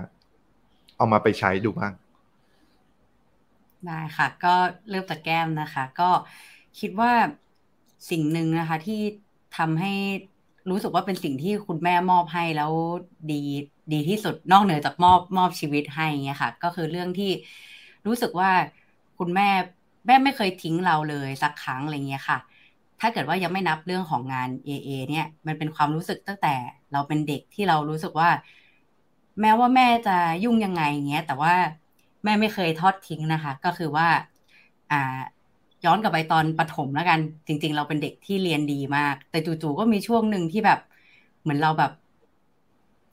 [0.96, 1.92] เอามาไปใช้ดูบ้าง
[3.84, 4.48] ได้ค่ะ ก็
[4.88, 6.10] เริ่มจากแก้มนะคะ ก็
[6.78, 7.12] คิดว่า
[8.10, 8.94] สิ่งหนึ่งนะคะ ที่
[9.56, 9.92] ทำให้
[10.70, 12.72] รู้สึกว่าเป็นสิ่งที่คุณแม่มอบให้แล้ว
[13.30, 13.42] ดี
[13.92, 17.30] ดีที่สุดนอกเหนือจากมอบมอบชีวิตให้เงี้ยค่ะ ก็คือเรื่องที่
[18.06, 18.50] รู้สึกว่า
[19.18, 19.48] คุณแม่
[20.06, 22.38] แม่ไม่เคยทิ้งเราเลยสักครั้งอะไรเงี้ยค่ะ
[23.00, 26.54] ถ้าเกิดว่ายังไม่นับเรื่องของงาน AA เนี่ย มันเป็นความรู้สึกตั้งแต่
[26.93, 28.30] เราเป็นเด็กที่เรารู้สึกว่า
[29.41, 31.55] แม้ว่าแม่จะยุ่งยังไงเงี้ย แต่ว่า
[32.24, 34.09] แม่ไม่เคยทอดทิ้งนะคะ ก็คือว่า
[34.91, 34.97] อ่า
[35.84, 40.78] ย้อนกลับไปตอนประถมแล้วกัน จริง ๆ เราเป็นเด็กที่เรียนดีมาก แต่จู่ๆก็มีช่วงหนึ่งที่แบบ
[41.43, 41.91] เหมือนเราแบบ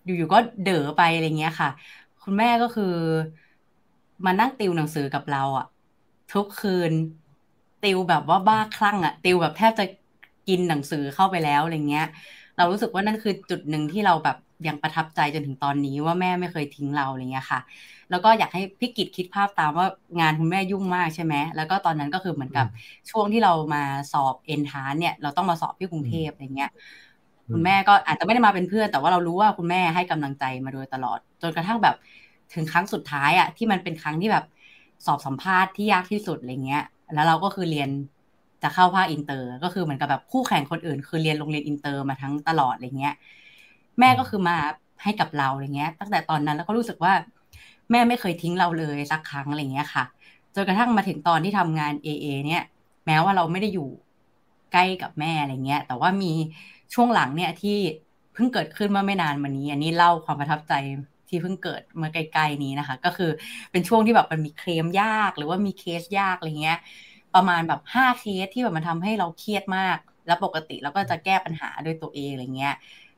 [0.06, 1.70] อยู่ๆก็เด๋อไปอะไรเงี้ยค่ะ
[2.24, 2.84] คุณแม่ก็คือ
[4.26, 5.66] มานั่งติวหนังสือกับเราอะ
[6.34, 6.92] ทุกคืน
[7.84, 9.84] ติวแบบว่าบ้าคลั่งอะติวแบบแทบจะ
[10.48, 12.06] กินหนังสือเข้าไปแล้วอะไรเงี้ย
[12.58, 14.38] เรารู้สึกว่านั่นคือจุดหนึ่งที่เราแบบ
[14.68, 17.60] ยังประทับใจจนถึงตอนนี้ว่าแม่ไม่เคยทิ้งเราอะไรเงี้ยค่ะ
[18.10, 19.88] แล้วก็อยากให้พี่กิจคิดภาพตามว่า
[20.20, 22.66] งานคุณแม่ยุ่งมากใช่ไหมแล้วก็ตอนนั้นก็คือเหมือนกับ
[23.10, 26.72] ช่วงที่เรามาสอบเอ็นทานเนี่ย เราต้องมาสอบที่กรุงเทพอะไรเงี้ย
[27.52, 31.96] คุณแม่ก็อาจจะไม่ได้มาเป็นเพื่อน แต่ว่าเรารู้ว่าคุณแม่ให้กำลังใจมาโดยตลอด จนกระทั่งแบบ
[32.54, 34.44] ถึงครั้งสุดท้ายอะที่มันเป็นครั้งที่แบบ
[35.06, 36.82] สอบสัมภาษณ์ที่ยากที่สุดอะไรเงี้ย
[37.14, 37.90] แล้วเราก็คือเรียน
[38.64, 43.16] จะเข้าภาคอินเตอร์ ก็คือเหมือนกับแบบคู่แข่งคนอื่น คือเรียนโรงเรียนอินเตอร์มาทั้งตลอดอะไรเงี้ย
[44.00, 44.58] แม่ก็คือมา
[45.04, 47.14] ให้กับเราอะไรเงี้ย ตั้งแต่ตอนนั้นแล้วก็รู้สึกว่า
[47.92, 50.04] แม่ไม่เคยทิ้งเราเลยสักครั้งอะไรเงี้ยค่ะ
[50.56, 52.64] จนกระทั่งมาถึงตอนที่ทำงาน AIA เนี่ย
[53.06, 53.88] แม้ว่าเราไม่ได้อยู่
[54.74, 56.34] ใกล้กับแม่อะไรเงี้ย แต่ว่ามี
[56.94, 57.78] ช่วงหลังเนี่ยที่
[58.34, 60.74] เพิ่งเกิดขึ้นเมื่อไม่นานมานี้ อันนี้เล่าความประทับใจ
[61.30, 63.32] ที่เพิ่งเกิดเมื่อใกล้ๆนี้นะคะ ก็คือ
[63.72, 66.80] เป็นช่วงที่แบบมันมีเคลมยากหรือว่ามีเคสยากอะไรเงี้ย
[67.36, 72.76] ประมาณแบบห้าเคสที่แบบมันทำให้เราเครียดมาก แล้วปกติเราก็จะแก้ปัญหาด้วยตัวเองอะไรเงี้ย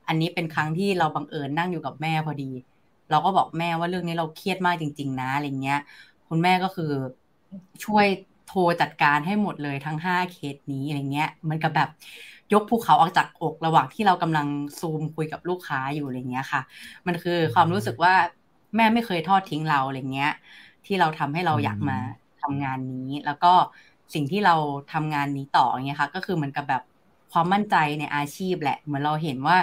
[0.07, 2.51] อันนี้เป็นครั้งที่เราบังเอิญนั่งอยู่กับแม่พอดี
[3.09, 5.79] เราก็บอกแม่ว่าเรื่องนี้เราเครียดมากจริง ๆ นะอะไรเงี้ย
[6.29, 6.91] คุณแม่ก็คือ
[7.85, 8.05] ช่วย
[8.47, 11.89] โทรจัดการให้หมดเลยทั้งห้าเคสนี้อะไรเงี้ยมันกับแบบ
[12.53, 14.47] ยกภูเขาออกจากอกระหว่างที่เรากำลัง
[14.79, 16.61] ซูมคุยกับลูกค้าอยู่อะไรเงี้ยค่ะ
[17.07, 18.13] มันคือความรู้สึกว่า
[18.75, 20.31] แม่ไม่เคยทอดทิ้งเราอะไรเงี้ย
[20.85, 21.97] ที่เราทำให้เราอยากมา
[22.41, 23.53] ทำงานนี้ แล้วก็
[24.13, 24.55] สิ่งที่เรา
[24.93, 26.83] ทำงานนี้ต่อเงี้ยค่ะ ก็คือเหมือนกับแบบ
[27.31, 29.57] ความมั่นใจในอาชีพแหละ เหมือนเราเห็นว่า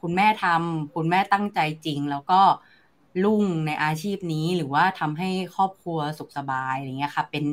[0.00, 2.40] คุณแม่ทำคุณแม่ตั้งใจจริง แล้วก็
[3.24, 7.44] ลุ่งในอาชีพนี้หรือว่าทำให้ครอบครัวสุขสบายอะไรเงี้ยค่ะเป็น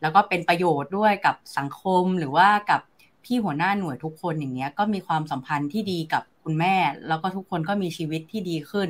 [0.00, 2.80] แล้วก็เป็นประโยชน์ด้วยกับสังคมหรือว่ากับ
[3.24, 6.74] พี่หัวหน้าหน่วยทุกคนอย่างเงี้ยก็มีความสัมพันธ์ที่ดีกับคุณแม่
[7.08, 8.88] แล้วก็ทุกคนก็มีชีวิตที่ดีขึ้น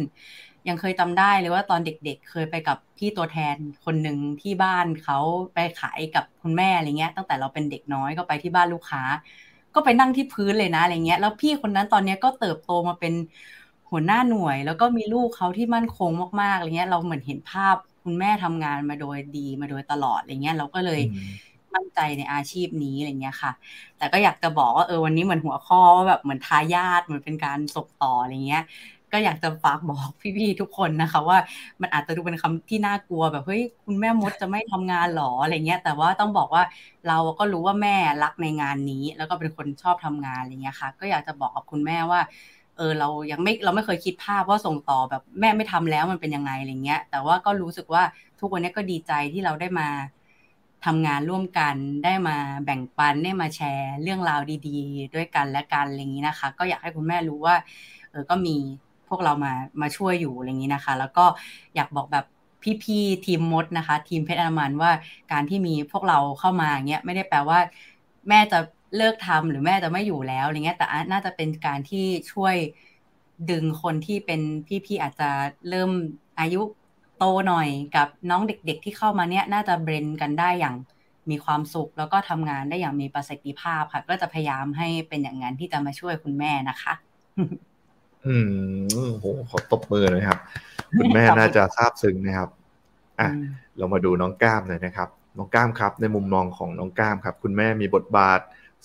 [0.69, 5.19] ยังเคยจาได้เลยว่าตอนเด็กๆ เคยไปกับพี่ตัวแทนคนหนึ่งที่บ้านเขา
[5.55, 9.03] ไปขายกับคุณแม่อะไรเงี้ย ตั้งแต่เราเป็นเด็กน้อยก็ไปที่บ้านลูกค้า
[9.75, 13.15] ก็ไปนั่งที่พื้นเลยนะอะไรเงี้ย แล้วพี่คนนั้นตอนนี้ก็เติบโตมาเป็น
[13.91, 16.11] หัวหน้าหน่วย แล้วก็มีลูกเขาที่มั่นคง
[16.41, 21.01] มากๆอะไรเงี้ย เราเหมือนเห็นภาพคุณแม่ทำงานมาโดยดีมาโดยตลอดอะไรเงี้ยเราก็เลย
[21.75, 23.53] มั่นใจในอาชีพนี้อะไรเงี้ยค่ะ
[23.99, 28.65] แต่ก็อยากจะบอกว่าเออวันนี้เหมือนหัวข้อว่าแบบเหมือนทายาทเหมือนเป็นการส่งต่ออะไรเงี้ย
[29.13, 30.09] ก็อยากจะฝากบอก
[30.39, 31.39] พี่ๆทุกคนนะคะ ว่า
[31.81, 36.63] มันอาจจะดูเป็นคำที่น่ากลัวแบบเฮ้ยคุณแม่มดจะไม่ทำงานหรออะไรเงี้ยแต่ว่าต้องบอกว่า
[37.09, 42.21] เราก็รู้ว่าแม่รักในงานนี้ แล้วก็เป็นคนชอบทำงานอะไรเงี้ยค่ะ ก็อยากจะบอกกับคุณแม่ว่า
[42.77, 48.03] เออเรายังไม่เราไม่เคยคิดภาพว่าส่งต่อแบบแม่ไม่ทำแล้วมันเป็นยังไงอะไรเงี้ย แต่ว่าก็รู้สึกว่า
[48.41, 49.89] ทุกวันนี้ก็ดีใจที่เราได้มา
[50.85, 57.57] ทำงานร่วมกันได้มาแบ่งปันได้มาแชร์ เรื่องราวดี ๆ ด้วยกันและกันอะไรอย่างนี้นะคะ ก็อยากให้คุณแม่รู้ว่า
[58.11, 58.57] เออก็มี
[59.11, 61.25] พวกเรามามาช่วยอยู่อะไรอย่างนี้นะคะ แล้วก็
[61.75, 62.25] อยากบอกแบบ
[62.83, 64.91] พี่ๆทีมมดนะคะ ทีมเพชรอนามันว่า
[65.33, 67.59] การที่มีพวกเราเข้ามาเงี้ยไม่ได้แปลว่า
[68.29, 68.59] แม่จะ
[68.97, 72.57] เลิกทำหรือแม่จะไม่อยู่แล้วอะไรเงี้ยแต่น่าจะเป็นการที่ช่วย
[73.51, 74.41] ดึงคนที่เป็น
[74.87, 75.31] พี่ๆอาจจะ
[75.69, 75.91] เริ่ม
[76.41, 76.63] อายุ
[77.19, 80.77] โตหน่อยกับน้องเด็กๆที่เข้ามาเนี้ยน่าจะเบรนกันได้อย่าง
[81.31, 86.95] มีความสุข แล้วก็ทำงานได้อย่างมีประสิทธิภาพค่ะ ก็จะพยายามให้เป็นอย่างนั้นที่จะมาช่วยคุณแม่นะคะ
[88.27, 90.39] อืมโหขอตบมือเลยครับ
[90.99, 92.51] คุณแม่น่าจะทราบซึ้งนะครับ
[93.21, 93.29] อะ
[93.79, 98.41] เรามาดูน้องก้ามเลยนะครับ น้องก้ามครับ ในมุมมองของน้องก้ามครับ คุณแม่มีบทบาท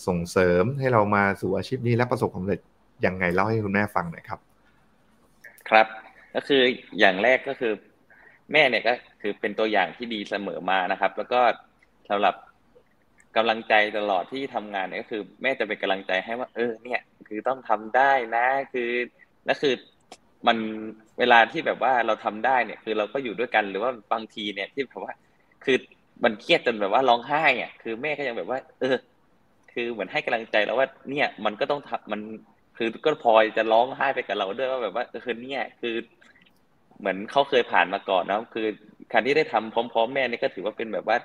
[0.08, 2.62] ส่งเสริมให้เรามาสู่อาชีพนี้และประสบความสำเร็จ
[3.06, 4.40] ยังไงเล่าให้คุณแม่ฟังหน่อยครับ
[5.70, 5.88] ครับ
[6.36, 6.62] ก็คือ
[7.00, 7.74] อย่างแรกก็คือ
[8.52, 11.42] แม่เนี่ยก็คือเป็นตัวอย่างที่ดีเสมอมานะครับ แล้วก็
[12.10, 12.36] สำหรับ
[13.36, 18.92] กำลังใจตลอดที่ทำงานเนี่ยก็คือ แม่จะเป็นกำลังใจให้ว่า เออ เนี่ย คือต้องทำได้นะ คือ
[19.48, 19.74] นั่นคือ
[20.48, 20.58] มัน
[21.20, 25.14] เวลาที่แบบว่าเราทำได้เนี่ย คือเราก็อยู่ด้วยกันหรือว่าบางทีเนี่ยที่แบบว่า
[25.66, 25.78] คือ
[26.24, 28.96] มันเครียดจนแบบว่าร้องไห้อะคือแม่ก็ยังแบบว่า เออ
[29.74, 32.22] คือเหมือนให้กำลังใจแล้วว่า เนี่ยมันก็ต้องทำมัน
[32.78, 35.96] คือก็พลอยจะร้องไห้ไปกับเราด้วยว่าแบบว่าคือเนี่ยคือ
[37.00, 38.68] เหมือนเขาเคยผ่านมาก่อนนะคือ
[39.12, 41.18] การที่ได้ทำพร้อม ๆ แม่นี่ก็ถือว่าเป็นแบบว่า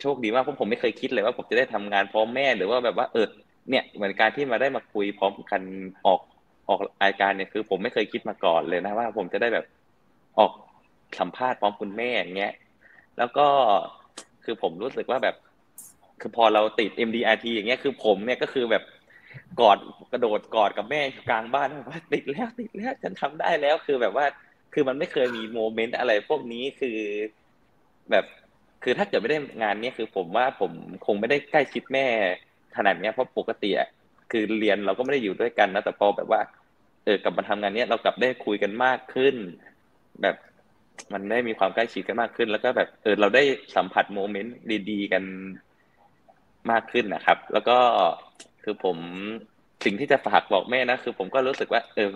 [0.00, 3.26] โชคดีมากเพราะผมไม่เคยคิดเลยว่าผมจะได้ทำงานพร้อมแม่หรือว่าแบบว่าเออ
[3.70, 5.62] เนี่ยเหมือนการที่มาได้มาคุยพร้อมกัน
[6.06, 6.20] ออก
[6.68, 9.66] ออกรายการเนี่ยคือ ผมไม่เคยคิดมาก่อนเลยนะว่า ผมจะได้แบบ
[10.38, 10.52] ออก
[11.20, 12.52] สัมภาษณ์พร้อมคุณแม่อย่างเงี้ย
[13.18, 13.46] แล้วก็
[14.44, 15.36] คือผมรู้สึกว่าแบบ
[16.20, 18.84] คือพอเราติด MDRT อย่างเงี้ยคือผมเนี่ยก็คือแบบ
[19.60, 19.78] กอด
[20.12, 24.26] กระโดดกอดกับแม่กลางบ้านว่าติดแล้วติดแล้วฉันทำได้แล้วคือแบบว่า
[24.74, 26.98] คือมันไม่เคยมีโมเมนต์อะไรพวกนี้คือ
[28.10, 28.24] แบบ
[28.82, 30.72] คือถ้าเกิดไม่ได้งานเนี้คือผมว่าผม
[31.06, 32.06] คงไม่ได้ใกล้ชิดแม่
[32.76, 33.70] ขนาดเนี้ยเพราะปกติ
[34.30, 36.40] คือเรียนเราก็ไม่ได้อยู่ด้วยกันนะแต่พอแบบว่า
[37.08, 39.34] ออกลับมาทำงานเนี้ยเรากลับได้คุยกันมากขึ้น
[40.22, 40.36] แบบ
[41.12, 43.42] มันได้มีความใกล้ชิดกันมากขึ้น แล้วก็แบบเออเราได้
[43.76, 44.56] สัมผัสโมเมนต์
[44.90, 45.24] ดีๆ กัน
[46.70, 47.78] มากขึ้นนะครับ แล้วก็
[48.64, 48.96] คือผม
[49.84, 52.08] สิ่งที่จะฝากบอกแม่นะคือ ผมก็รู้สึกว่า เออ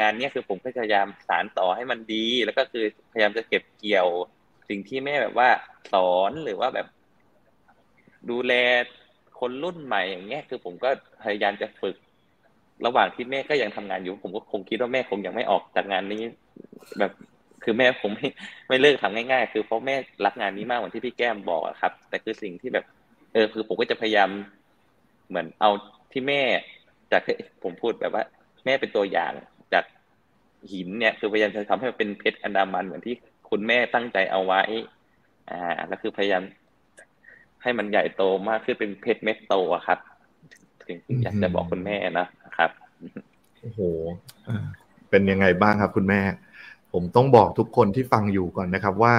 [0.00, 4.08] งานเนี้ยคือผมก็พยายามสานต่อให้มันดี แล้วก็คือพยายามจะเก็บเกี่ยว
[4.68, 5.48] สิ่งที่แม่แบบว่า
[5.92, 6.86] สอนหรือว่าแบบ
[8.30, 8.52] ดูแล
[9.40, 10.90] คนรุ่นใหม่อย่างเงี้ยคือผมก็
[11.22, 11.96] พยายามจะฝึก
[12.84, 16.22] ระหว่างที่แม่ก็ยังทำงานอยู่ ผมก็คงคิดว่าแม่คงยังไม่ออกจากงานนี้
[16.98, 17.12] แบบ
[17.64, 18.28] คือแม่ผมไม่
[18.68, 22.84] ไม่เลิกทำง่าย ๆ คือเพราะแม่รักงานนี้มากเหมือนที่พี่แก้มบอกครับ แต่คือสิ่งที่แบบ
[23.32, 24.30] เออ คือผมก็จะพยายาม
[25.28, 25.70] เหมือนเอา
[26.12, 26.42] ที่แม่
[27.12, 27.22] จาก
[27.62, 28.24] ผมพูดแบบว่า
[28.64, 29.32] แม่เป็นตัวอย่าง
[29.72, 29.84] จาก
[30.72, 33.14] หินเนี่ย คือพยายามจะทำให้มันเป็นเพชรอันดามันเหมือนที่
[33.50, 34.62] คุณแม่ตั้งใจเอาไว้
[35.50, 36.42] อ่า แล้วคือพยายาม
[37.62, 39.54] ให้มันใหญ่โตมากขึ้นเป็นเพชรเม็ดโต
[39.86, 39.98] ครับ
[40.86, 42.26] ถึงอยากจะบอกคุณแม่นะ
[43.60, 43.80] โอ้โห
[45.10, 46.20] เป็นยังไงบ้างครับ คุณแม่
[46.92, 49.14] ผมต้องบอกทุกคนที่ฟังอยู่ก่อนนะครับว่า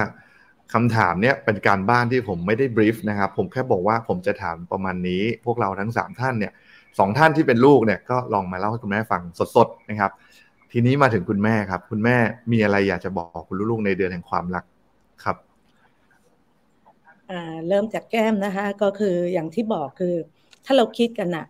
[0.72, 6.52] คำถามเนี้ยเป็นการบ้านที่ผมไม่ได้บรีฟนะครับ ผมแค่บอกว่าผมจะถามประมาณนี้ พวกเราทั้งสามท่านเนี่ย
[6.98, 9.22] สองท่านที่เป็นลูกเนี่ยก็ลองมาเล่าให้คุณแม่ฟัง
[9.56, 10.12] สดๆนะครับ
[10.72, 12.16] ทีนี้มาถึงคุณแม่ครับ คุณแม่
[12.52, 14.64] มีอะไรอยากจะบอกคุณลูกๆในเดือนแห่งความรัก
[15.24, 15.36] ครับ
[17.68, 20.14] เริ่มจากแก้มนะคะ ก็คืออย่างที่บอกคือ
[20.64, 21.46] ถ้าเราคิดกันอะ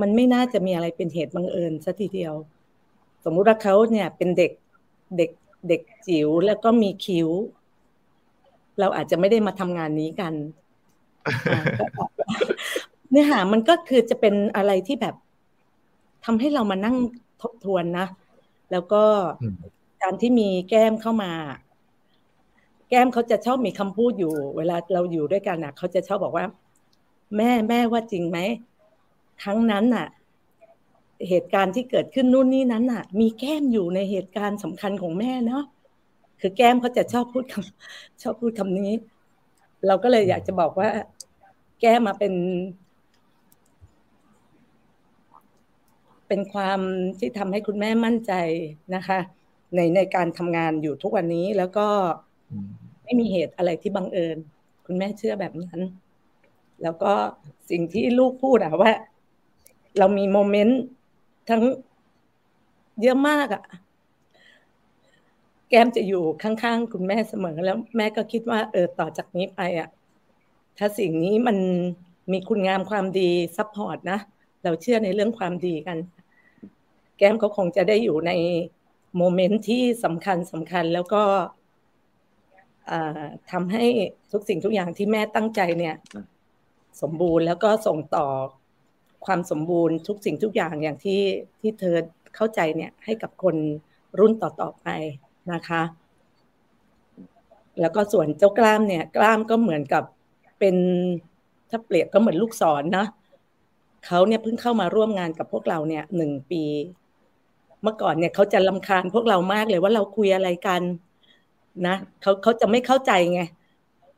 [0.00, 2.34] มันไม่น่าจะมีอะไรเป็นเหตุบังเอิญซะทีเดียว
[3.24, 4.52] สมมุติว่าเขาเนี่ย เป็นเด็ก
[5.16, 5.30] เด็ก
[5.68, 7.28] เด็กจิ๋วแล้วก็มีคิ้ว
[8.80, 10.34] เราอาจจะไม่ได้มาทำงานนี้กัน
[13.10, 15.14] เนื้อหามันก็คือจะเป็นอะไรที่แบบ
[16.24, 16.96] ทำให้เรามานั่ง
[17.42, 18.06] ทบทวนนะ
[18.72, 19.02] แล้วก็
[20.02, 21.32] การที่มีแก้มเข้ามา
[22.88, 26.46] แก้มเขาจะชอบมีคำพูดอยู่ เวลาเราอยู่ด้วยกันน่ะเขาจะชอบบอกว่า
[27.36, 28.38] แม่แม่ว่าจริงไหม
[29.42, 30.06] ครั้งนั้นน่ะ
[31.28, 35.64] เหตุการณ์ที่เกิดขึ้นนู่นนี่นั้นน่ะ มีแก้มอยู่ในเหตุการณ์สำคัญของแม่เนาะ
[36.40, 38.92] คือแก้มเขาจะชอบพูดคำชอบพูดคำนี้
[39.86, 40.88] เราก็เลยอยากจะบอกว่า
[41.80, 42.34] แก้มมาเป็น
[46.28, 46.80] เป็นความ
[47.18, 48.32] ที่ทำให้คุณแม่มั่นใจ
[48.94, 49.18] นะคะ
[49.74, 51.86] ในในการทำงานอยู่ทุกวันนี้แล้วก็
[53.04, 54.36] ไม่มีเหตุอะไรที่บังเอิญ
[54.86, 55.80] คุณแม่เชื่อแบบนั้น
[56.82, 57.12] แล้วก็
[57.70, 58.92] สิ่งที่ลูกพูดอะว่า
[59.98, 60.80] เรามีโมเมนต์
[61.48, 61.62] ทั้ง
[63.02, 63.64] เยอะมากอะ
[65.68, 69.88] แก้มจะอยู่ข้างๆ คุณแม่เสมอแล้วแม่ก็คิดว่า เออต่อจากนี้ไปอะ
[70.78, 71.56] ถ้าสิ่งนี้มัน
[72.32, 74.18] มีคุณงามความดี support นะ
[74.62, 75.98] เราเชื่อในเรื่องความดีกัน
[77.18, 78.32] แก้มเขาคงจะได้อยู่ใน
[79.16, 81.22] moment ที่สำคัญสำคัญแล้วก็
[83.50, 83.84] ทำให้
[84.32, 85.94] ทุกสิ่งทุกอย่างที่แม่ตั้งใจเนี่ย
[87.02, 88.26] สมบูรณ์แล้วก็ส่งต่อ
[89.26, 91.22] ความสมบูรณ์ทุกสิ่งทุกอย่างอย่างที่
[91.60, 91.96] ที่เธอ
[92.36, 93.56] เข้าใจเนี่ยให้กับคน
[94.18, 94.86] รุ่นต่อๆไป
[95.52, 95.82] นะคะ
[97.80, 100.04] แล้วก็ส่วนเจ้ากล้ามเนี่ย กล้ามก็เหมือนกับ
[100.58, 100.76] เป็น
[101.70, 103.06] ถ้าเปรียบก็เหมือนลูกศรนนะ
[104.06, 106.62] เขาเนี่ยเพิ่งเข้ามาร่วมงานกับพวกเราเนี่ยหนึ่งปี
[107.82, 110.82] เมื่อก่อนเนี่ยเขาจะลำคาญพวกเรามากเลยว่าเราคุยอะไรกัน
[111.86, 113.40] นะเขาเขาจะไม่เข้าใจไง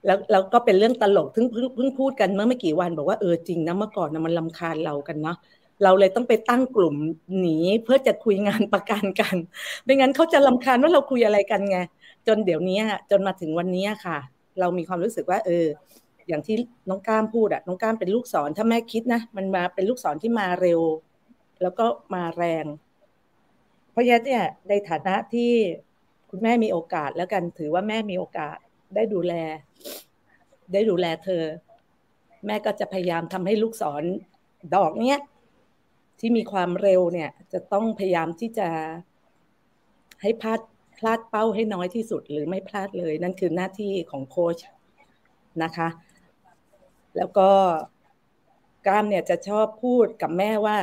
[0.06, 5.36] แล้วเราก็เป็นเรื่องตลกเพิ่งเพิ่งเพิ่งพูดกันเมื่อไม่กี่วัน บอกว่าเออจริงนะเมื่อก่อนนะมันลำคาญเรากันเนาะ
[5.84, 6.96] เราเลยต้องไปตั้งกลุ่ม
[7.40, 9.36] หนีเพื่อจะคุยงานประกันกัน
[9.84, 11.78] ไม่งั้นเขาจะลำคาญว่าเราคุยอะไรกันไง
[12.26, 12.78] จนเดี๋ยวนี้
[13.10, 14.18] จนมาถึงวันนี้ค่ะ
[14.60, 15.66] เรามีความรู้สึกว่า เออ
[16.28, 16.56] อย่างที่
[16.88, 20.80] น้องก้ามพูดอะน้องก้ามเป็นลูกศรถ้าแม่คิดนะมันมาเป็นลูกศรที่มาเร็ว
[21.62, 21.84] แล้วก็
[22.14, 22.64] มาแรง
[23.92, 25.52] เพราะฉะนั้นเนี่ยในฐานะที่
[26.30, 28.56] คุณแม่มีโอกาสแล้วกันถือว่าแม่มีโอกาส
[28.94, 29.32] ได้ดูแล
[30.72, 31.42] ได้ดูแลเธอ
[32.46, 34.04] แม่ก็จะพยายามทำให้ลูกศร
[34.74, 35.18] ดอกเนี้ย
[36.20, 38.68] ที่มีความเร็วเนี่ย จะต้องพยายามที่จะ
[40.22, 40.60] ให้พลาด
[40.98, 44.58] พลาดเป้าให้น้อยที่สุดหรือไม่พลาดเลย นั่นคือหน้าที่ของโค้ช
[45.62, 45.88] นะคะ
[47.16, 47.50] แล้วก็
[48.86, 50.78] กล้ามเนี่ยจะชอบพูดกับแม่ว่า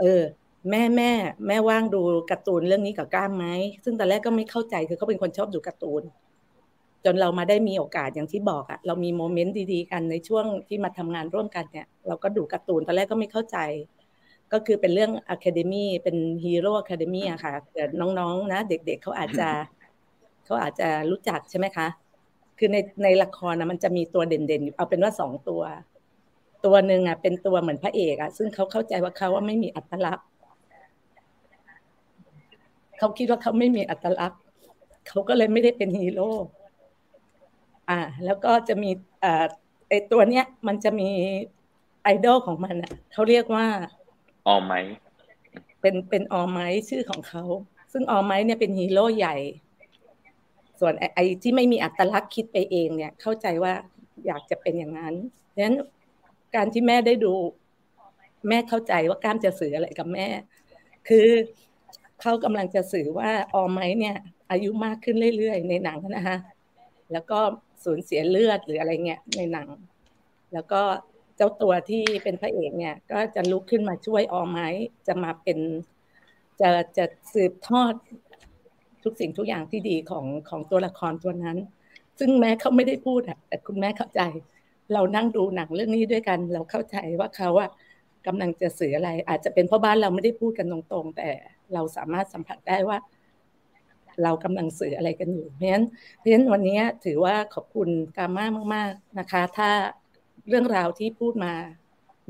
[0.00, 0.22] เออ
[0.70, 1.12] แม่แม่
[1.46, 2.00] แม่ว่างดู
[2.30, 3.46] การ์ตูนเรื่องนี้กับกล้ามไหม
[3.84, 6.02] ซึ่งตอนแรกก็ไม่เข้าใจคือเขาเป็นคนชอบดูการ์ตูน
[7.04, 13.58] จนเรามาได้มีโอกาสอย่างที่บอกอะเรามีโมเมนต์ดีๆกันในช่วงที่มาทำงานร่วมกันเนี่ยเราก็ดูการ์ตูนตอนแรกก็ไม่เข้าใจ
[14.52, 19.48] ก็คือเป็นเรื่อง Academy เป็นฮีโร่ Academy อะค่ะแต่น้องๆ นะ เด็กๆเขาอาจจะ
[20.44, 21.86] เขาอาจจะรู้จักใช่ไหมคะ
[22.58, 25.62] คือในในละครนะมันจะมีตัวเด่นๆอยู่เอาเป็นว่าสองตัว
[26.64, 30.26] ตัวหนึ่งอะเป็นตัวเหมือนพระเอกอะซึ่งเขาเข้าใจว่าเขาว่าไม่มีอัตลักษณ์
[32.98, 34.40] เขาคิดว่าเขาไม่มีอัตลักษณ์
[35.08, 36.30] เขาก็เลยไม่ได้เป็นฮีโร่
[37.88, 38.90] อ่าแล้วก็จะมี
[39.24, 39.44] อ่า
[39.88, 41.08] ไอตัวเนี้ยมันจะมี
[42.02, 43.66] ไอดอลของมันอะเขาเรียกว่า
[44.46, 44.74] ออมไหม
[45.80, 47.44] เป็นเป็นออมไหมชื่อของเขา
[47.92, 49.36] ซึ่งออมไหมเนี่ยเป็นฮีโร่ใหญ่
[50.80, 53.72] ส่วนไอ้ที่ไม่มีอัตลักษณ์คิดไปเองเนี่ย เข้าใจว่า
[54.26, 55.14] อยากจะเป็นอย่างนั้น
[55.54, 55.76] ดังนั้น
[56.54, 57.32] การที่แม่ได้ดู
[58.48, 60.26] แม่เข้าใจว่าก้ามจะสื่ออะไรกับแม่
[61.08, 61.28] คือ
[62.20, 64.16] เขากำลังจะสื่อว่าออมไหมเนี่ย
[64.50, 66.36] อายุมากขึ้นเรื่อยๆ ในหนังนะคะ
[67.12, 67.40] แล้วก็
[67.84, 69.68] สูญเสียเลือดหรืออะไรเงี้ยในหนัง
[70.52, 70.82] แล้วก็
[71.36, 74.68] เจ้าตัวที่เป็นพระเอกเนี่ย ก็จะลุกขึ้นมาช่วยออไม้
[75.06, 75.58] จะมาเป็น
[76.60, 77.04] จะจะ
[77.34, 77.94] สืบทอด
[79.04, 81.58] ทุกสิ่งทุกอย่างที่ดีของของตัวละครตัวนั้น
[82.18, 84.20] ซึ่งแม้เขาไม่ได้พูดอะแต่คุณแม่เข้าใจ
[84.92, 87.70] เรานั่งดูหนังเรื่องนี้ด้วยกัน เราเข้าใจว่าเขาอะ
[88.26, 91.28] กำลังจะสื่ออะไร อาจจะเป็นเพราะบ้านเราไม่ได้พูดกันตรงๆ แต่
[91.74, 92.98] เราสามารถสัมผัสได้ว่า
[94.22, 95.84] เรากำลังสื่ออะไรกันอยู่เพราะฉะนั้น
[96.16, 99.70] เพราะฉะนั้นวันนี้ถือว่าขอบคุณกาม่ามาก ๆนะคะ ถ้า
[100.48, 101.52] เรื่องราวที่พูดมา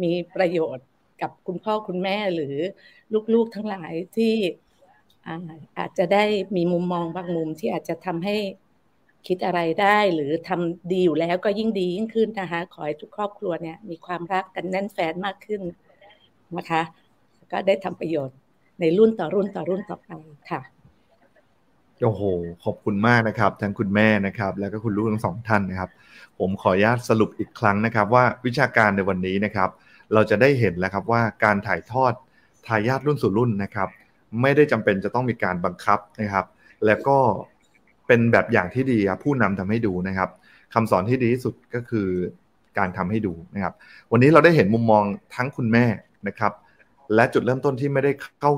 [0.03, 0.87] มีประโยชน์
[1.23, 2.57] กับคุณพ่อคุณแม่หรือ
[3.35, 4.35] ลูกๆทั้งหลายที่
[5.79, 6.25] อาจจะได้
[6.57, 8.37] มีมุมมองบางมุมที่อาจจะทำให้
[9.27, 15.63] คิดอะไรได้หรือทำดีอยู่แล้วก็ยิ่งดียิ่งขึ้นนะคะขอให้ทุกครอบครัวเนี่ยมีความรักกันแน่นแฟนมากขึ้น
[16.57, 16.83] นะคะ
[17.53, 18.37] ก็ได้ทำประโยชน์
[18.81, 20.11] ในรุ่นต่อรุ่นต่อรุ่นต่อไป
[20.51, 20.61] ค่ะ
[22.03, 22.23] โอ้โห
[22.65, 25.91] ขอบคุณมากนะครับ ทั้งคุณแม่นะครับ แล้วก็คุณลูกทั้งสองท่านนะครับ
[26.39, 29.71] ผมขออนุญาตสรุปอีกครั้งนะครับ ว่าวิชาการในวันนี้นะครับ
[30.15, 32.13] เราจะได้เห็นแล้วครับว่าการถ่ายทอด
[32.67, 33.89] ทายาทรุ่นสู่รุ่นนะครับ
[34.43, 36.47] ไม่ได้จำเป็นจะต้องมีการบังคับนะครับ
[36.87, 37.17] แล้วก็
[38.07, 40.31] เป็นแบบอย่างที่ดีผู้นำทำให้ดูนะครับ
[40.75, 42.09] คำสอนที่ดีที่สุดก็คือ
[42.79, 43.75] การทำให้ดูนะครับ
[44.13, 45.05] วันนี้เราได้เห็นมุมมอง
[45.35, 45.87] ทั้งคุณแม่
[46.29, 46.53] นะครับ
[47.15, 48.53] และจุดเริ่มต้นที่ไม่ได้เข้า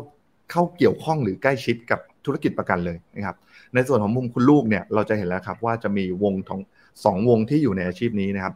[0.50, 3.36] เข้าเกี่ยวข้องหรือใกล้ชิดกับ ธุรกิจประกันเลยนะครับ
[3.74, 6.60] ในส่วนของมุมคุณลูกเนี่ยเราจะเห็นแล้วครับว่าจะมีวงของ
[7.04, 8.54] สองวงที่อยู่ในอาชีพนี้นะครับ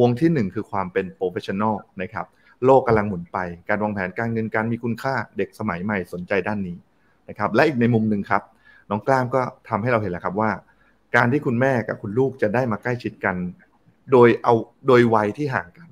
[0.00, 2.26] วงที่ 1 คือความเป็น professionalนะครับ
[2.64, 3.38] โลกกำลังหมุนไป
[3.68, 6.76] การวางแผนการเงินการมีคุณค่าเด็กสมัยใหม่สนใจด้านนี้
[7.28, 8.42] นะครับ และอีกในมุมหนึ่งครับ
[8.90, 10.50] น้องกล้ามก็ทำให้เราเห็นแล้วครับว่า
[11.16, 13.36] การที่คุณแม่กับคุณลูกจะได้มาใกล้ชิดกัน
[14.12, 14.54] โดยเอา
[14.86, 15.88] โดยวัยที่ห่างกัน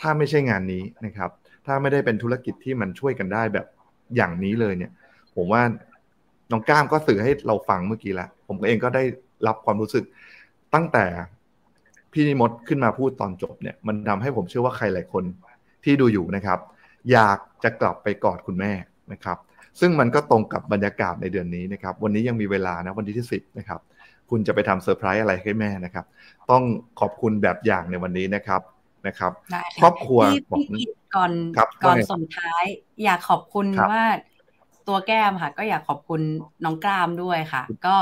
[0.00, 1.30] ถ้าไม่ใช่งานนี้นะครับ
[1.66, 3.66] ถ้าไม่ได้เป็นธุรกิจที่มันช่วยกันได้แบบ
[4.16, 4.92] อย่างนี้เลยเนี่ย
[5.36, 5.62] ผมว่า
[6.50, 9.02] น้องก้ามก็สื่อให้เราฟังเมื่อกี้แล้วผมเองก็ได้
[9.46, 10.04] รับความรู้สึก
[10.74, 11.04] ตั้งแต่
[12.12, 15.24] พี่นิมดขึ้นมาพูดตอนจบเนี่ย มันทาให้ผมเชื่อว่าใครหลายคน
[15.84, 16.58] ที่ดูอยู่นะครับ
[17.12, 18.72] อยากจะกลับไปกอดคุณแม่
[19.12, 19.38] นะครับ
[19.80, 23.80] ซึ่งมันก็ตรงกับบรรยากาศในเดือนนี้นะครับ วันนี้ยังมีเวลานะวันที่ที่สิบนะครับ
[24.30, 26.04] คุณจะไปทำเซอร์ไพรส์อะไรให้แม่นะครับ
[26.50, 26.62] ต้อง
[27.00, 28.60] ขอบคุณแบบอย่างในวันนี้นะครับ
[29.06, 29.32] นะครับ
[29.80, 30.20] ครอบครัว
[31.16, 31.32] ก่อน
[31.84, 32.64] ก่อนส่งท้าย
[33.04, 34.02] อยากขอบคุณว่า
[34.88, 36.22] ตัวแก้มค่ะ ก็อยากขอบคุณ
[36.64, 37.96] น้องกล้ามด้วยค่ะ ก็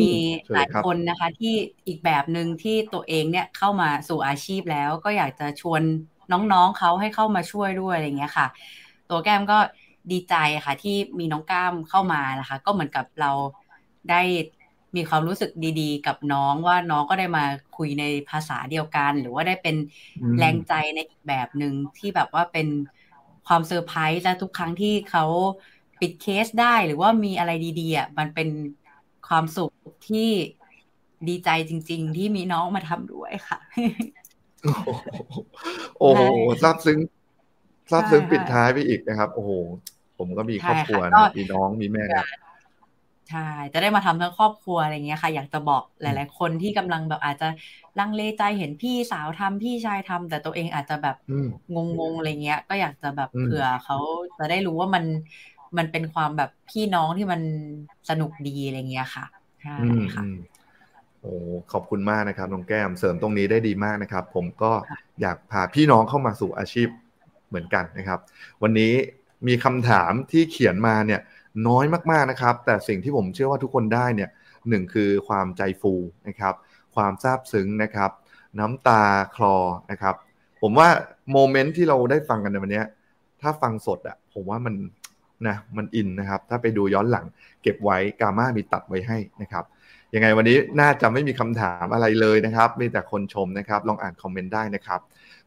[0.00, 0.12] มี
[0.52, 1.54] หลายคนนะคะที่
[1.86, 5.82] อีกแบบหนึ่งที่ตัวเองเนี่ยเข้ามาสู่อาชีพแล้ว ก็อยากจะชวน
[6.32, 8.46] น้องๆเขาให้เข้ามาช่วยด้วยอะไรเงี้ยค่ะ
[9.10, 9.58] ตัวแก้มก็
[10.12, 10.34] ดีใจ
[10.66, 13.30] ค่ะที่มีน้องก้ามเข้ามานะคะ ก็เหมือนกับเรา
[14.10, 14.22] ได้
[14.96, 15.50] มีความรู้สึก
[15.80, 17.44] ดีๆ กับน้องว่าน้องก็ได้มา
[17.76, 19.76] คุยในภาษาเดียวกัน หรือว่าได้เป็น
[20.38, 22.68] แรงใจในอีกแบบหนึ่งที่แบบว่าเป็น
[23.46, 25.24] ความเซอร์ไพรส์และทุกครั้งที่เขา
[26.02, 27.50] ปิดเคสได้หรือว่ามีอะไร
[27.80, 28.48] ดีๆอะมันเป็น
[29.28, 29.70] ความสุข
[30.08, 30.30] ที่
[31.28, 33.58] ดีใจจริง ๆ ที่มีน้องมาทำด้วยค่ะ
[35.98, 36.22] โอ้โห
[36.62, 36.98] ซาบซึ้ง
[37.90, 39.50] ซาบซึ้งปิดท้ายไปอีกนะครับ โอ้โห
[40.18, 42.04] ผมก็มีครอบครัวนะมีน้องมีแม่
[43.30, 47.48] ใช่จะได้มาทำทั้งครอบครัวอะไรเงี้ยค่ะ อยากจะบอกหลาย ๆ คนที่กำลังแบบอาจจะ
[47.98, 51.16] ลังเลใจเห็นพี่สาวทำพี่ชายทำแต่ตัวเองอาจจะแบบ
[51.74, 51.76] ง
[52.10, 53.96] งๆอะไรเงี้ย ก็อยากจะแบบเผื่อเขา
[54.38, 55.04] จะได้รู้ว่ามัน
[55.78, 57.40] มันเป็นความแบบพี่น้องที่มัน
[58.10, 59.24] สนุกดีอะไรเงี้ยค่ะ
[59.62, 59.76] ใช่
[60.14, 60.24] ค่ะ
[61.20, 61.32] โอ้
[61.72, 64.72] ขอบคุณมากนะครับน้องแก้มเสริมตรงนี้ได้ดีมากนะครับ ผมก็
[65.20, 66.88] อยากพาพี่น้องเข้ามาสู่อาชีพ
[67.48, 68.20] เหมือนกันนะครับ
[68.62, 68.92] วันนี้
[69.48, 71.20] มีคำถามที่เขียนมาเนี่ย
[71.68, 74.30] น้อยมากๆนะครับ แต่สิ่งที่ผมเชื่อว่าทุกคนได้เนี่ย
[74.68, 75.92] หนึ่งคือความใจฟู
[76.28, 76.54] นะครับ
[76.94, 78.10] ความซาบซึ้งนะครับ
[78.58, 79.02] น้ำตา
[79.36, 79.56] คลอ
[79.90, 80.14] นะครับ
[80.62, 80.88] ผมว่า
[81.32, 82.82] โมเมนต์ที่เราได้ฟังกันในวันนี้
[83.40, 84.74] ถ้าฟังสดอะผมว่ามัน
[85.48, 87.26] นะมันอินนะครับ ถ้าไปดูย้อนหลัง
[87.62, 89.64] เก็บไว้กาม่ามีตัดไว้ให้นะครับ
[90.14, 95.00] ยังไงวันนี้น่าจะไม่มีคำถามอะไรเลยนะครับ มีแต่คนชมนะครับ ลองอ่านคอมเมนต์ได้นะครับ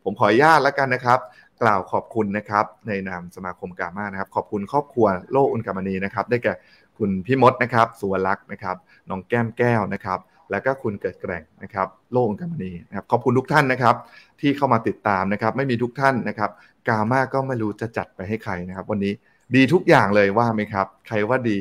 [0.04, 1.20] ผมขออนุญาตแล้วกันนะครับ
[1.62, 6.54] กล่าวขอบคุณนะครับ ในนามสมาคมกาม่านะครับ ขอบคุณครอบครัวโลกอุนกามณีนะครับ ได้แก่
[6.98, 8.76] คุณพี่มดนะครับสุวรรค์นะครับ
[9.10, 10.20] น้องแก้มแก้วนะครับ
[10.52, 13.96] แล้วก็คุณเกิดแกร่งนะครับ โลกอุนกามณีนะครับขอบคุณทุกท่านนะครับ
[14.42, 16.52] ที่เข้ามาติดตามนะครับ ไม่มีทุกท่านนะครับ
[16.90, 19.14] กาม่าก็ไม่รู้จะจัดไปให้ใครนะครับ วันนี้
[19.56, 21.58] ดีทุกอย่างเลยว่าไหมครับ ใครว่าดี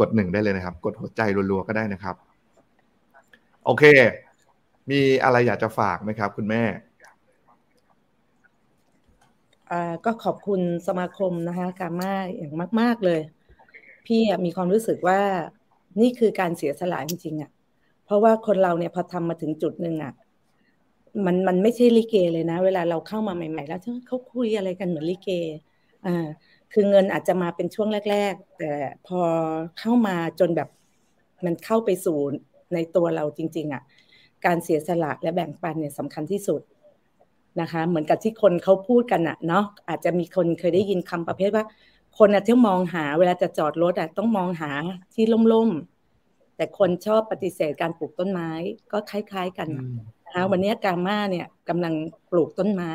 [0.00, 1.20] กดหนึ่งได้เลยนะครับ กดหัวใจ
[1.50, 2.16] รัวๆก็ได้นะครับ
[3.64, 3.84] โอเค
[4.90, 6.62] มีอะไรอยากจะฝากไหมครับ คุณแม่
[10.04, 13.20] ก็ขอบคุณสมาคมนะคะกามาอย่างมาก ๆเลย
[14.06, 15.20] พี่มีความรู้สึกว่า
[16.00, 17.50] นี่คือการเสียสละจริงๆอะ
[18.04, 20.12] เพราะว่าคนเราเนี่ยพอทำมาถึงจุดหนึ่งอะ
[21.26, 25.30] มันมันไม่ใช่ลิเกเลยนะ เวลาเราเข้ามาใหม่ ๆ แล้วเขาคุยอะไรกันเหมือนลิเก
[26.06, 26.26] อ่า
[26.74, 28.72] คือเงินอาจจะมาเป็นช่วงแรก ๆ แต่
[29.06, 29.20] พอ
[29.78, 30.68] เข้ามาจนแบบ
[31.44, 32.18] มันเข้าไปสู่
[32.74, 33.82] ในตัวเราจริง ๆอะ
[34.44, 36.60] การเสียสละและแบ่งปันเนี่ยสำคัญที่สุด
[37.60, 41.64] นะคะ เหมือนกับที่คนเขาพูดกันอะเนาะอาจจะมีคนเคยได้ยินคำประเภทว่า
[42.18, 44.70] คนอะที่มองหา เวลาจะจอดรถอะต้องมองหา
[45.14, 48.50] ที่ล่มๆแต่คนชอบปฏิเสธการปลูกต้นไม้
[48.92, 49.68] ก็คล้าย ๆ กัน
[50.26, 51.94] นะคะวันนี้กาม่าเนี่ยกำลัง
[52.30, 52.94] ปลูกต้นไม้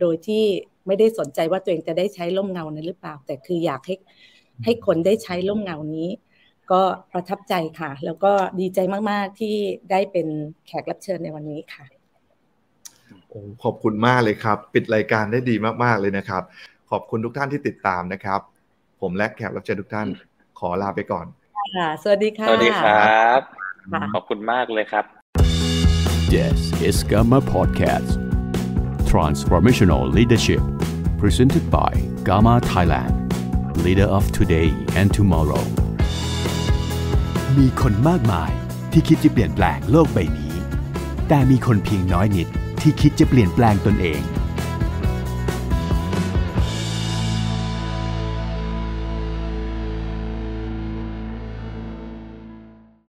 [0.00, 0.44] โดยที่
[0.88, 3.94] ไม่ได้สนใจว่าตัวเองจะได้ใช้ร่มเงานั้นหรือเปล่า แต่คืออยากให้
[4.64, 6.08] ให้คนได้ใช้ร่มเงานี้
[6.72, 6.82] ก็
[7.12, 8.78] ประทับใจค่ะ แล้วก็ดีใจ
[9.10, 9.54] มาก ๆ ที่
[9.90, 10.26] ได้เป็น
[10.66, 11.84] แขกรับเชิญในวันนี้ค่ะ
[13.28, 15.54] โอ้ขอบคุณมากเลยครับ ปิดรายการได้ดี
[15.84, 16.42] มาก ๆ เลยนะครับ
[16.90, 18.40] ขอบคุณทุกท่านที่ติดตามนะครับ
[19.00, 20.08] ผมและแขกรับเชิญทุกท่าน
[20.58, 21.26] ขอลาไปก่อน
[21.76, 23.40] ค่ะสวัสดีค่ะ สวัสดีครับ
[24.14, 25.04] ขอบคุณมากเลยครับ
[26.36, 26.58] Yes
[26.88, 28.27] is Gamma Podcast
[29.12, 30.60] Transformational Leadership
[31.18, 31.92] Presented by
[32.24, 33.14] Gamma Thailand
[33.82, 34.68] Leader of Today
[35.00, 35.64] and Tomorrow
[37.58, 38.50] มีคนมากมาย
[38.92, 40.54] ที่คิดจะเปลี่ยนแปลงโลกใบนี้
[41.28, 42.48] แต่มีคนเพียงน้อยนิด
[42.80, 44.20] ที่คิดจะเปลี่ยนแปลงตนเอง